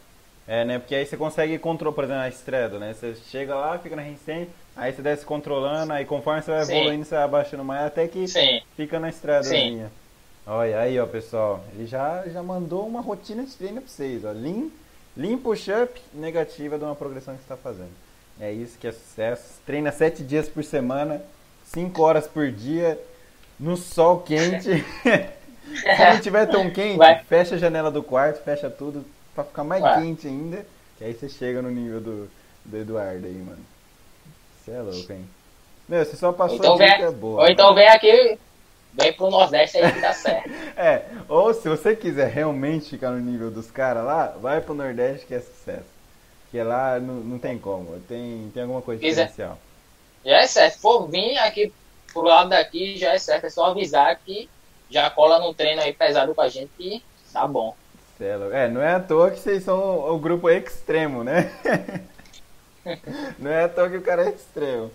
[0.47, 0.79] É, né?
[0.79, 2.93] Porque aí você consegue controlar, por exemplo, a estredo, né?
[2.93, 6.75] Você chega lá, fica na handstand, aí você desce controlando, aí conforme você vai Sim.
[6.75, 8.61] evoluindo, você vai abaixando mais, até que Sim.
[8.75, 9.89] fica na estredazinha.
[10.45, 11.63] Olha aí, ó, pessoal.
[11.73, 14.31] Ele já, já mandou uma rotina de treino pra vocês, ó.
[14.31, 14.67] Lean,
[15.15, 17.91] lean push-up negativa de uma progressão que você está fazendo.
[18.39, 19.61] É isso que é sucesso.
[19.65, 21.21] Treina sete dias por semana,
[21.63, 22.99] cinco horas por dia,
[23.57, 24.83] no sol quente.
[25.63, 27.23] Se não tiver tão quente, Vai.
[27.23, 30.01] fecha a janela do quarto, fecha tudo pra ficar mais Vai.
[30.01, 30.65] quente ainda.
[30.97, 32.29] Que aí você chega no nível do,
[32.65, 33.65] do Eduardo aí, mano.
[34.63, 35.27] Você é louco, hein?
[35.87, 37.41] Meu, você só passou Então vem, boa.
[37.41, 38.37] ou então vem aqui,
[38.93, 40.49] vem pro Nordeste aí que dá certo.
[40.77, 45.25] É, ou se você quiser realmente ficar no nível dos caras lá, vai pro Nordeste
[45.27, 45.85] que é sucesso.
[46.43, 49.25] Porque lá não, não tem como, tem, tem alguma coisa Quiser.
[49.27, 49.57] diferencial.
[50.23, 50.73] Já é certo.
[50.75, 51.73] Se for vir aqui
[52.13, 53.45] pro lado daqui, já é certo.
[53.45, 54.49] É só avisar que
[54.89, 57.03] já cola no treino aí pesado com a gente que
[57.33, 57.75] tá bom.
[58.19, 61.51] É, não é à toa que vocês são o, grupo extremo, né?
[63.39, 64.91] não é à toa que o cara é extremo.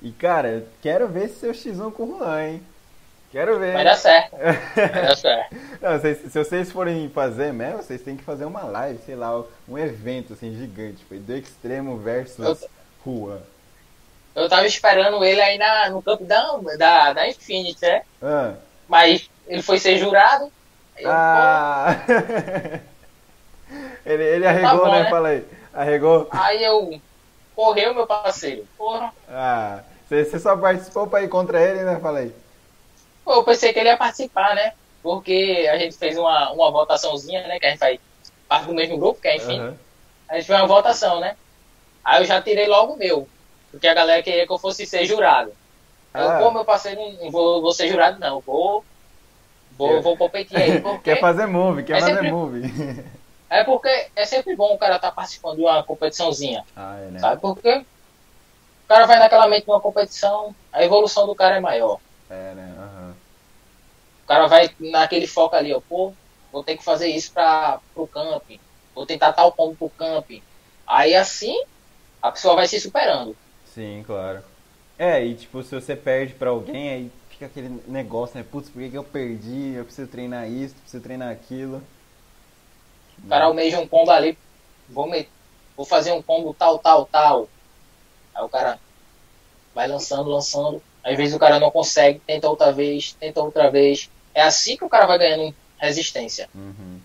[0.00, 2.62] E cara, quero ver esse seu X1 com o Juan, hein?
[3.30, 3.72] Quero ver.
[3.72, 4.36] Vai dar certo.
[4.36, 5.56] Vai dar certo.
[5.80, 9.42] Não, vocês- se vocês forem fazer mesmo, vocês têm que fazer uma live, sei lá,
[9.68, 12.66] um evento assim gigante, foi do extremo versus
[13.04, 13.40] Juan.
[14.34, 18.02] Eu tava esperando ele aí na, no campo da, da, da Infinity, né?
[18.22, 18.54] Ah.
[18.88, 20.50] Mas ele foi ser jurado.
[20.96, 21.96] Eu, Ah!
[24.04, 25.02] ele, ele arregou, bom, né?
[25.04, 25.10] né?
[25.10, 25.44] Fala aí.
[25.72, 26.28] Arregou?
[26.30, 27.00] aí eu.
[27.54, 28.66] Correu, meu parceiro.
[28.78, 29.12] Porra.
[29.28, 31.98] Ah, você, só participou pra ir contra ele, né?
[32.00, 32.34] Fala aí.
[33.24, 34.72] Pô, eu pensei que ele ia participar, né?
[35.02, 37.58] Porque a gente fez uma, uma votaçãozinha, né?
[37.58, 38.00] Que a gente faz
[38.48, 39.60] parte do mesmo grupo, que é a Infinity.
[39.60, 39.76] Aham.
[40.28, 41.36] A gente fez uma votação, né?
[42.04, 43.28] Aí eu já tirei logo o meu.
[43.70, 45.52] Porque a galera queria que eu fosse ser jurado.
[46.12, 46.20] Ah.
[46.20, 48.40] Eu, pô, meu parceiro, não vou, vou ser jurado, não.
[48.40, 48.84] Vou,
[49.76, 50.80] vou, vou competir aí.
[50.82, 52.62] Porque Quer fazer move, quer É fazer sempre- move.
[53.50, 56.64] É porque é sempre bom o cara estar tá participando de uma competiçãozinha.
[56.74, 57.20] Ah, é, né?
[57.20, 57.84] Sabe por quê?
[58.84, 61.98] O cara vai naquela mente de uma competição, a evolução do cara é maior.
[62.30, 62.74] É, né?
[62.78, 63.10] Uhum.
[64.24, 66.14] O cara vai naquele foco ali, ó, pô,
[66.50, 68.58] vou ter que fazer isso para o camping,
[68.94, 70.42] vou tentar tal ponto pro camping.
[70.86, 71.54] Aí assim,
[72.22, 73.36] a pessoa vai se superando.
[73.66, 74.42] Sim, claro.
[74.98, 77.10] É, e tipo, se você perde para alguém, aí
[77.42, 78.44] fica aquele negócio, né?
[78.48, 79.74] Putz, por que, que eu perdi?
[79.74, 81.82] Eu preciso treinar isso, preciso treinar aquilo.
[83.24, 84.36] O cara almeja um combo ali,
[84.88, 85.28] vou, me...
[85.76, 87.48] vou fazer um combo tal, tal, tal.
[88.34, 88.78] Aí o cara
[89.74, 90.82] vai lançando, lançando.
[91.04, 94.10] Às vezes o cara não consegue, tenta outra vez, tenta outra vez.
[94.34, 96.48] É assim que o cara vai ganhando resistência.
[96.54, 97.00] Uhum.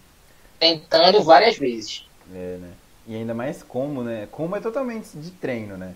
[0.60, 2.08] Tentando várias vezes.
[2.34, 2.74] É, né?
[3.08, 4.28] E ainda mais como, né?
[4.32, 5.96] Como é totalmente de treino, né?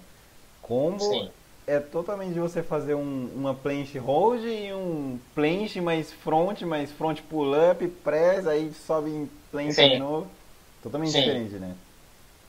[0.62, 1.30] Combo Sim.
[1.72, 6.92] É totalmente de você fazer um, uma planche hold e um planche mais front, mais
[6.92, 9.90] front pull-up, press, aí sobe em planche Sim.
[9.92, 10.28] de novo.
[10.84, 11.20] Totalmente Sim.
[11.20, 11.74] diferente, né?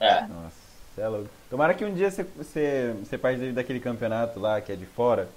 [0.00, 0.22] É.
[0.22, 0.56] Nossa,
[0.98, 1.28] é louco.
[1.48, 5.28] Tomara que um dia você, você, você participe daquele campeonato lá que é de fora,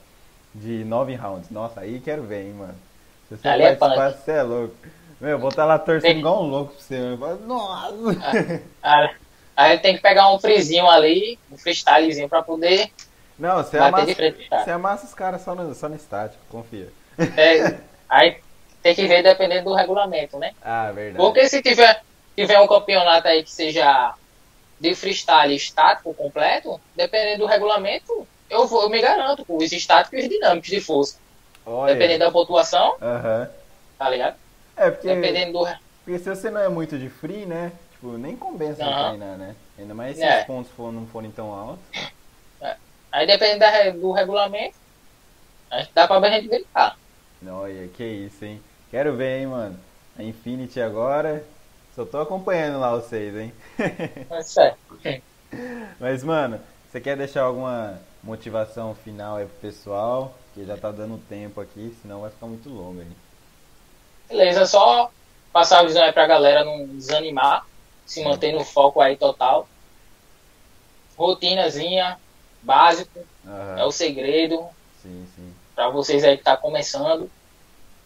[0.53, 1.51] de nove rounds.
[1.51, 2.75] Nossa, aí quero ver, hein, mano.
[3.29, 4.75] Se você Ali participar, é você é louco.
[5.21, 6.99] Meu, vou estar lá torcendo igual um louco pra você.
[6.99, 7.39] Meu.
[7.41, 7.93] Nossa!
[8.81, 9.13] Ah,
[9.55, 12.89] ah, aí tem que pegar um frizinho ali, um freestylezinho pra poder.
[13.37, 14.15] Não, você amassa,
[14.63, 16.89] você amassa os caras só no, só no estático, confia.
[17.37, 17.77] É,
[18.09, 18.37] aí
[18.81, 20.53] tem que ver dependendo do regulamento, né?
[20.63, 21.17] Ah, verdade.
[21.17, 22.01] Porque se tiver,
[22.35, 24.13] tiver um campeonato aí que seja
[24.79, 30.19] de freestyle estático completo, dependendo do regulamento, eu, vou, eu me garanto com os estáticos
[30.19, 31.17] e os dinâmicos de força.
[31.65, 31.93] Olha.
[31.93, 33.47] Dependendo da pontuação, uhum.
[33.97, 34.35] tá ligado?
[34.77, 35.67] É, porque, Dependendo do...
[36.03, 37.71] porque se você não é muito de free, né?
[37.91, 39.07] Tipo, nem compensa uhum.
[39.09, 39.55] treinar, né?
[39.79, 40.41] Ainda mais se é.
[40.41, 41.83] os pontos for, não forem tão altos.
[43.15, 44.75] Aí depende da, do regulamento,
[45.93, 46.97] dá pra a gente verificar.
[47.47, 48.61] Olha, que isso, hein?
[48.91, 49.79] Quero ver, hein, mano.
[50.19, 51.41] A Infinity agora.
[51.95, 53.53] Só tô acompanhando lá vocês, hein?
[54.29, 54.77] É certo.
[55.97, 56.59] Mas, mano,
[56.91, 60.35] você quer deixar alguma motivação final aí pro pessoal?
[60.53, 63.07] Que já tá dando tempo aqui, senão vai ficar muito longo aí.
[64.27, 65.09] Beleza, só
[65.53, 67.65] passar a visão aí pra galera não desanimar,
[68.05, 69.69] se manter no foco aí total.
[71.15, 72.19] Rotinazinha,
[72.65, 73.77] básico, uhum.
[73.77, 74.65] é o segredo.
[75.75, 77.29] Pra vocês aí que tá começando.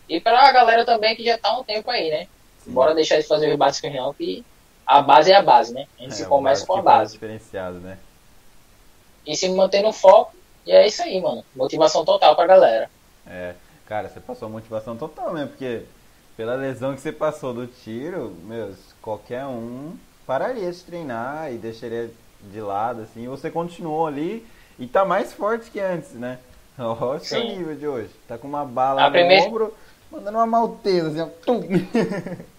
[0.08, 2.28] E pra galera também que já tá um tempo aí, né?
[2.64, 2.72] Sim.
[2.72, 4.44] Bora deixar de fazer os básicos não, que
[4.86, 5.88] a base é a base, né?
[5.98, 7.14] A gente é, se começa com a base.
[7.14, 7.98] Diferenciado, né?
[9.26, 10.34] E se manter no foco,
[10.66, 11.46] e é isso aí, mano.
[11.56, 12.90] Motivação total pra galera.
[13.28, 13.54] É,
[13.86, 15.84] cara, você passou motivação total mesmo, porque
[16.36, 19.96] pela lesão que você passou do tiro, meus, qualquer um
[20.26, 22.10] pararia de treinar e deixaria
[22.42, 23.28] de lado, assim.
[23.28, 24.46] Você continuou ali
[24.78, 26.40] e tá mais forte que antes, né?
[26.78, 28.10] Olha o seu nível de hoje.
[28.28, 29.46] Tá com uma bala a no primeira...
[29.46, 29.74] ombro,
[30.12, 31.26] mandando uma malteza, assim, ó.
[31.46, 31.62] Tum.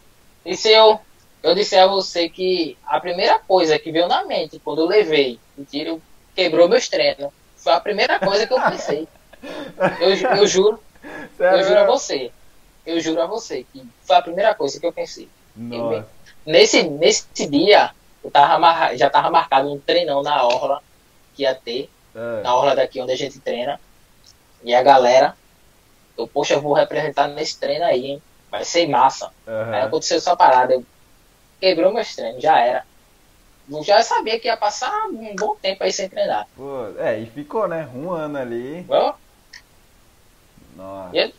[0.43, 0.98] E se eu,
[1.43, 5.39] eu disser a você que a primeira coisa que veio na mente quando eu levei
[5.59, 6.01] o tiro
[6.35, 7.31] quebrou meus treinos.
[7.57, 9.07] Foi a primeira coisa que eu pensei.
[10.01, 10.82] Eu, eu juro.
[11.36, 11.59] Sério?
[11.61, 12.32] Eu juro a você
[12.90, 15.28] eu juro a você que foi a primeira coisa que eu pensei.
[15.55, 16.09] Nossa.
[16.47, 17.90] Nesse, nesse dia,
[18.28, 20.82] tava já tava marcado um treinão na orla
[21.34, 22.42] que ia ter, é.
[22.42, 23.80] na orla daqui onde a gente treina.
[24.62, 25.36] E a galera,
[26.18, 28.22] eu, poxa, eu vou representar nesse treino aí, hein?
[28.51, 29.30] Vai ser massa.
[29.47, 29.72] Uhum.
[29.72, 30.84] Aí aconteceu essa parada, eu
[31.60, 32.84] quebrou meus treinos, já era.
[33.70, 36.47] Eu já sabia que ia passar um bom tempo aí sem treinar.
[36.56, 37.88] Pô, é, e ficou, né?
[37.94, 38.84] Um ano ali.
[38.88, 39.14] Eu?
[40.76, 41.16] Nossa.
[41.16, 41.34] E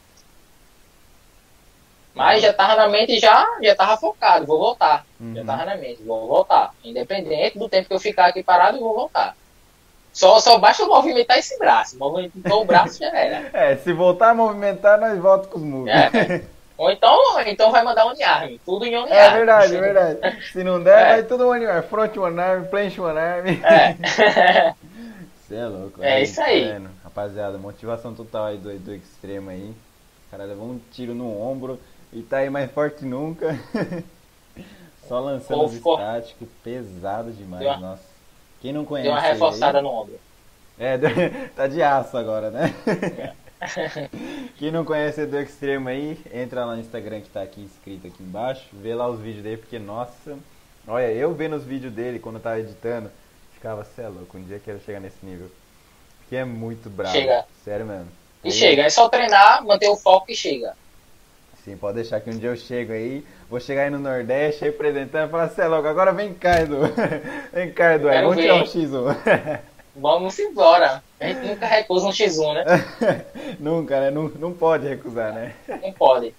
[2.14, 5.06] mas já tava na mente, já, já tava focado, vou voltar.
[5.20, 5.36] Uhum.
[5.36, 6.74] Já tava na mente, vou voltar.
[6.84, 9.36] Independente do tempo que eu ficar aqui parado, eu vou voltar.
[10.14, 11.98] Só, só basta movimentar esse braço.
[11.98, 13.50] Movimentou o braço já era.
[13.54, 15.94] É, se voltar a movimentar, nós voltamos com os moves.
[15.94, 16.44] É.
[16.78, 18.58] Ou então, então vai mandar one arm.
[18.66, 19.34] Tudo em one é, arm.
[19.34, 20.44] É verdade, é verdade.
[20.52, 21.10] Se não der, é.
[21.12, 21.84] vai tudo one arm.
[21.84, 23.48] Front one arm, planche one arm.
[23.48, 24.74] É.
[25.38, 26.04] Você é louco.
[26.04, 26.74] É isso aí.
[26.74, 29.76] Tá Rapaziada, motivação total aí do, do extremo aí.
[30.28, 31.80] O cara levou um tiro no ombro.
[32.14, 33.58] E tá aí mais forte que nunca.
[35.08, 38.04] Só lançando os estáticos, pesado demais, nossa.
[38.62, 39.08] Quem não conhece.
[39.08, 40.20] Deu uma reforçada aí, no ombro.
[40.80, 40.98] É,
[41.56, 42.74] tá de aço agora, né?
[42.88, 43.42] É.
[44.58, 48.24] Quem não conhece do Extremo aí, entra lá no Instagram que tá aqui escrito aqui
[48.24, 50.38] embaixo, vê lá os vídeos dele, porque nossa,
[50.88, 53.12] olha, eu vendo os vídeos dele quando eu tava editando,
[53.54, 55.52] ficava, cê é louco, um dia quero chegar nesse nível.
[56.20, 57.12] Porque é muito bravo.
[57.12, 57.46] Chega.
[57.64, 58.08] Sério mesmo.
[58.44, 60.76] E aí, chega, é só treinar, manter o foco e chega.
[61.64, 65.28] Sim, pode deixar que um dia eu chego aí, vou chegar aí no Nordeste, representando
[65.28, 66.78] e falar, você é louco, agora vem cá, Edu.
[67.54, 69.60] vem cá, Edu, vamos tirar um X1.
[69.96, 71.04] vamos embora.
[71.20, 72.86] A gente nunca recusa um X1, né?
[73.60, 74.10] nunca, né?
[74.10, 75.54] Não, não pode recusar, né?
[75.68, 76.34] Não pode.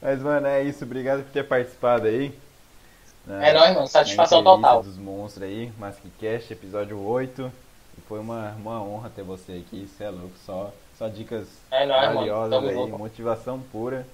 [0.00, 0.84] Mas, mano, é isso.
[0.84, 2.32] Obrigado por ter participado aí.
[3.28, 3.86] É nóis, mano.
[3.86, 4.82] Satisfação total.
[4.82, 7.52] dos monstros aí, Maskcast, episódio 8.
[7.98, 10.32] E foi uma, uma honra ter você aqui, você é louco.
[10.46, 12.68] Só, só dicas é nóis, valiosas mano.
[12.68, 12.98] aí, junto.
[12.98, 14.06] motivação pura.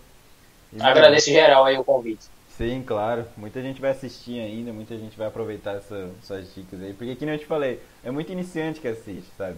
[0.75, 2.27] E, Agradeço geral aí o convite.
[2.57, 3.27] Sim, claro.
[3.37, 6.93] Muita gente vai assistir ainda, muita gente vai aproveitar essa, suas dicas aí.
[6.93, 9.57] Porque, como eu te falei, é muito iniciante que assiste, sabe?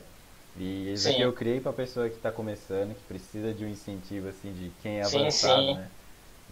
[0.59, 4.29] E isso aqui eu criei pra pessoa que tá começando, que precisa de um incentivo,
[4.29, 5.89] assim, de quem é avançado, sim, né?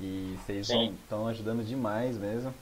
[0.00, 2.52] E vocês estão ajudando demais mesmo.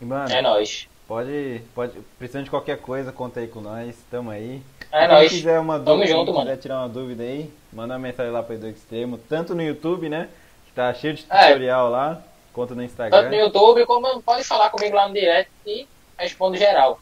[0.00, 0.88] E, mano, é nóis.
[1.06, 4.60] Pode, pode, precisando de qualquer coisa, conta aí com nós, tamo aí.
[4.90, 5.30] É quem nóis.
[5.30, 6.56] quiser uma dúvida, junto, quiser mano.
[6.56, 10.28] tirar uma dúvida aí, manda uma mensagem lá pro Edu Extremo, tanto no YouTube, né?
[10.74, 11.90] Tá cheio de tutorial é.
[11.90, 12.22] lá,
[12.52, 13.16] quanto no Instagram.
[13.16, 15.86] Tanto no YouTube, como pode falar comigo lá no direct e
[16.18, 17.00] respondo geral.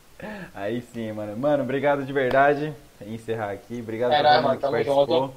[0.54, 1.36] Aí sim, mano.
[1.36, 2.72] Mano, obrigado de verdade.
[3.00, 3.80] Encerrar aqui.
[3.80, 5.06] Obrigado é por todo mundo que participou.
[5.06, 5.34] Junto.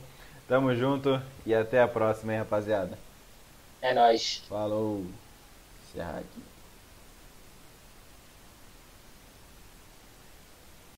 [0.47, 2.97] Tamo junto e até a próxima, hein, rapaziada.
[3.81, 4.43] É nóis.
[4.47, 5.03] Falou.
[5.89, 6.54] Encerrar aqui.